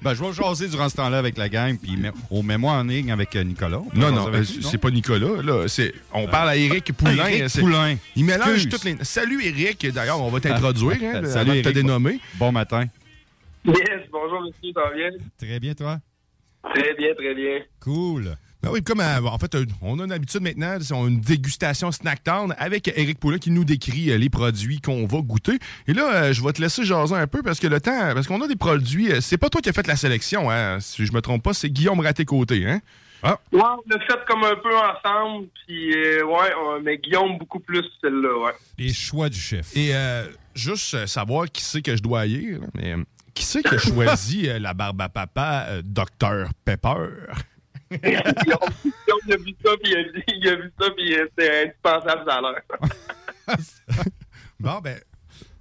[0.02, 2.84] Ben, je vais jaser durant ce temps-là avec la gang, puis met- on met-moi en
[2.84, 3.82] ligne avec euh, Nicolas.
[3.94, 5.41] Non, non, euh, c'est pas Nicolas.
[5.44, 5.66] Là,
[6.14, 7.28] on parle à Eric Poulain.
[7.28, 7.95] Éric c'est- Poulain.
[8.16, 8.70] Il mélange Excuse.
[8.70, 8.95] toutes les.
[9.02, 9.88] Salut Eric.
[9.91, 12.22] D'ailleurs, on va t'introduire hein, Salut, de te dénommer.
[12.36, 12.86] Bon matin.
[13.66, 13.76] Yes,
[14.10, 15.10] bonjour monsieur, ça va bien?
[15.38, 15.98] Très bien, toi?
[16.74, 17.60] Très bien, très bien.
[17.80, 18.36] Cool.
[18.64, 21.92] Ben oui, comme euh, en fait, euh, on a une habitude maintenant, c'est une dégustation
[21.92, 25.58] Snacktown avec Eric Poulin qui nous décrit euh, les produits qu'on va goûter.
[25.88, 28.40] Et là, je vais te laisser jaser un peu parce que le temps, parce qu'on
[28.42, 31.22] a des produits, c'est pas toi qui as fait la sélection, hein, si je me
[31.22, 32.82] trompe pas, c'est Guillaume Raté-Côté, hein?
[33.24, 37.38] Ah, Ouais, on l'a fait comme un peu ensemble, puis euh, ouais, on- mais Guillaume
[37.40, 38.52] beaucoup plus celle-là, ouais.
[38.78, 39.76] Les choix du chef.
[39.76, 42.96] Et euh, juste savoir qui c'est que je dois là, mais
[43.34, 47.10] qui c'est qui a choisi euh, la barbe à papa euh, Dr Pepper?
[47.91, 51.64] Il a vu ça, puis il a, dit- il a vu ça, puis euh, c'est
[51.66, 53.58] indispensable, ça a l'air.
[54.60, 54.98] Bon, ben.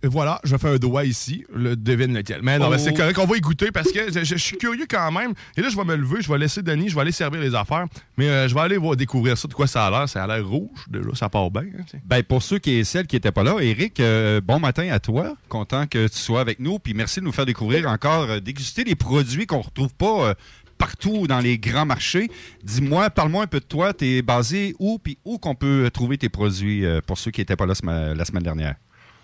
[0.03, 1.45] Voilà, je fais un doigt ici.
[1.55, 2.41] Le, devine lequel.
[2.43, 2.71] Mais non, Oh.
[2.71, 5.33] ben, c'est correct, on va y goûter parce que je, je suis curieux quand même.
[5.57, 7.55] Et là, je vais me lever, je vais laisser Denis, je vais aller servir les
[7.55, 7.85] affaires.
[8.17, 10.09] Mais euh, je vais aller voir, découvrir ça, de quoi ça a l'air.
[10.09, 11.63] Ça a l'air rouge, déjà, ça part bien.
[11.79, 11.99] hein.
[12.07, 14.99] Ben, pour ceux qui et celles qui n'étaient pas là, Eric, euh, bon matin à
[15.01, 15.37] toi.
[15.49, 16.79] Content que tu sois avec nous.
[16.79, 20.35] Puis merci de nous faire découvrir encore, euh, déguster des produits qu'on ne retrouve pas
[20.79, 22.31] partout dans les grands marchés.
[22.65, 23.93] Dis-moi, parle-moi un peu de toi.
[23.93, 24.99] Tu es basé où?
[24.99, 27.75] Puis où qu'on peut trouver tes produits pour ceux qui n'étaient pas là
[28.15, 28.77] la semaine dernière?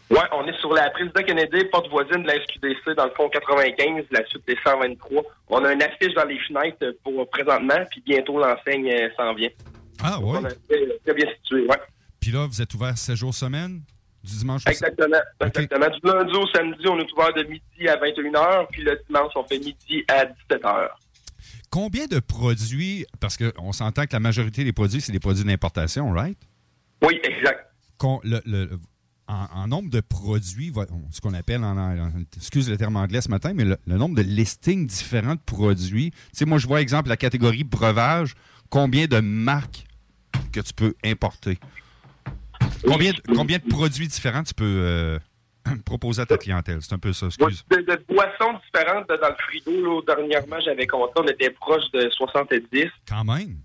[0.09, 3.29] Ouais, on est sur la président Kennedy, porte voisine de la SQDC, dans le fond
[3.29, 5.23] 95, la suite des 123.
[5.49, 9.49] On a une affiche dans les fenêtres pour présentement, puis bientôt l'enseigne euh, s'en vient.
[10.03, 10.39] Ah, ouais.
[10.41, 11.77] On est très, bien situé, ouais.
[12.21, 13.81] Puis là, vous êtes ouvert 7 jours semaine?
[14.23, 15.19] Du dimanche au Exactement.
[15.41, 15.87] Exactement.
[15.89, 19.45] Du lundi au samedi, on est ouvert de midi à 21h, puis le dimanche, on
[19.45, 20.89] fait midi à 17h.
[21.71, 26.13] Combien de produits, parce qu'on s'entend que la majorité des produits, c'est des produits d'importation,
[26.13, 26.39] right?
[27.03, 27.71] Oui, exact.
[28.25, 28.71] Le- le-
[29.29, 30.73] en, en nombre de produits,
[31.11, 34.15] ce qu'on appelle, en, en- excuse le terme anglais ce matin, mais le, le nombre
[34.17, 36.11] de listings différents de produits.
[36.11, 38.35] Tu sais, moi, je vois, exemple, la catégorie breuvage,
[38.71, 39.85] combien de marques
[40.53, 41.59] que tu peux importer?
[42.87, 45.19] Combien, de- combien de produits différents tu peux euh,
[45.85, 46.79] proposer à ta clientèle?
[46.81, 47.65] C'est un peu ça, excuse.
[47.71, 52.09] De, de boissons différentes dans le frigo, là, dernièrement, j'avais compté, on était proche de
[52.11, 52.85] 70.
[53.09, 53.59] Quand même.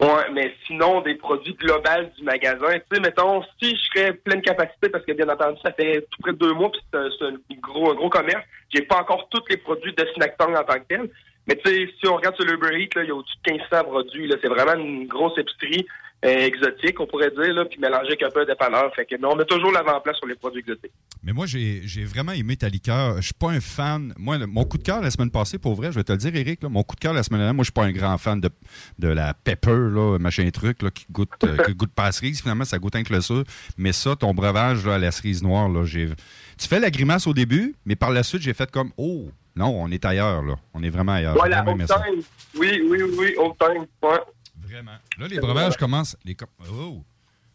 [0.00, 2.72] Ouais, mais sinon, des produits globaux du magasin.
[2.72, 6.22] Tu sais, mettons, si je serais pleine capacité, parce que bien entendu, ça fait tout
[6.22, 9.44] près de deux mois, puis c'est un, gros, un gros commerce, j'ai pas encore tous
[9.50, 11.10] les produits de Snack Tong en tant que tel.
[11.50, 13.84] Mais tu sais, si on regarde sur l'Uber Eats, il y a au-dessus de 1500
[13.90, 14.32] produits.
[14.40, 15.84] C'est vraiment une grosse épicerie
[16.24, 18.94] euh, exotique, on pourrait dire, là, puis mélangée avec un peu de dépanneur.
[18.94, 20.92] Fait que, mais on met toujours l'avant-place sur les produits exotiques.
[21.24, 23.16] Mais moi, j'ai vraiment aimé ta liqueur.
[23.16, 24.14] Je suis pas un fan.
[24.16, 26.36] Moi, mon coup de cœur la semaine passée, pour vrai, je vais te le dire,
[26.36, 28.40] Eric, mon coup de cœur la semaine dernière, moi, je suis pas un grand fan
[28.40, 32.42] de, la pepper, machin truc, qui goûte, euh, goûte pas cerise.
[32.42, 33.42] Finalement, ça goûte un que le sûr.
[33.76, 35.68] Mais ça, ton breuvage, à la cerise noire.
[35.84, 39.82] Tu fais la grimace au début, mais par la suite, j'ai fait comme, oh, non,
[39.82, 40.54] on est ailleurs, là.
[40.72, 41.34] On est vraiment ailleurs.
[41.34, 42.22] Voilà, vraiment time.
[42.58, 43.84] Oui, oui, oui, old time.
[44.02, 44.18] Ouais.
[44.62, 44.96] Vraiment.
[45.18, 46.16] Là, les breuvages commencent.
[46.24, 46.34] Les
[46.72, 47.04] oh!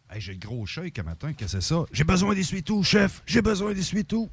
[0.08, 1.84] Hey, j'ai le gros shake un matin, qu'est-ce que c'est ça?
[1.90, 3.22] J'ai besoin d'essuie-tout, chef!
[3.26, 4.28] J'ai besoin d'essuie-tout!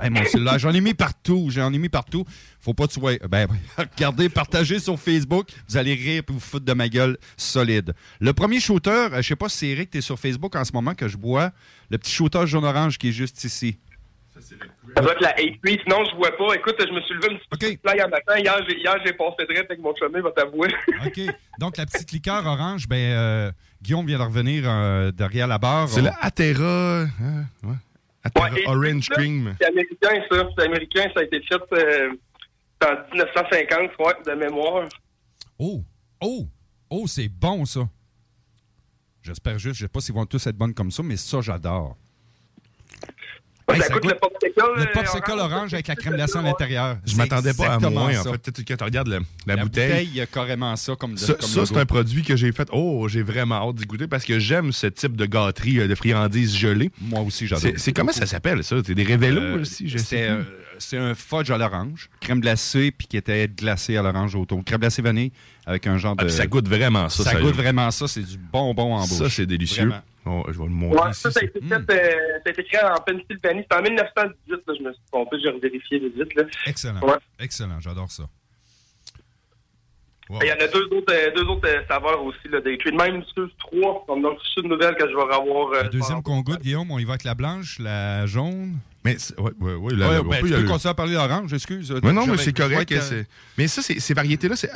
[0.00, 2.24] Hey, mon cellulaire, j'en ai mis partout, j'en ai mis partout.
[2.60, 3.18] Faut pas que tu vois.
[3.28, 3.46] Ben,
[3.76, 7.92] regardez, partagez sur Facebook, vous allez rire et vous foutre de ma gueule solide.
[8.20, 10.72] Le premier shooter, euh, je sais pas si c'est Eric, t'es sur Facebook en ce
[10.72, 11.52] moment que je bois,
[11.90, 13.76] le petit shooter jaune-orange qui est juste ici.
[14.40, 16.54] Ça doit être la HP, sinon je vois pas.
[16.54, 17.96] Écoute, je me suis levé une petite okay.
[17.96, 18.38] hier matin.
[18.38, 20.68] Hier, j'ai, hier, j'ai passé direct avec mon chemin, va t'avouer.
[21.06, 21.20] OK.
[21.58, 23.52] Donc, la petite liqueur orange, ben, euh,
[23.82, 25.88] Guillaume vient de revenir euh, derrière la barre.
[25.88, 27.02] C'est On- le Atera.
[27.02, 27.74] hein, ouais.
[28.24, 29.56] Atera Ouais, et Orange ça, Cream.
[29.60, 30.48] C'est américain, ça.
[30.56, 32.10] C'est américain, ça a été fait euh,
[32.84, 34.88] en 1950, ouais, de mémoire.
[35.58, 35.82] Oh!
[36.20, 36.46] Oh!
[36.90, 37.88] Oh, c'est bon, ça!
[39.22, 41.96] J'espère juste, je sais pas s'ils vont tous être bonnes comme ça, mais ça, j'adore.
[43.74, 44.62] Hey, ça ça goûte goûte- le popsicle.
[44.78, 46.96] Le popsicle orange avec la crème glacée à l'intérieur.
[47.04, 48.30] Je m'attendais pas à moins, ça.
[48.30, 48.50] en fait.
[48.52, 49.88] Tu regardes la, la La bouteille.
[49.88, 52.68] bouteille, il y a carrément ça comme de- Ça, c'est un produit que j'ai fait.
[52.72, 55.94] Oh, j'ai vraiment hâte d'y goûter parce que j'aime ce type de gâterie, euh, de
[55.94, 56.90] friandises gelées.
[57.00, 57.62] Moi aussi, j'adore.
[57.62, 58.76] C'est, c'est comment ça s'appelle, ça?
[58.84, 59.88] C'est des révélos Euh, aussi?
[59.88, 60.42] Je sais euh,
[60.78, 64.64] c'est un fudge à l'orange, crème glacée, puis qui était glacé à l'orange autour.
[64.64, 65.32] Crème glacée vanille
[65.66, 66.28] avec un genre Ah, de.
[66.28, 68.06] ça goûte vraiment ça, Ça goûte vraiment ça.
[68.08, 69.18] C'est du bonbon en bouche.
[69.18, 69.86] Ça, c'est délicieux.
[69.86, 70.02] Vraiment.
[70.30, 71.20] Oh, je vais le montrer Ouais, ici.
[71.22, 72.10] ça, ça a été fait, euh,
[72.42, 73.62] ça a été créé en Pennsylvanie.
[73.62, 76.42] C'était en 1918, là, je me suis trompé, j'ai revérifié vite, vite, là.
[76.66, 77.00] Excellent.
[77.00, 77.14] Ouais.
[77.38, 77.80] Excellent.
[77.80, 78.24] J'adore ça.
[80.30, 82.94] Il y en a deux autres, euh, deux autres euh, saveurs aussi, là, des Creed.
[82.94, 84.04] Même sur trois.
[84.08, 85.72] On a reçu une nouvelle que je vais revoir.
[85.72, 88.76] euh, La deuxième qu'on goûte, Guillaume, on y va avec la blanche, la jaune.
[89.06, 91.54] Mais, ouais, ouais, ouais, la- Ouais, ben, on peut tu peux continuer à parler d'orange,
[91.54, 91.90] excuse.
[92.02, 92.92] Mais non, mais c'est correct.
[93.56, 94.68] Mais ça, c'est- ces variétés-là, c'est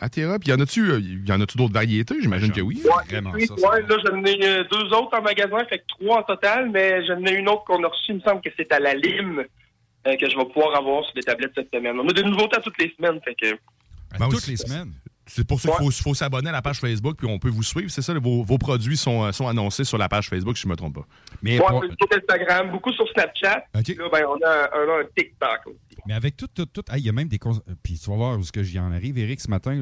[0.00, 0.38] Atera.
[0.38, 2.16] Puis y en a-tu euh, y en a-tu d'autres variétés?
[2.20, 2.82] J'imagine que oui.
[2.84, 6.22] Ouais, oui, ouais, là, j'en ai euh, deux autres en magasin, fait que trois en
[6.22, 8.80] total, mais j'en ai une autre qu'on a reçue, il me semble que c'est à
[8.80, 9.44] la lime,
[10.06, 11.98] euh, que je vais pouvoir avoir sur les tablettes cette semaine.
[11.98, 13.56] On a des nouveautés à toutes les semaines, fait que...
[14.18, 14.92] Ben toutes les semaines.
[15.26, 17.62] C'est pour ça qu'il faut, faut s'abonner à la page Facebook, puis on peut vous
[17.62, 17.90] suivre.
[17.90, 20.72] C'est ça, vos, vos produits sont, sont annoncés sur la page Facebook, si je ne
[20.72, 21.06] me trompe pas.
[21.42, 23.64] Mais, Ouais, pour- sur Instagram, beaucoup sur Snapchat.
[23.72, 23.82] Là,
[24.12, 25.93] ben, on a un, un, un TikTok aussi.
[26.06, 26.82] Mais avec tout, tout, tout.
[26.96, 27.38] Il y a même des.
[27.82, 29.74] Puis tu vas voir où ce que j'y en arrive, Eric, ce matin.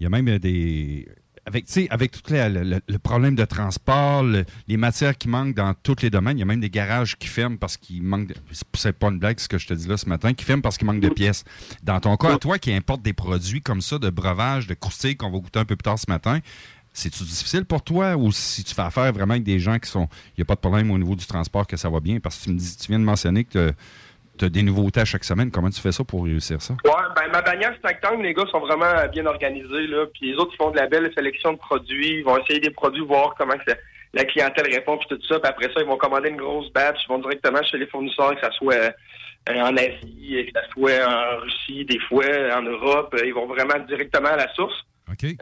[0.00, 1.08] Il y a même euh, des.
[1.46, 6.02] Avec, avec tout le, le- problème de transport, le- les matières qui manquent dans tous
[6.02, 8.28] les domaines, il y a même des garages qui ferment parce qu'il manque.
[8.28, 8.34] De,
[8.74, 10.76] c'est- pas une blague ce que je te dis là ce matin, qui ferment parce
[10.76, 11.44] qu'il manque de pièces.
[11.82, 15.30] Dans ton cas, toi qui importe des produits comme ça, de breuvage, de croustilles qu'on
[15.30, 16.40] va goûter un peu plus tard ce matin,
[16.92, 20.06] c'est-tu difficile pour toi ou si tu fais affaire vraiment avec des gens qui sont.
[20.36, 22.18] Il n'y a pas de problème au niveau du transport que ça va bien?
[22.20, 23.72] Parce que tu me dis, tu viens de mentionner que
[24.44, 25.50] des nouveautés à chaque semaine.
[25.50, 26.74] Comment tu fais ça pour réussir ça?
[26.84, 30.06] Ouais, ben ma bannière Snack Tank, les gars sont vraiment bien organisés, là.
[30.12, 32.18] Puis les autres, ils font de la belle sélection de produits.
[32.18, 33.54] Ils vont essayer des produits, voir comment
[34.14, 35.38] la clientèle répond, puis tout ça.
[35.38, 36.98] Puis après ça, ils vont commander une grosse batch.
[37.04, 41.06] Ils vont directement chez les fournisseurs, que ça soit euh, en Asie, que ça soit
[41.06, 42.24] en Russie, des fois
[42.54, 43.14] en Europe.
[43.14, 44.84] Euh, Ils vont vraiment directement à la source.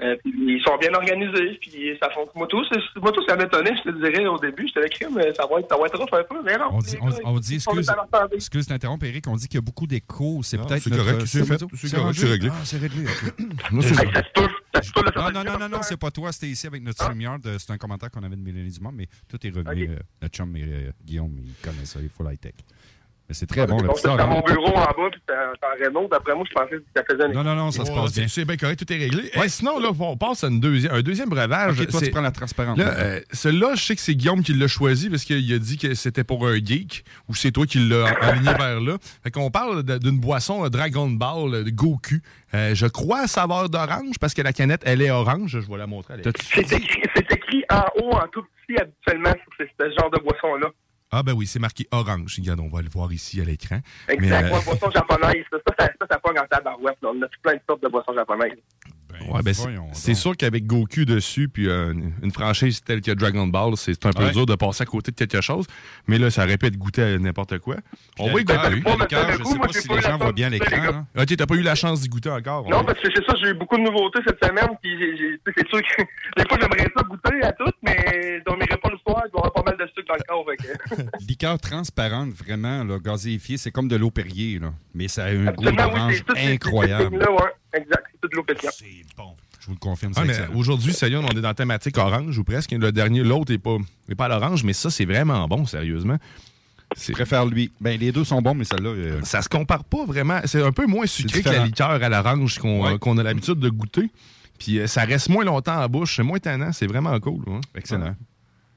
[0.00, 2.36] Euh, puis ils sont bien organisés, puis ça fonctionne.
[2.36, 4.66] Moi, tout, c'est- moi, tout, ça m'étonnait, je te dirais, au début.
[4.68, 6.42] J'étais écrit, mais ça va être, ça va être rough un peu.
[6.44, 6.68] Mais non.
[6.72, 7.86] On dit, on, on dit excuse,
[8.32, 10.40] excuse d'interrompre, Eric, on dit qu'il y a beaucoup d'écho.
[10.42, 12.48] C'est peut-être c'est correct, c'est fait, c'est correct, c'est réglé.
[12.52, 13.34] Ah, c'est réglé, ok.
[13.72, 13.94] Moi, c'est-
[15.16, 17.40] non, non, non, non, non, c'est pas toi, c'était ici avec notre StreamYard.
[17.46, 19.88] euh, C'est un commentaire qu'on avait de Mélanie Dumont, mais tout est revenu.
[19.88, 22.52] Euh, notre chum, euh, Guillaume, il connaît ça, il faut l'high-tech.
[23.28, 26.08] Mais c'est très bon, le petit dans mon bureau en bas, puis c'est en Renault.
[26.10, 28.20] D'après moi, je pensais que ça faisait une Non, non, non, ça se passe c'est-
[28.20, 28.28] bien.
[28.28, 29.30] C'est bien correct, tout est réglé.
[29.34, 31.84] Eh, sinon, là, on passe à une deuxième, un deuxième breuvage.
[31.88, 32.78] Toi, tu prends la transparente.
[32.78, 35.76] Là, euh, celui-là, je sais que c'est Guillaume qui l'a choisi parce qu'il a dit
[35.76, 38.96] que c'était pour un geek ou c'est toi qui l'as aligné vers là.
[39.24, 42.16] Fait qu'on parle d'une boisson euh, Dragon Ball euh, de Goku.
[42.54, 45.58] Euh, je crois à saveur d'orange parce que la canette, elle est orange.
[45.60, 46.14] Je vais la montrer.
[46.54, 50.68] C'est écrit, écrit en haut, en tout petit, habituellement, sur ce, ce genre de boisson-là.
[51.12, 52.36] Ah ben oui, c'est marqué orange.
[52.38, 53.78] Regarde, on va le voir ici à l'écran.
[54.08, 54.42] Exact.
[54.42, 55.44] Mais, euh, boisson japonaise.
[55.50, 56.96] Ça, ça, ça, ça, ça pogne en tabarouette.
[57.02, 57.10] là.
[57.14, 58.58] On a tout plein de sortes de boissons japonaises.
[59.30, 59.54] Ouais, ben,
[59.94, 64.10] c'est- sûr qu'avec Goku dessus, puis euh, une- franchise telle que Dragon Ball, c'est un
[64.12, 64.30] peu Ouais.
[64.32, 65.66] dur de passer à côté de quelque chose.
[66.06, 67.76] Mais là, ça aurait pu être goûté à n'importe quoi.
[68.18, 68.74] On va y la goûter.
[68.76, 70.82] liqueur, la liqueur, je sais pas si les gens voient bien l'écran.
[70.82, 71.04] là.
[71.16, 72.68] Ah, Ok, t'as pas eu la chance d'y goûter encore.
[72.68, 74.68] Non, On- parce que c'est ça, j'ai eu beaucoup de nouveautés cette semaine.
[74.82, 76.02] Puis c'est sûr que
[76.36, 79.22] des fois, j'aimerais ça goûter à tout, mais je dormirais pas le soir.
[79.26, 80.46] Il doit y avoir pas mal de sucre dans le corps.
[81.28, 84.72] Liqueur transparente, vraiment, là, gazéifiée, c'est comme de l'eau Perrier, là.
[84.94, 87.18] Mais ça a un goût d'orange incroyable.
[87.74, 88.74] Exact, c'est tout de l'eau pétillante.
[89.60, 90.22] Je vous le confirme, Ah,
[90.54, 92.70] aujourd'hui, Sayon, on est dans la thématique orange ou presque.
[92.72, 93.76] Le dernier, l'autre n'est pas,
[94.08, 96.18] est pas à l'orange, mais ça, c'est vraiment bon, sérieusement.
[96.96, 97.72] Je préfère lui.
[97.80, 98.90] Ben, les deux sont bons, mais celle-là.
[98.90, 100.40] euh, Ça se compare pas vraiment.
[100.44, 102.92] C'est un peu moins sucré que la liqueur à l'orange qu'on Ouais.
[102.92, 104.08] euh, qu'on a l'habitude de goûter.
[104.58, 107.42] Puis euh, ça reste moins longtemps en bouche, c'est moins tannant, c'est vraiment cool.
[107.48, 107.60] hein.
[107.74, 108.14] Excellent.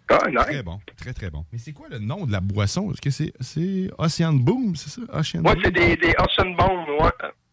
[0.10, 0.40] Ah, nice.
[0.41, 1.45] Très bon, très, très bon.
[1.52, 2.91] Mais c'est quoi le nom de la boisson?
[2.91, 5.02] Est-ce que c'est c'est Ocean Boom, c'est ça?
[5.14, 5.61] Ocean Ouais, Boom?
[5.64, 7.11] c'est des, des Ocean Bomb, ouais.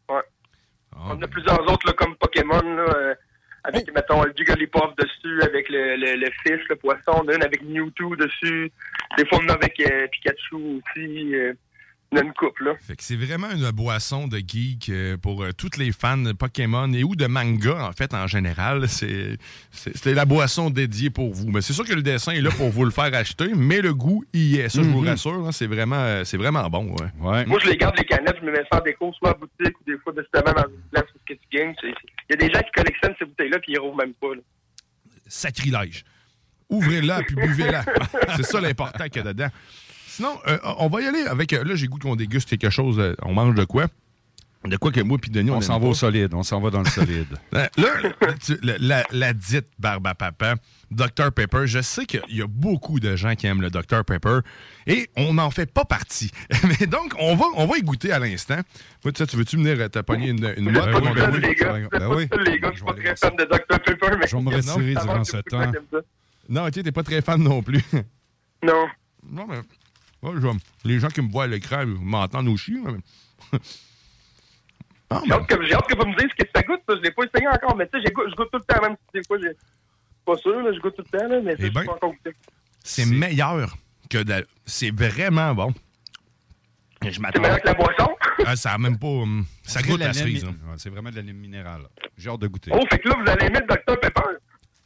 [0.08, 0.22] ouais.
[0.92, 3.14] Ah, On a plusieurs autres, là, comme Pokémon, là, euh,
[3.64, 7.12] avec, mettons, le Jigglypuff dessus, avec le, le, le fish, le poisson.
[7.22, 8.70] On a une avec Mewtwo dessus.
[9.18, 11.34] Des fois, on en a avec euh, Pikachu aussi.
[11.34, 11.52] euh,
[12.12, 12.74] on a une coupe, là.
[12.80, 16.32] Fait que c'est vraiment une boisson de geek euh, pour euh, tous les fans de
[16.32, 18.88] Pokémon et ou de manga, en fait, en général.
[18.88, 19.36] C'est
[19.70, 21.48] c'est- c'est la boisson dédiée pour vous.
[21.50, 23.92] Mais c'est sûr que le dessin est là pour vous le faire acheter, mais le
[23.92, 24.68] goût y est.
[24.68, 25.08] Ça, je vous Mhm.
[25.08, 26.94] rassure, hein, c'est vraiment, euh, c'est vraiment bon.
[27.20, 27.44] Ouais.
[27.46, 29.76] Moi, je les garde, les canettes, je me mets ça en déco, soit à boutique
[29.80, 31.74] ou des fois, justement, dans une place où que tu gagnes.
[31.82, 31.90] Il
[32.30, 34.40] y a des gens qui collectionnent ces bouteilles-là puis ils rouvrent même pas, là.
[35.26, 36.04] Sacrilège.
[36.68, 37.84] Ouvrez-la puis buvez-la.
[38.36, 39.48] c'est ça l'important qu'il y a dedans.
[40.16, 41.52] Sinon, euh, on va y aller avec.
[41.52, 42.98] euh, Là, j'ai goût qu'on déguste quelque chose.
[42.98, 43.86] euh, on mange de quoi?
[44.64, 46.70] De quoi que moi puis Denis, on, On s'en va au solide, on s'en va
[46.70, 47.28] dans le solide.
[47.54, 47.88] Euh, Là,
[48.44, 50.56] tu- la, la- la dite barbe à papa,
[50.90, 54.38] Dr Pepper, je sais qu'il y a beaucoup de gens qui aiment le Dr Pepper
[54.88, 56.32] et on n'en fait pas partie.
[56.80, 58.58] Mais donc, on va, on va y goûter à l'instant.
[59.04, 61.40] Moi, tu sais, tu veux-tu venir te pogner une, une seul, ami?
[61.40, 61.74] les gars.
[61.92, 62.26] Ben oui.
[62.44, 62.70] les gars.
[62.72, 64.26] Je suis pas très fan de Dr Pepper, mais...
[64.26, 65.72] Je vais me retirer durant ce temps.
[66.48, 67.82] Non, ok, t'es pas très fan non plus.
[68.64, 68.86] Non.
[69.30, 69.58] Non, mais.
[70.22, 72.72] Moi, je- les gens qui me voient à l'écran m'entendent aussi.
[72.84, 73.58] mais-
[75.08, 76.80] Ah, J'ai hâte, que, j'ai hâte que vous me disiez ce que ça goûte.
[76.88, 76.96] Ça.
[76.96, 79.20] Je l'ai pas essayé encore, mais tu sais, je goûte tout le temps, même si
[79.20, 79.52] des fois, j'ai
[80.24, 81.80] pas sûr, là, je goûte tout le temps, là, mais Eh je ben.
[81.80, 82.30] suis pas encore goûté.
[82.82, 83.76] c'est meilleur
[84.10, 85.72] que de la- C'est vraiment bon.
[87.04, 88.16] Je C'est meilleur que la boisson.
[88.44, 89.06] Ah, ça a même pas.
[89.06, 90.44] hum, ça goûte de la cerise.
[90.44, 90.70] mi- hein.
[90.70, 91.82] Ouais, C'est vraiment de la lime minérale.
[92.18, 92.72] J'ai hâte de goûter.
[92.74, 94.22] Oh, fait que là, vous allez le Dr Pepper.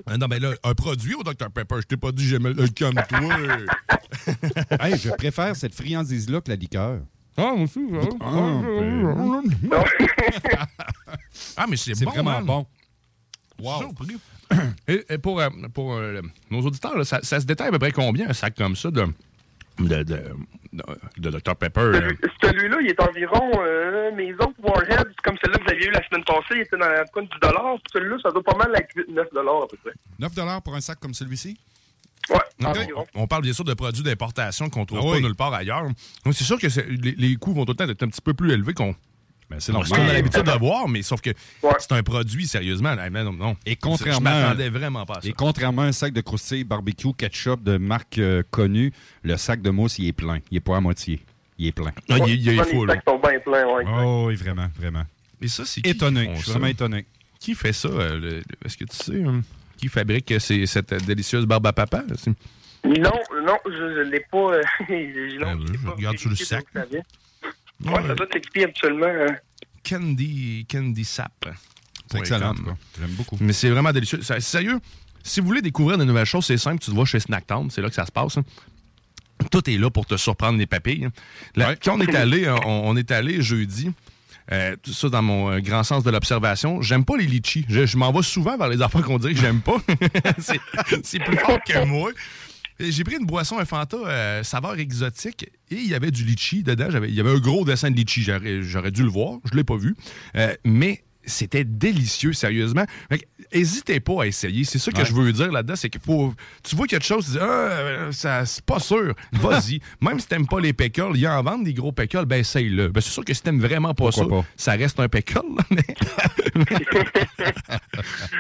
[0.07, 2.69] Ah, non, mais là, un produit au Dr Pepper, je t'ai pas dit j'aimais le
[2.69, 3.35] calme-toi.
[4.81, 7.01] Hey, je préfère cette friandise-là que la liqueur.
[7.37, 7.81] Ah, moi aussi.
[8.21, 8.61] Ah,
[11.57, 12.11] Ah, mais c'est C'est bon.
[12.11, 12.45] vraiment man.
[12.45, 12.67] bon.
[13.63, 13.93] Wow.
[14.89, 16.21] Et, et pour, euh, pour euh,
[16.51, 18.91] nos auditeurs, là, ça, ça se détaille à peu près combien un sac comme ça
[18.91, 19.05] de,
[19.79, 20.23] de, de,
[20.73, 21.91] de, Dr Pepper?
[21.95, 23.51] Celui- Celui-là, il est environ.
[23.61, 26.77] Euh, mes autres Warheads, comme celui-là que vous aviez eu la semaine passée, il était
[26.79, 27.77] dans la coin du dollar.
[27.93, 29.93] Celui-là, ça doit pas mal être 8-9 à peu près.
[30.19, 31.59] 9 pour un sac comme celui-ci?
[32.29, 32.77] Ouais, Donc,
[33.15, 35.83] on parle bien sûr de produits d'importation qu'on trouve Ah pas nulle part ailleurs.
[36.25, 38.21] Donc, c'est sûr que c'est- les, les coûts vont tout le temps être un petit
[38.21, 38.95] peu plus élevés qu'on
[39.51, 40.11] Ben, c'est ce qu'on normal.
[40.11, 41.31] a l'habitude de voir, mais sauf que
[41.81, 42.95] c'est un produit, sérieusement.
[42.97, 43.57] mais non, non.
[43.67, 45.29] Et Je contrairement, m'attendais vraiment pas à ça.
[45.29, 48.93] et contrairement à un sac de croustilles barbecue ketchup de marque euh, connue,
[49.25, 50.39] le sac de mousse, il est plein.
[50.53, 51.21] Il est pas à moitié.
[51.59, 51.93] Il est plein.
[52.09, 52.87] Il, il est full.
[52.89, 53.85] Les sacs sont bien pleins, ouais.
[53.89, 55.03] Oh oui, vraiment, vraiment.
[55.43, 56.31] Et ça, c'est qui Étonné.
[56.37, 57.05] Je suis vraiment étonné.
[57.41, 57.89] Qui fait ça?
[57.89, 59.41] euh, Est-ce que tu sais hein,
[59.79, 62.05] qui fabrique ces- cette délicieuse barbe à papa?
[62.85, 63.13] Non,
[63.45, 64.39] non, je, je l'ai pas.
[64.55, 66.65] euh, je, non, Ah, je je pas regarde sur le sac.
[67.81, 67.93] Vient.
[67.93, 69.07] Ouais, ça doit t'expliquer habituellement.
[69.07, 69.29] euh,
[69.89, 71.33] Candy, Candy Sap.
[72.11, 72.55] C'est excellent.
[72.99, 73.37] J'aime beaucoup.
[73.41, 74.21] Mais c'est vraiment délicieux.
[74.23, 74.79] Ça- Sérieux,
[75.23, 76.81] si vous voulez découvrir de nouvelles choses, c'est simple.
[76.83, 78.37] Tu te vois chez Snacktown, c'est là que ça se passe.
[78.39, 78.45] hein.
[79.51, 81.07] Tout est là pour te surprendre les papilles.
[81.07, 81.13] hein.
[81.57, 83.91] Là, Quand on est allé, euh, on, on est allé jeudi.
[84.53, 86.83] euh, tout ça dans mon euh, grand sens de l'observation.
[86.83, 87.65] J'aime pas les litchis.
[87.69, 89.77] Je, je m'en vais souvent vers les affaires qu'on dirait que j'aime pas.
[91.05, 92.11] c'est plus fort que moi.
[92.81, 96.63] J'ai pris une boisson, un Fanta euh, saveur exotique et il y avait du litchi
[96.63, 96.89] dedans.
[97.07, 98.23] Il y avait un gros dessin de litchi.
[98.23, 99.39] J'aurais, dû le voir.
[99.45, 99.95] Je l'ai pas vu.
[100.37, 102.85] Euh, mais c'était délicieux, sérieusement.
[103.09, 104.63] Fait que, Hésitez pas à essayer.
[104.63, 105.05] C'est ça que Ouais.
[105.05, 105.75] je veux dire là-dedans.
[105.75, 106.33] C'est qu'il faut.
[106.63, 109.13] Tu vois quelque chose, tu dis, ah, euh, ça, c'est pas sûr.
[109.33, 109.81] Vas-y.
[110.01, 112.89] Même si t'aimes pas les pécoles, il y en vend des gros pécoles, ben essaye-le.
[112.91, 114.45] Ben, c'est sûr que si t'aimes vraiment pas Pourquoi ça, pas?
[114.57, 115.43] ça reste un pécole.
[115.57, 116.65] là, Mais,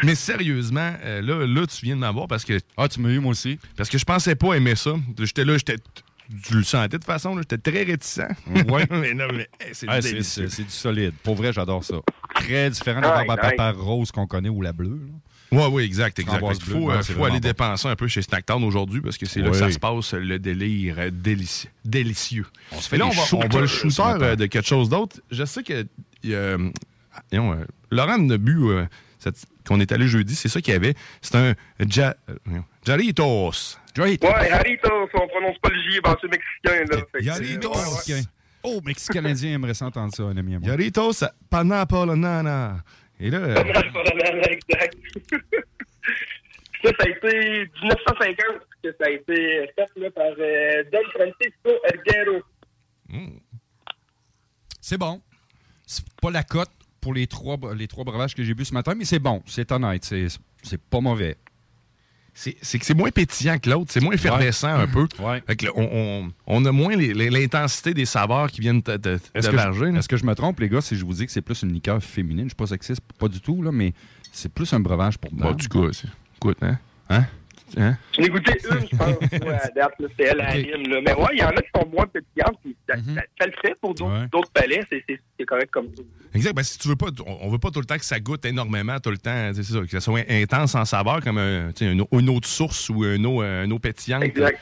[0.04, 2.58] mais sérieusement, euh, là, là, tu viens de m'avoir parce que.
[2.76, 3.58] Ah, tu m'as eu, moi aussi.
[3.76, 4.92] Parce que je pensais pas aimer ça.
[5.18, 5.76] J'étais là, j'étais.
[6.44, 8.20] Tu le sentais de toute façon, là, j'étais très réticent.
[8.68, 8.86] Ouais.
[8.90, 11.12] mais non, mais hey, c'est Ah, c'est du solide.
[11.22, 11.96] Pour vrai, j'adore ça.
[12.34, 14.88] Très différent de la barbe à papa rose qu'on connaît ou la bleue.
[14.90, 15.12] là.
[15.52, 17.48] Oui, oui, exact, Il faut, euh, faut aller bon.
[17.48, 19.58] dépenser un peu chez Snacktown aujourd'hui parce que c'est là que Oui.
[19.58, 22.46] ça se passe, le délire euh, délici- délicieux.
[22.70, 24.46] On se fait Et là, on des va, on va le ce shooter euh, de
[24.46, 25.20] quelque chose d'autre.
[25.32, 25.84] Je sais que
[26.26, 26.70] euh,
[27.32, 28.84] voyons, euh, Laurent a bu euh,
[29.18, 30.94] cette- qu'on est allé jeudi, c'est ça qu'il y avait.
[31.20, 31.54] C'est un
[31.88, 32.60] ja, euh,
[33.94, 34.26] Jarritos.
[34.26, 34.26] Jarritos.
[34.28, 37.02] Ouais, Haritos, on prononce pas le J, ben, c'est mexicain, là.
[37.12, 37.72] Fait Jarritos.
[37.72, 38.22] Ouais, ouais.
[38.62, 40.68] Oh, Mexico-Canadien aimerait ça entendre ça, un ami à moi.
[40.68, 42.78] Jarritos Panapolonana.
[43.18, 43.54] Et là, euh,
[44.50, 44.96] exact.
[46.82, 48.36] ça, ça a été 1950
[48.82, 52.42] que ça a été fait là, par euh, Don Francisco Erguero.
[54.80, 55.20] C'est bon.
[55.86, 58.94] C'est pas la cote pour les trois, les trois breuvages que j'ai bu ce matin,
[58.96, 59.42] mais c'est bon.
[59.46, 60.04] C'est honnête.
[60.04, 60.28] C'est
[60.62, 61.36] c'est pas mauvais.
[62.62, 65.06] C'est que c'est moins pétillant que l'autre, c'est moins effervescent un peu.
[65.46, 69.10] Fait que là, on, on- on a moins l'intensité des saveurs qui viennent de, de,
[69.34, 69.98] Est-ce de que, je, là.
[69.98, 71.72] est-ce que je me trompe, les gars, si je vous dis que c'est plus une
[71.72, 72.44] liqueur féminine?
[72.44, 73.92] Je suis pas sexiste, pas du tout, là, mais
[74.32, 75.54] c'est plus un breuvage pour dames.
[75.56, 75.86] du coup,
[76.36, 76.78] écoute, hein?
[77.10, 77.24] Hein?
[77.76, 77.96] Hein?
[78.16, 81.00] J'en ai goûté une, je pense, moi, à date, là, c'était elle Aline, là.
[81.04, 83.52] Mais ouais, il y en a qui sont moins pétillantes, puis ça, ça- ça le
[83.62, 85.04] fait pour d'autres palais, c'est-
[85.46, 86.02] correct comme ça.
[86.34, 86.54] Exact.
[86.54, 88.44] Ben, si tu veux pas, on, on veut pas tout le temps que ça goûte
[88.44, 91.90] énormément, tout le temps, c'est ça, que ça soit intense en saveur, comme un, sais,
[91.90, 94.22] une, une eau de source ou une eau, euh, une eau pétillante.
[94.24, 94.58] Exact.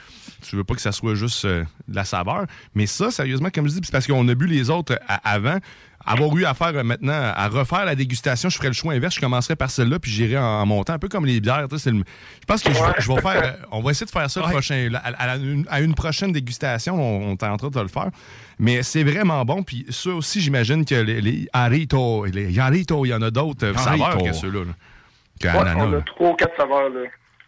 [0.49, 2.47] Tu veux pas que ça soit juste euh, de la saveur.
[2.75, 5.59] Mais ça, sérieusement, comme je dis, c'est parce qu'on a bu les autres euh, avant.
[6.13, 9.15] Avoir eu affaire euh, maintenant à refaire la dégustation, je ferais le choix inverse.
[9.17, 11.63] Je commencerais par celle-là, puis j'irais en, en montant, un peu comme les bières.
[11.63, 12.03] le- Je
[12.47, 13.45] pense que je, vais- je vais faire.
[13.45, 16.33] euh, on va essayer de faire ça le prochain, à, à une, à une prochaine
[16.33, 16.95] dégustation.
[16.95, 18.09] On, on est en train de le faire.
[18.59, 19.63] Mais c'est vraiment bon.
[19.63, 23.67] Puis ça aussi, j'imagine que les, les Aritos, les Yarritos, il y en a d'autres
[23.67, 24.61] euh, saveurs que ceux-là.
[24.61, 27.01] Ouais, on a trois ou quatre saveurs, là.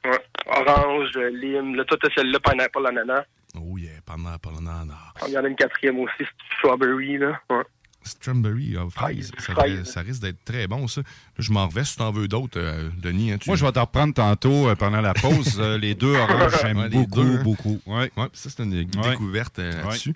[0.05, 0.19] Ouais.
[0.47, 3.25] Orange, lime, là, toi, t'as celle-là, pineapple, ananas.
[3.57, 4.95] Oh yeah, pineapple, ananas.
[5.27, 6.25] Il y en a une quatrième aussi,
[6.57, 7.41] strawberry, là.
[7.51, 7.63] Ouais.
[8.11, 9.31] Strawberry, euh, fraise.
[9.39, 9.55] Ça,
[9.85, 11.01] ça risque d'être très bon, ça.
[11.01, 11.07] Là,
[11.39, 13.33] je m'en revais si t'en veux d'autres, euh, Denis.
[13.33, 15.57] hein, tu- Moi, je vais t'en reprendre tantôt euh, pendant la pause.
[15.59, 17.43] euh, les deux oranges, j'aime Ouais, les beaucoup, deux, hein.
[17.43, 17.81] beaucoup.
[17.87, 18.11] Ouais.
[18.17, 18.85] Ouais, ça, c'est une Ouais.
[18.85, 20.15] découverte euh, là-dessus.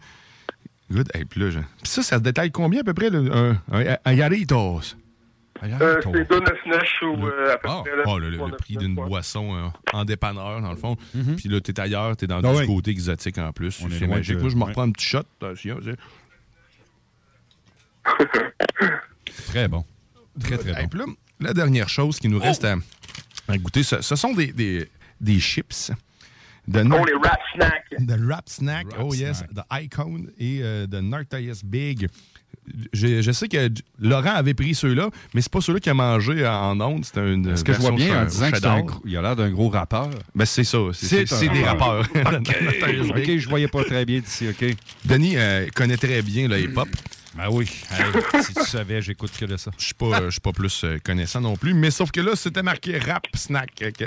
[0.93, 1.09] Good.
[1.15, 3.97] Et puis là, je- puis ça, ça se détaille combien à peu près, un, un,
[4.05, 4.81] un Yarritos?
[5.63, 8.03] Un Euh, c'est 2,99 ou euh, à peu Ah, près, là.
[8.07, 10.97] ah, le, le- le 3,99, prix d'une boisson euh, en dépanneur, dans le fond.
[11.15, 11.37] Mhm.
[11.37, 12.67] Puis là, t'es ailleurs, t'es dans Ah du oui.
[12.67, 13.71] côté exotique en plus.
[13.71, 14.37] C'est magique.
[14.37, 15.23] de- Moi, je me reprends un petit shot.
[19.49, 19.85] Très bon.
[20.41, 20.89] Très, très bon.
[20.89, 21.05] puis là,
[21.41, 22.77] la dernière chose qui nous reste à,
[23.49, 24.89] à goûter, ce, ce sont des, des,
[25.21, 25.93] des chips.
[26.67, 27.85] De Oh, les rap snacks.
[28.01, 29.53] De Rap Snack, Rap oh yes, Snack.
[29.53, 32.09] de Icon et euh, de Nartaïs Big.
[32.95, 33.69] Je, je sais que
[33.99, 37.05] Laurent avait pris ceux-là, mais c'est pas ceux-là qu'il a mangé en ondes.
[37.05, 38.77] C'était une Est-ce que je vois bien en disant que c'est cheddar.
[38.77, 40.09] un gros- il a l'air d'un gros rappeur?
[40.35, 40.79] Ben, c'est ça.
[40.95, 42.03] C'est, c'est- C'est c'est des rappeur.
[42.15, 42.41] rappeurs.
[43.11, 44.65] OK, je voyais pas très bien d'ici, OK.
[45.05, 46.89] Denis euh, connaît très bien le hip-hop.
[47.37, 47.69] Ben oui.
[47.91, 49.71] Hey, si tu savais, j'écoute que de ça.
[49.77, 52.37] Je suis pas, je suis pas plus euh, connaissant non plus, mais sauf que là,
[52.37, 53.71] c'était marqué rap snack.
[53.87, 54.05] OK.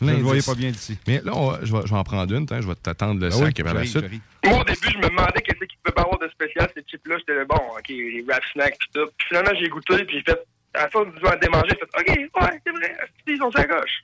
[0.00, 0.96] Je le voyais pas bien d'ici.
[1.06, 2.46] Mais là, on va- je, vais, je vais en prendre une.
[2.50, 4.04] hein, je vais t'attendre le Ben sac oui, par la suite.
[4.44, 7.16] Moi, au début, je me demandais qu'est-ce qu'il pouvait pas avoir de spécial, ces chips-là.
[7.18, 9.06] J'étais là, bon, OK, les rap snacks, pis tout.
[9.18, 10.40] Puis finalement, j'ai goûté, puis j'ai fait,
[10.74, 12.96] à la fin de en démanger, j'ai fait, OK, ouais, c'est vrai,
[13.26, 14.02] ils sont sur la gauche.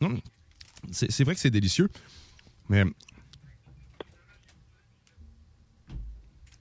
[0.00, 0.18] Non,
[0.90, 1.88] C'est c'est vrai que c'est délicieux,
[2.68, 2.84] mais.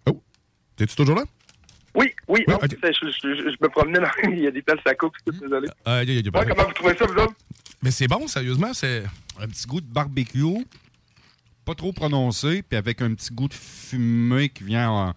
[0.07, 0.21] Oh,
[0.77, 1.23] t'es-tu toujours là?
[1.95, 4.07] Oui, oui, Oui, non, je, je- je- je me promenais dans.
[4.31, 5.67] Il y a des places à coupe, je suis désolé.
[5.87, 7.15] Euh, y a- y a- y a pas Ouais, de- comment vous trouvez ça, vous
[7.15, 7.33] autres?
[7.83, 9.03] Mais c'est bon, sérieusement, c'est.
[9.39, 10.65] Un petit goût de barbecue,
[11.65, 15.13] pas trop prononcé, puis avec un petit goût de fumée qui vient en,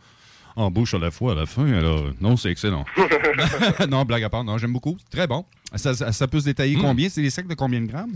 [0.57, 1.66] en bouche à la fois à la fin.
[1.73, 2.85] Alors, non, c'est excellent.
[3.89, 4.97] non, blague à part, non, j'aime beaucoup.
[5.11, 5.45] Très bon.
[5.74, 6.81] Ça, ça- ça peut se détailler Mm.
[6.82, 7.09] combien?
[7.09, 8.12] C'est des sacs de combien de grammes?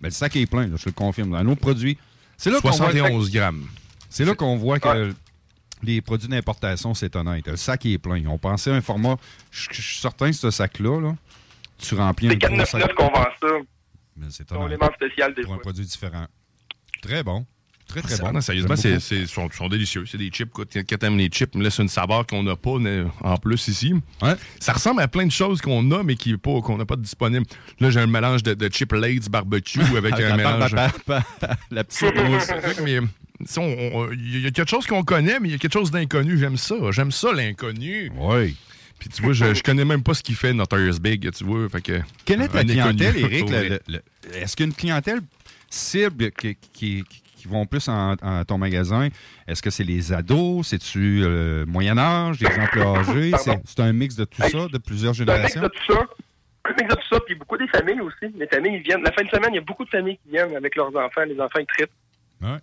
[0.00, 1.34] Ben, le sac est plein, là, je te le confirme.
[1.34, 1.98] Un autre produit.
[2.36, 3.66] C'est là qu'on voit- 71 grammes.
[4.08, 5.12] C'est là qu'on voit que
[5.82, 7.46] les produits d'importation, c'est honnête.
[7.46, 8.24] Le sac est plein.
[8.26, 9.16] On pensait à un format.
[9.50, 11.16] Je suis certain que ce sac-là, là,
[11.78, 12.82] tu remplis un C'est gros sac.
[12.82, 13.46] 4,99 qu'on vend ça.
[14.16, 14.68] Mais c'est un honnête.
[14.78, 15.62] élément spécial des Pour un fois.
[15.62, 16.26] produit différent.
[17.02, 17.46] Très bon.
[17.86, 18.32] Très, très bon.
[18.32, 20.04] non, sérieusement, c'est, sont, sont délicieux.
[20.04, 20.50] C'est des chips.
[20.52, 22.72] Quand quand t'aimes les chips, me laisse une saveur qu'on n'a pas
[23.22, 23.94] en plus ici.
[24.60, 27.46] Ça ressemble à plein de choses qu'on a, mais qui pas, qu'on n'a pas disponible.
[27.80, 30.74] Là, j'ai un mélange de, de chip Lay's barbecue avec Avec un la mélange.
[30.74, 31.22] barbe
[31.70, 32.14] la petite
[32.84, 33.08] mais on-
[33.40, 36.36] il y a quelque chose qu'on connaît, mais il y a quelque chose d'inconnu.
[36.38, 36.74] J'aime ça.
[36.90, 38.10] J'aime ça, l'inconnu.
[38.16, 38.56] Oui.
[38.98, 41.68] Puis tu vois, je, je connais même pas ce qu'il fait Notorious Big, tu vois.
[41.68, 43.16] Fait que, Quelle est ta clientèle.
[43.18, 43.48] Eric?
[44.34, 45.20] Est-ce qu'il y a une clientèle
[45.70, 47.04] cible qui, qui-
[47.36, 49.08] qui vont plus en, en ton magasin?
[49.46, 50.66] Est-ce que c'est les ados?
[50.66, 53.30] C'est-tu euh, moyen âge, des gens plus âgés?
[53.38, 55.62] C'est c'est un mix de tout ça, de plusieurs C'est un mix générations?
[55.62, 56.00] de tout ça.
[56.64, 58.34] Un mix de tout ça, puis beaucoup des familles aussi.
[58.36, 59.04] Les familles, ils viennent.
[59.04, 61.22] La fin de semaine, il y a beaucoup de familles qui viennent avec leurs enfants.
[61.28, 61.92] Les enfants, ils trippent.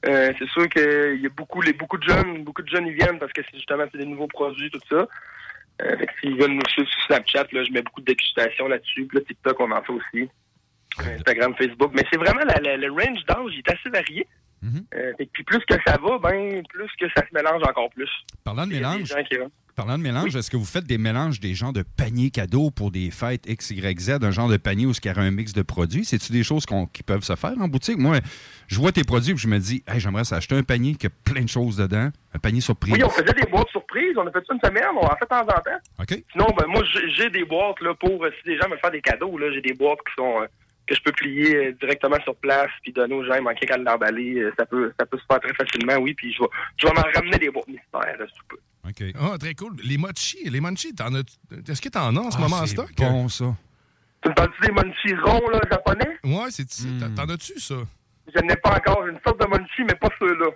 [0.06, 2.93] Euh, c'est sûr qu'il y a beaucoup, les, beaucoup de jeunes, beaucoup de jeunes, ils
[2.95, 5.07] viennent parce que c'est justement c'est des nouveaux produits, tout ça.
[5.81, 8.14] Euh, fait que s'ils veulent nous suivre sur Snapchat, là, je mets beaucoup de
[8.69, 9.06] là-dessus.
[9.06, 10.30] Puis là, TikTok, on en fait aussi.
[10.99, 11.91] Instagram, Facebook.
[11.93, 14.26] Mais c'est vraiment la- la- le range d'âge, il est assez varié.
[14.95, 17.89] Euh, fait que puis plus que ça va, ben plus que ça se mélange encore
[17.89, 18.10] plus.
[18.43, 19.35] Parlant de mélange, gens qui-
[19.76, 22.91] parlant de mélange, est-ce que vous faites des mélanges des genres de paniers cadeaux pour
[22.91, 25.53] des fêtes X, Y, Z, un genre de panier où il y aurait un mix
[25.53, 26.06] de produits?
[26.06, 27.97] C'est-tu des choses qui peuvent se faire en boutique?
[27.97, 28.19] Moi,
[28.68, 31.10] je vois tes produits et je me dis, hey, j'aimerais s'acheter un panier qui a
[31.10, 32.93] plein de choses dedans, un panier surprise.
[32.93, 34.18] Oui, on faisait des boîtes surprises.
[34.18, 34.84] On a fait ça une semaine.
[34.95, 35.80] On en fait de temps en temps.
[35.99, 36.23] OK.
[36.31, 36.84] Sinon, ben, moi,
[37.15, 39.38] j'ai des boîtes là, pour euh, si des gens veulent faire des cadeaux.
[39.53, 40.45] J'ai des boîtes qui sont euh,
[40.88, 43.35] que je peux plier euh, directement sur place puis donner aux gens.
[43.35, 44.49] Il manquait qu'à l'emballer.
[44.57, 46.14] Ça peut ça peut se faire très facilement, oui.
[46.14, 48.57] Puis je vais, je vais m'en ramener des boîtes mystères là, sous peu.
[48.88, 49.03] OK.
[49.20, 49.76] Ah, très cool.
[49.84, 51.24] Les mochi, les munchies, t'en as.
[51.68, 52.91] Est-ce que t'en as en ce Ah, moment en c'est stock?
[52.98, 53.56] bon, ça.
[54.22, 56.18] Tu me parles-tu des munchies ronds là, japonais?
[56.24, 57.14] Ouais, c'est Hmm.
[57.16, 57.76] t'en- as-tu, ça?
[58.34, 60.48] Je n'ai pas encore une sorte de munchie, mais pas ceux-là.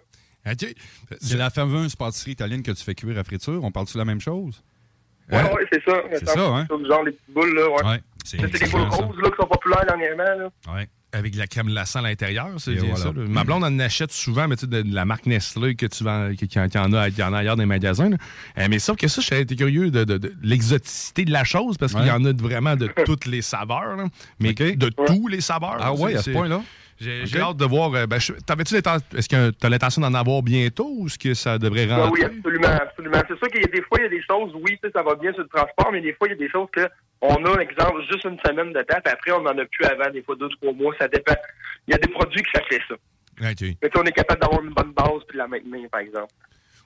[0.52, 0.76] OK.
[1.22, 3.64] C'est la fameuse pâtisserie italienne que tu fais cuire à friture.
[3.64, 4.64] On parle-tu de la même chose?
[5.32, 6.02] Ouais, ouais, c'est ça.
[6.12, 6.66] C'est ça, hein?
[6.88, 8.00] Genre les petites boules, là, ouais.
[8.26, 10.74] C'est des boules roses, là, qui sont populaires dernièrement, là.
[10.74, 10.90] Ouais.
[11.12, 12.96] Avec de la crème glacée à l'intérieur, c'est voilà.
[12.96, 13.06] ça.
[13.08, 13.14] là.
[13.28, 16.04] Ma blonde en achète souvent, mais tu sais, de, de la marque Nestlé que tu
[16.04, 18.12] vends, qui, qui en, qui en a, qui en a ailleurs dans les magasins.
[18.60, 21.78] Euh, mais sauf que ça, j'étais été curieux de, de- de l'exoticité de la chose
[21.80, 24.06] parce qu'il y en a vraiment de toutes les saveurs, là.
[24.40, 25.78] mais de tous les saveurs.
[25.80, 26.62] Ah ouais, à ce point-là?
[27.00, 27.94] J'ai hâte de voir.
[27.94, 31.58] euh, ben, t'avais-tu Est-ce que tu as l'intention d'en avoir bientôt ou est-ce que ça
[31.58, 32.12] devrait Ouais, rentrer?
[32.12, 33.18] oui, absolument, absolument.
[33.28, 35.16] C'est sûr qu'il y a des fois, il y a des choses, oui, ça va
[35.16, 36.88] bien sur le transport, mais des fois, il y a des choses que
[37.22, 40.10] on a, exemple, juste une semaine de temps, puis après, on n'en a plus avant,
[40.12, 41.36] des fois deux, trois mois, ça dépend.
[41.88, 42.96] Il y a des produits que ça fait ça.
[42.96, 43.62] OK.
[43.82, 46.28] Mais on est capable d'avoir une bonne base puis de la maintenir, par exemple.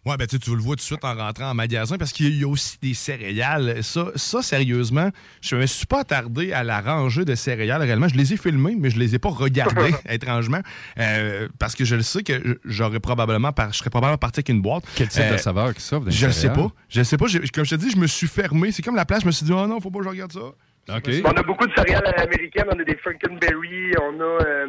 [0.06, 2.12] Ouais, ben tu sais, tu le vois tout de suite en rentrant en magasin parce
[2.12, 3.82] qu'il y a aussi des céréales.
[3.84, 5.10] Ça, ça, sérieusement,
[5.42, 8.10] je me suis pas attardé à la rangée de céréales réellement.
[8.10, 10.60] Je les ai filmées, mais je les ai pas regardées, étrangement.
[11.00, 14.50] Euh, parce que je le sais que j'aurais probablement par- je serais probablement parti avec
[14.50, 14.84] une boîte.
[14.96, 16.58] Quel type Euh, de saveur qui les Je sais céréales?
[16.58, 16.72] pas.
[16.90, 17.26] Je sais pas.
[17.54, 18.74] Comme je te dis, je me suis fermé.
[18.74, 20.32] C'est comme la place, je me suis dit, oh non, faut pas que je regarde
[20.34, 20.42] ça.
[20.90, 20.94] On
[21.32, 24.68] a beaucoup de céréales américaines, on a des Frankenberry, on a euh,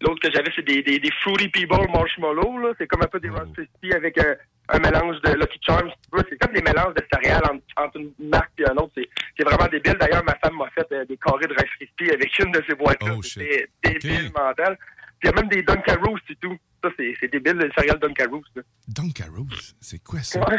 [0.00, 2.72] l'autre que j'avais, c'est des, des, des Fruity Pebble Marshmallow, là.
[2.78, 4.34] C'est comme un peu des Krispies avec un,
[4.72, 5.90] un mélange de Lucky Charms.
[6.28, 8.92] C'est comme des mélanges de céréales entre, entre une marque et une autre.
[8.96, 9.96] C'est, vraiment débile.
[10.00, 12.74] D'ailleurs, ma femme m'a fait euh, des carrés de Rice Krispies avec une de ces
[12.74, 13.16] boîtes-là.
[13.22, 14.78] C'était débile mental.
[15.18, 16.56] Puis il y a même des Dunkaroos et tout.
[16.82, 18.44] Ça, c'est, débile, les céréales Dunkaroos.
[18.88, 20.40] Dunkaroos, c'est quoi ça?
[20.40, 20.58] Ouais.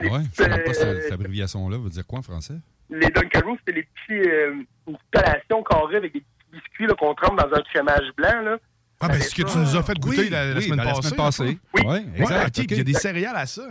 [0.00, 2.54] Ouais, je ne sais pas Euh, cette abréviation-là veut dire quoi en français?
[2.90, 7.38] les Dunkaroos, c'est les petits, euh, une collation carrée avec des petits biscuits qu'on trempe
[7.38, 8.40] dans un crémage blanc.
[8.42, 8.58] Là.
[9.00, 10.84] Ah, ben, ce que tu nous as fait goûter Oui, la, la oui, semaine ben,
[10.84, 11.08] la passée.
[11.08, 11.58] semaine passée.
[11.74, 11.82] Oui.
[11.84, 12.58] Ouais, exact.
[12.58, 13.68] Il y a des céréales à ça.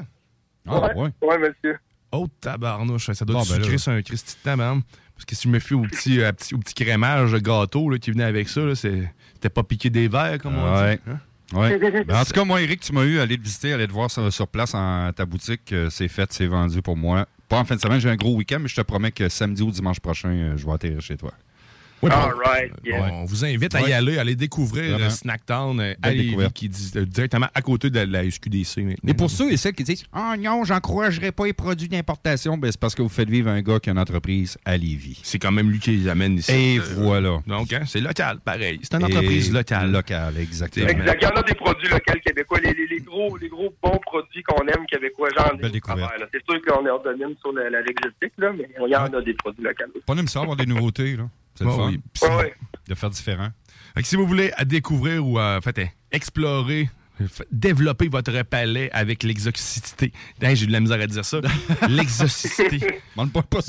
[0.67, 1.09] Ah, ouais.
[1.21, 1.77] Ouais, monsieur.
[2.11, 3.11] Oh, tabarnouche.
[3.11, 4.81] Ça doit Bon, être ben un Christy de man.
[5.15, 7.97] Parce que si je me fie au petit, euh, petit- au petit crémage gâteau là,
[7.97, 10.97] qui venait avec ça, c'était pas piqué des verres, comme on Ouais.
[10.97, 11.01] dit.
[11.11, 11.19] hein?
[11.53, 11.77] Ouais.
[12.05, 13.93] Ben, en tout cas, moi, Eric, tu m'as eu à aller te visiter, aller te
[13.93, 15.73] voir sur, sur place en ta boutique.
[15.73, 17.25] Euh, C'est fait, c'est vendu pour moi.
[17.49, 19.63] Pas en fin de semaine, j'ai un gros week-end, mais je te promets que samedi
[19.63, 21.31] ou dimanche prochain, euh, je vais atterrir chez toi.
[22.03, 23.09] All bon, right, yeah.
[23.11, 25.05] On vous invite à y aller, à aller découvrir Vraiment.
[25.05, 26.53] le Snacktown euh, à Lévis, découverte.
[26.53, 28.77] qui est di- euh, directement à côté de la SQDC.
[28.83, 28.95] maintenant.
[29.11, 32.71] Et pour ceux et celles qui disent Ah non, j'encouragerais pas les produits d'importation, ben,
[32.71, 35.19] c'est parce que vous faites vivre un gars qui a une entreprise à Lévis.
[35.23, 36.51] C'est quand même lui qui les amène ici.
[36.51, 37.41] Et Euh, voilà.
[37.47, 38.79] Donc, hein, c'est local, pareil.
[38.83, 39.91] C'est une Et entreprise locale.
[39.91, 40.87] Locale, exactement.
[40.89, 41.17] Exact.
[41.21, 43.99] Il y en a des produits locaux québécois, les, les, les gros, les gros bons
[44.05, 45.99] produits qu'on aime québécois, genre Belle découverte.
[45.99, 46.27] travers, là.
[46.31, 49.05] C'est sûr qu'on est en domine sur la, la l'exotique, là, mais il y en
[49.05, 49.99] a des produits locaux.
[50.05, 51.27] Pas même ça, avoir des nouveautés, là.
[51.57, 51.99] C'est le Ouais, fun oui.
[52.21, 52.53] Ouais, ouais.
[52.87, 53.49] de faire différent.
[53.95, 56.89] Fait que si vous voulez à découvrir ou à, en fait, à explorer,
[57.51, 60.11] développer votre palais avec l'exoticité.
[60.41, 61.37] Hey, J'ai de la misère à dire ça.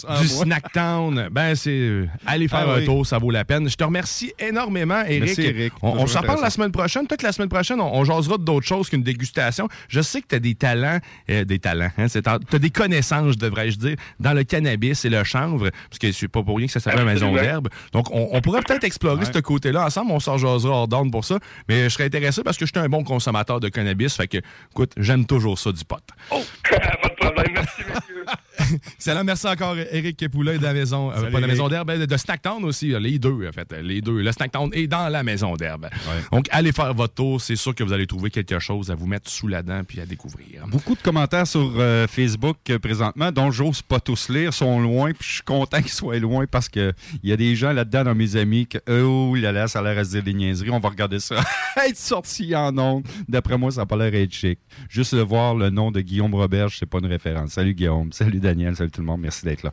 [0.08, 0.44] À du moi.
[0.44, 1.28] Snacktown.
[1.30, 1.70] Ben, c'est.
[1.70, 2.84] euh, allez faire Ah un oui.
[2.84, 3.68] tour, ça vaut la peine.
[3.68, 5.20] Je te remercie énormément, Eric.
[5.24, 5.72] Merci, Eric.
[5.82, 7.06] On, on s'en parle la semaine prochaine.
[7.06, 9.68] Peut-être que la semaine prochaine, on, on jasera d'autres choses qu'une dégustation.
[9.88, 10.98] Je sais que tu as des talents,
[11.30, 15.24] euh, des talents, hein, tu as des connaissances, devrais-je dire, dans le cannabis et le
[15.24, 17.68] chanvre, parce que c'est pas pour rien que ça s'appelle Maison d'herbe.
[17.92, 19.32] Donc, on, on pourrait peut-être explorer Ouais.
[19.32, 20.12] ce côté-là ensemble.
[20.12, 21.38] On s'en jasera hors d'ordre pour ça.
[21.68, 24.16] Mais je serais intéressé parce que je suis un bon consommateur amateur de cannabis.
[24.16, 24.38] Fait que,
[24.70, 25.96] écoute, j'aime toujours ça du pot.
[26.30, 26.42] Oh!
[26.70, 27.52] pas de problème.
[27.54, 28.24] Merci, monsieur.
[28.94, 29.24] Excellent.
[29.24, 32.64] Merci encore, Eric Poulet de la maison, euh, pas de la maison d'herbe, de, Snacktown
[32.64, 32.92] aussi.
[32.94, 33.72] euh, Les deux, en fait.
[33.82, 34.20] Les deux.
[34.20, 35.88] Le Snacktown est dans la maison d'herbe.
[36.32, 37.40] Donc, allez faire votre tour.
[37.40, 40.00] C'est sûr que vous allez trouver quelque chose à vous mettre sous la dent puis
[40.00, 40.66] à découvrir.
[40.68, 45.26] Beaucoup de commentaires sur euh, Facebook présentement, dont j'ose pas tous lire, sont loin, puis
[45.28, 48.14] je suis content qu'ils soient loin parce que il y a des gens là-dedans dans
[48.14, 50.70] mes amis que oh là là, ça a l'air à se dire des niaiseries.
[50.70, 51.36] On va regarder ça
[51.86, 53.06] être sorti en ondes.
[53.28, 54.58] D'après moi, ça n'a pas l'air être chic.
[54.88, 57.52] Juste de voir le nom de Guillaume Roberge, c'est pas une référence.
[57.52, 59.72] Salut Guillaume, salut Daniel, salut tout le monde, merci d'être là.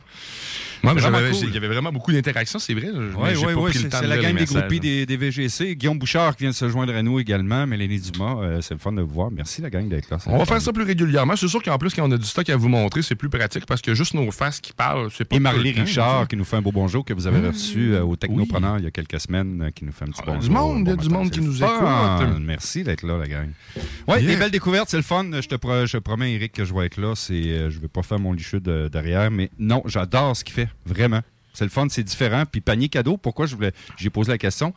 [0.82, 1.00] Cool.
[1.48, 2.88] il y avait vraiment beaucoup d'interactions, c'est vrai.
[2.92, 3.72] Oui, oui, oui.
[3.72, 5.74] C'est la gang des groupies des, des VGC.
[5.74, 7.66] Guillaume Bouchard qui vient de se joindre à nous également.
[7.66, 9.30] Mélanie Dumas, euh, c'est le fun de vous voir.
[9.30, 10.18] Merci la gang d'être là.
[10.26, 11.34] On va faire ça plus régulièrement.
[11.36, 13.66] C'est sûr qu'en plus, quand on a du stock à vous montrer, c'est plus pratique
[13.66, 16.44] parce que juste nos faces qui parlent, c'est pas Et Marley temps, Richard qui nous
[16.44, 18.90] fait un beau bonjour que vous avez Mmh, reçu euh, au Technopreneur il y a
[18.90, 20.42] quelques semaines, euh, qui nous fait un petit Ah, bonjour.
[20.42, 22.40] du monde, il y a du monde qui nous écoute.
[22.40, 23.48] Merci d'être là, la gang.
[24.08, 25.24] Oui, des belles découvertes, c'est le fun.
[25.32, 27.14] Je te promets, Eric, que je vais être là.
[27.16, 31.20] Je vais pas faire mon licheux de- derrière, mais non, j'adore ce qu'il fait, vraiment.
[31.54, 32.44] C'est le fun, c'est différent.
[32.50, 34.74] Puis panier cadeau, pourquoi je voulais, j'ai posé la question.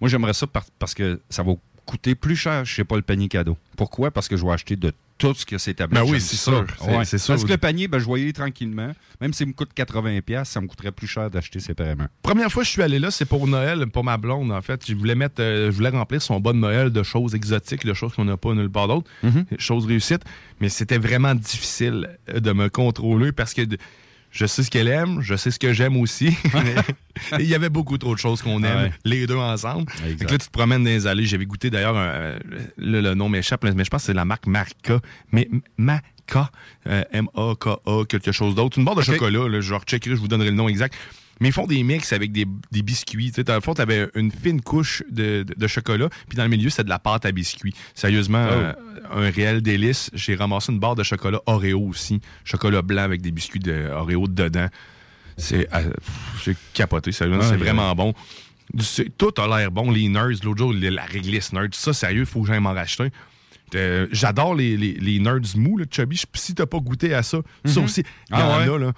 [0.00, 1.52] Moi, j'aimerais ça par- parce que ça va
[1.84, 3.56] coûter plus cher, je sais pas, le panier cadeau.
[3.76, 4.10] Pourquoi?
[4.10, 5.94] Parce que je vais acheter de tout ce que c'est établi.
[5.94, 6.66] Ben oui, c'est sûr.
[6.86, 7.04] Ouais.
[7.18, 7.34] sûr.
[7.34, 8.92] Parce que le panier, ben, je aller tranquillement.
[9.20, 12.06] Même s'il me coûte 80$, piastres, ça me coûterait plus cher d'acheter séparément.
[12.22, 14.82] Première fois que je suis allé là, c'est pour Noël, pour ma blonde, en fait.
[14.86, 17.94] Je voulais mettre, euh, je voulais remplir son bas de Noël de choses exotiques, de
[17.94, 19.58] choses qu'on n'a pas nulle part d'autre, Mm-hmm.
[19.58, 20.22] choses réussites.
[20.60, 23.78] Mais c'était vraiment difficile euh, de me contrôler parce que de-
[24.30, 26.36] je sais ce qu'elle aime, je sais ce que j'aime aussi.
[27.38, 28.92] Il y avait beaucoup trop de choses qu'on aime, Ouais.
[29.04, 29.90] les deux ensemble.
[29.92, 31.24] Fait que là, tu te promènes dans les allées.
[31.24, 32.38] J'avais goûté d'ailleurs, euh,
[32.76, 35.00] le, le nom m'échappe, mais je pense que c'est la marque Marca.
[35.32, 35.48] Mais
[35.78, 36.50] Maca,
[36.86, 38.78] euh, M-A-K-A, quelque chose d'autre.
[38.78, 40.94] Une barre de chocolat, là, je recheckerai, je vous donnerai le nom exact.
[41.40, 43.28] Mais ils font des mix avec des, des biscuits.
[43.28, 46.36] Tu sais, dans le fond, tu avais une fine couche de, de- de chocolat, puis
[46.36, 47.74] dans le milieu, c'était de la pâte à biscuits.
[47.94, 48.52] Sérieusement, Oh.
[48.54, 48.72] euh,
[49.12, 50.10] un réel délice.
[50.14, 52.20] J'ai ramassé une barre de chocolat Oreo aussi.
[52.44, 54.68] Chocolat blanc avec des biscuits de Oreo dedans.
[55.36, 55.90] C'est euh,
[56.42, 57.42] c'est capoté, sérieusement.
[57.44, 58.14] C'est vraiment bon.
[58.80, 59.90] C'est- Tout a l'air bon.
[59.90, 63.10] Les nerds, l'autre jour, la réglisse nerd, ça, sérieux, il faut que j'aille m'en racheter.
[63.74, 66.20] Euh, J'adore les, les, les nerds mous, là, Chubby.
[66.34, 67.84] Si t'as pas goûté à ça, ça Mhm.
[67.84, 68.00] aussi,
[68.30, 68.74] il y Ah en ouais?
[68.74, 68.92] a, là.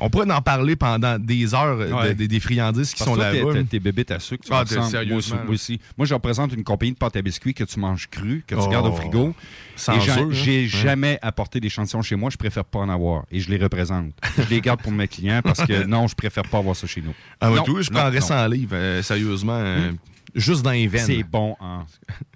[0.00, 3.62] On pourrait en parler pendant des heures de- des- friandises qui Parce sont là-bas.
[3.68, 5.80] t'es- bébites à sucre, tu Ah, Moi moi aussi.
[5.96, 8.60] Moi, je représente une compagnie de pâte à biscuits que tu manges cru, que tu
[8.64, 8.68] Oh.
[8.68, 9.34] gardes au frigo.
[9.76, 10.28] Sans Et hein?
[10.30, 10.66] J'ai Ouais.
[10.66, 12.30] jamais apporté d'échantillons chez moi.
[12.30, 13.24] Je préfère pas en avoir.
[13.30, 14.12] Et je les représente.
[14.36, 17.02] je les garde pour mes clients parce que non, je préfère pas avoir ça chez
[17.02, 17.14] nous.
[17.40, 18.26] Ah, Non, toi, je prendrais non.
[18.26, 19.92] 100 livres, euh, sérieusement, euh,
[20.34, 21.06] juste dans les veines.
[21.06, 21.56] C'est bon.
[21.60, 21.84] Hein.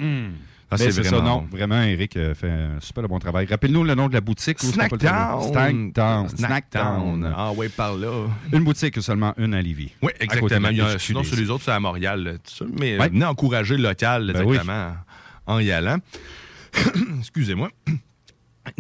[0.00, 0.32] Hum.
[0.74, 1.48] Ah, Ben, c'est c'est ça, vraiment non.
[1.50, 3.46] Vraiment, Eric euh, fait un super bon travail.
[3.46, 4.58] Rappelle-nous le nom de la boutique.
[4.60, 5.42] Snacktown.
[5.52, 6.28] Snacktown.
[6.28, 7.32] Snacktown.
[7.36, 8.26] Ah ouais, par là.
[8.52, 9.92] Une boutique, seulement une à Lévis.
[10.02, 10.68] Oui, exactement.
[10.68, 12.22] de Il y a- sinon, sur les autres, c'est à Montréal.
[12.22, 12.64] là, tout ça.
[12.80, 14.56] Mais euh, venez encourager le local, Ben oui.
[14.56, 14.94] exactement,
[15.46, 15.98] en y allant.
[17.20, 17.70] Excusez-moi.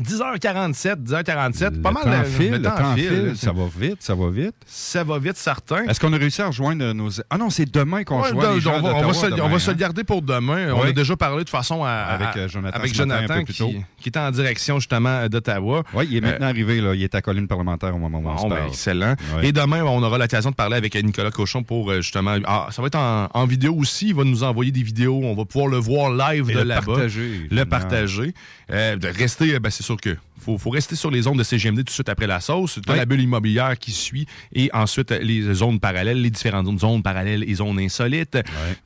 [0.00, 2.02] 10h47, 10h47, pas Le mal.
[2.04, 3.26] temps euh, file, le temps file.
[3.26, 3.34] là.
[3.34, 4.54] Ça va vite, ça va vite.
[4.66, 5.84] Ça va vite, certain.
[5.84, 7.10] Est-ce qu'on a réussi à rejoindre nos...
[7.30, 9.26] Ah non, c'est demain qu'on Ouais, rejoint donc, les gens on, va, on, va se,
[9.40, 9.72] on va se hein?
[9.74, 10.72] le garder pour demain.
[10.72, 13.52] On a déjà parlé de façon à, Avec, euh, Jonathan avec matin, qui,
[14.00, 15.82] qui est en direction justement d'Ottawa.
[15.92, 16.94] Oui, il est Euh, maintenant arrivé, là.
[16.94, 18.68] il est à colline parlementaire au moment où on se ben, parle.
[18.68, 19.14] excellent.
[19.42, 22.36] Et demain, on aura l'occasion de parler avec Nicolas Cochon pour euh, justement.
[22.46, 24.08] ah, ça va être en, en vidéo aussi.
[24.08, 25.20] Il va nous envoyer des vidéos.
[25.22, 26.86] On va pouvoir le voir live Et de le là-bas.
[26.86, 28.34] partager, Le partager.
[28.72, 30.16] Euh, de rester, euh, ben, c'est sûr que.
[30.44, 32.78] Faut, faut rester sur les ondes de CGMD tout de suite après la sauce.
[32.84, 32.98] T'as Ouais.
[32.98, 37.02] la bulle immobilière qui suit et ensuite euh, les zones parallèles, les différentes zones, zones
[37.02, 38.36] parallèles et zones insolites.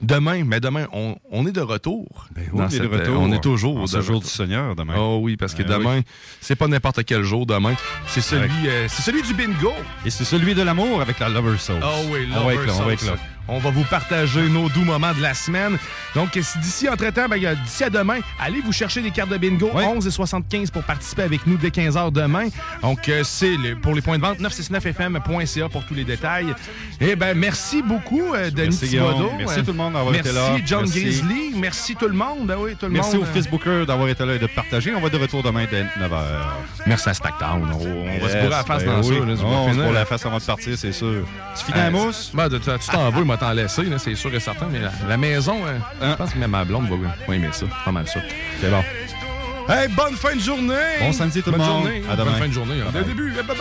[0.00, 2.28] Demain, mais demain, on, on est de retour.
[2.36, 3.20] oui, Dans on est de cette, euh, retour.
[3.20, 4.94] On est toujours de ce jour du Seigneur, demain.
[4.98, 6.02] Oh oui, parce que Ah demain, oui.
[6.40, 7.74] c'est pas n'importe quel jour demain.
[8.06, 9.72] C'est celui, euh, c'est celui du bingo.
[10.06, 11.76] Et c'est celui de l'amour avec la Lover Sauce.
[11.82, 13.08] Ah oui, on va être Lover là, on va être Sauce.
[13.10, 13.16] là.
[13.50, 15.78] On va vous partager nos doux moments de la semaine.
[16.14, 19.70] Donc, d'ici, entre-temps, ben, d'ici à demain, allez vous chercher des cartes de bingo.
[19.74, 22.48] 11 et 75 pour participer avec nous dès 15h demain.
[22.82, 26.54] Donc, euh, c'est le- pour les points de vente, 969fm.ca pour tous les détails.
[27.00, 28.88] Eh ben merci beaucoup, euh, Denis Merci.
[28.88, 29.32] Thibodeau.
[29.38, 30.48] Merci Euh, tout le monde d'avoir été là.
[30.50, 30.84] Merci, John.
[30.84, 31.52] Grizzly.
[31.56, 32.46] Merci tout le monde.
[32.46, 33.22] Ben oui, tout le Merci monde.
[33.24, 34.94] aux Facebookers d'avoir été là et de partager.
[34.94, 36.20] On va de retour demain dès 9h.
[36.86, 37.62] Merci à Stacktown.
[37.72, 39.12] On, on va se bourrer la face dans ça.
[39.12, 39.98] là, c'est pas on se fini, bourre là.
[40.00, 41.24] la face avant de partir, c'est sûr.
[41.58, 42.30] Tu finis la Euh, mousse?
[42.34, 44.66] Ben, tu t'en m'a t'en laissé, là, c'est sûr et certain.
[44.70, 46.96] Mais la, la maison, euh, je pense que même ma blonde va,
[47.26, 47.66] va aimer ça.
[47.84, 48.20] Pas mal ça.
[48.60, 48.82] C'est bon.
[49.70, 50.74] Hey, bonne fin de journée!
[51.00, 51.66] Bon samedi tout le monde.
[51.84, 52.02] journée.
[52.10, 52.30] À demain.
[52.30, 52.80] Bonne fin de journée.
[52.80, 52.90] hein.
[52.92, 53.14] Dès le bye.
[53.14, 53.32] début.
[53.32, 53.58] Bye bye!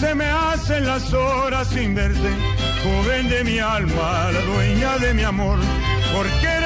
[0.00, 2.28] Se me hacen las horas sin verte,
[2.82, 5.58] joven de mi alma, la dueña de mi amor,
[6.14, 6.65] porque eres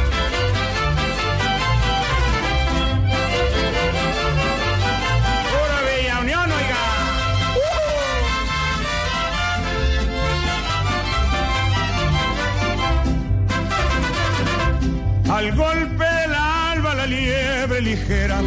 [15.41, 18.43] Al golpe del alba la liebre ligera,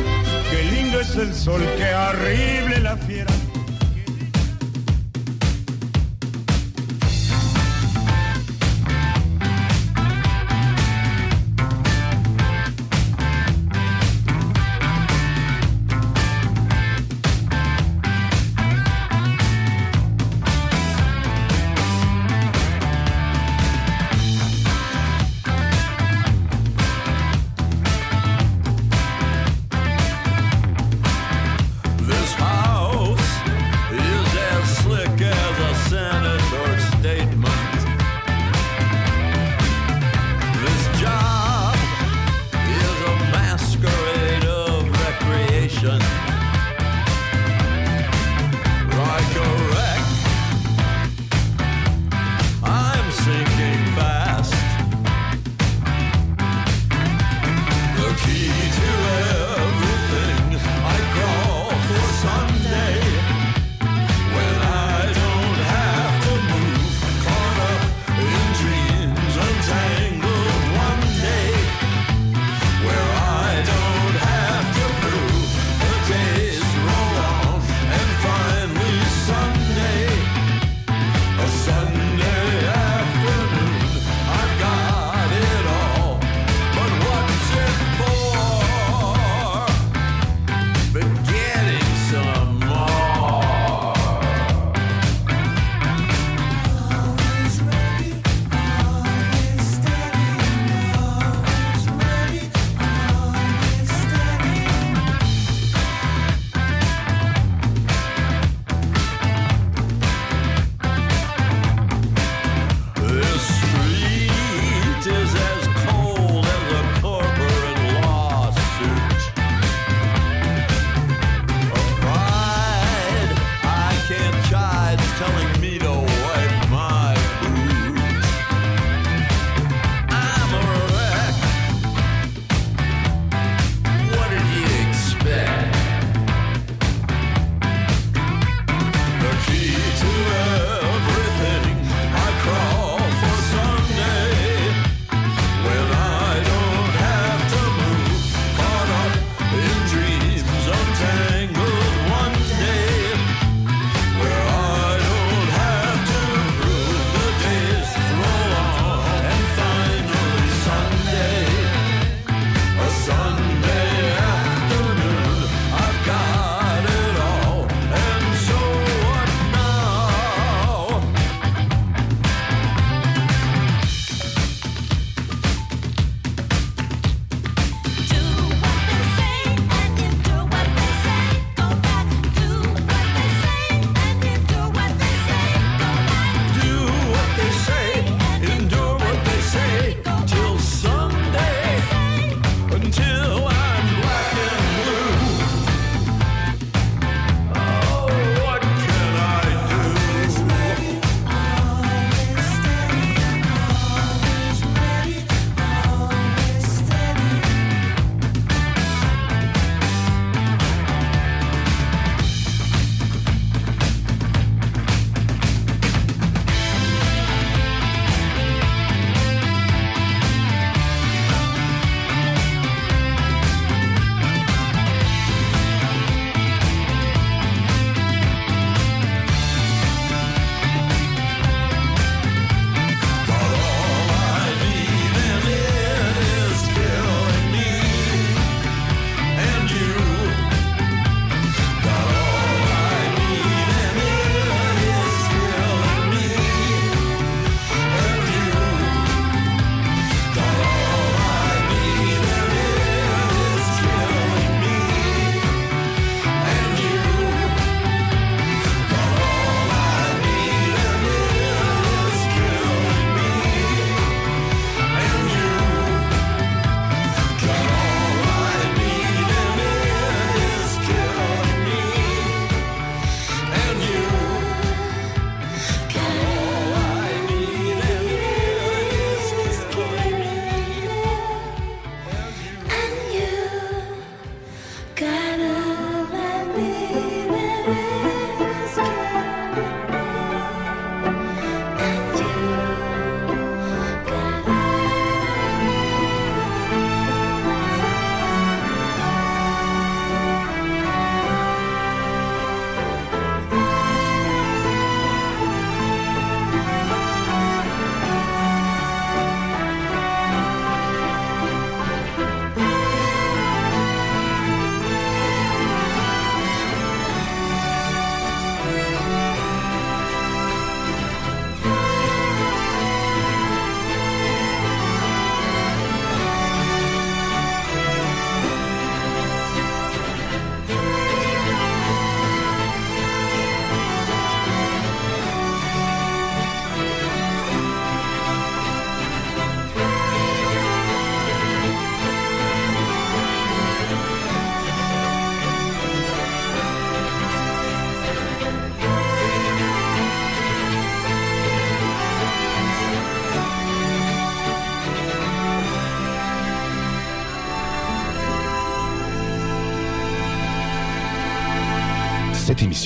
[0.49, 3.33] qué lindo es el sol, qué horrible la fiera.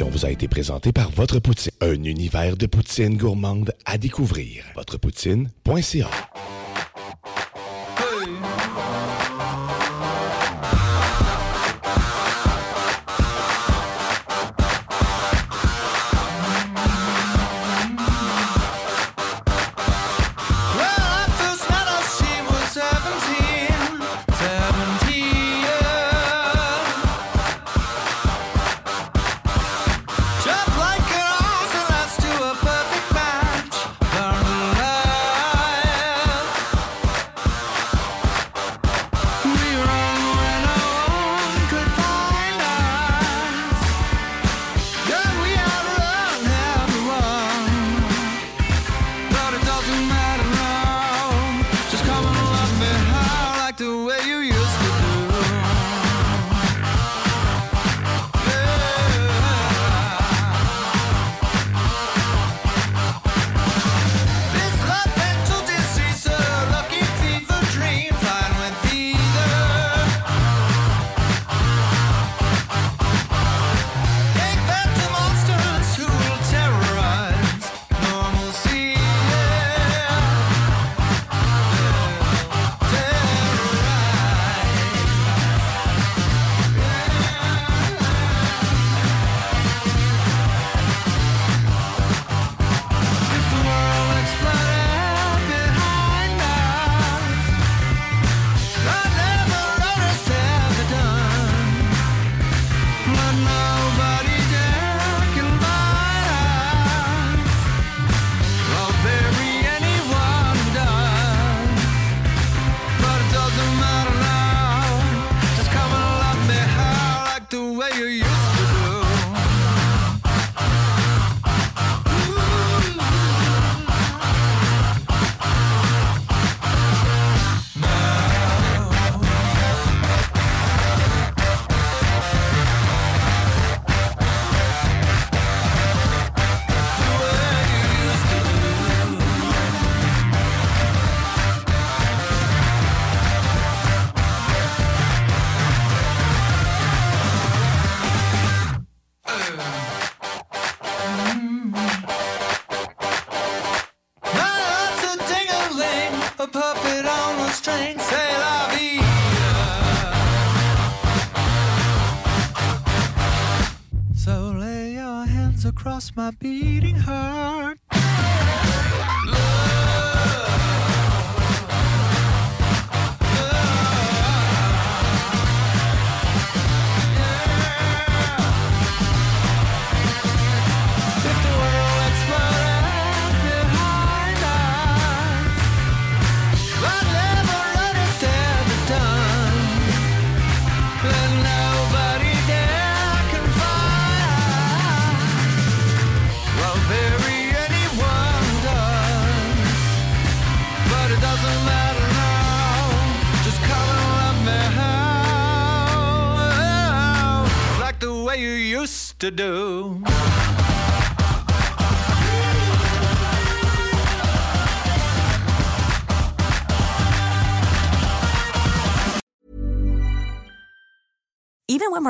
[0.06, 4.64] Vous a été présentée par Votre Poutine, un univers de poutine gourmande à découvrir.
[4.76, 6.27] Votrepoutine.ca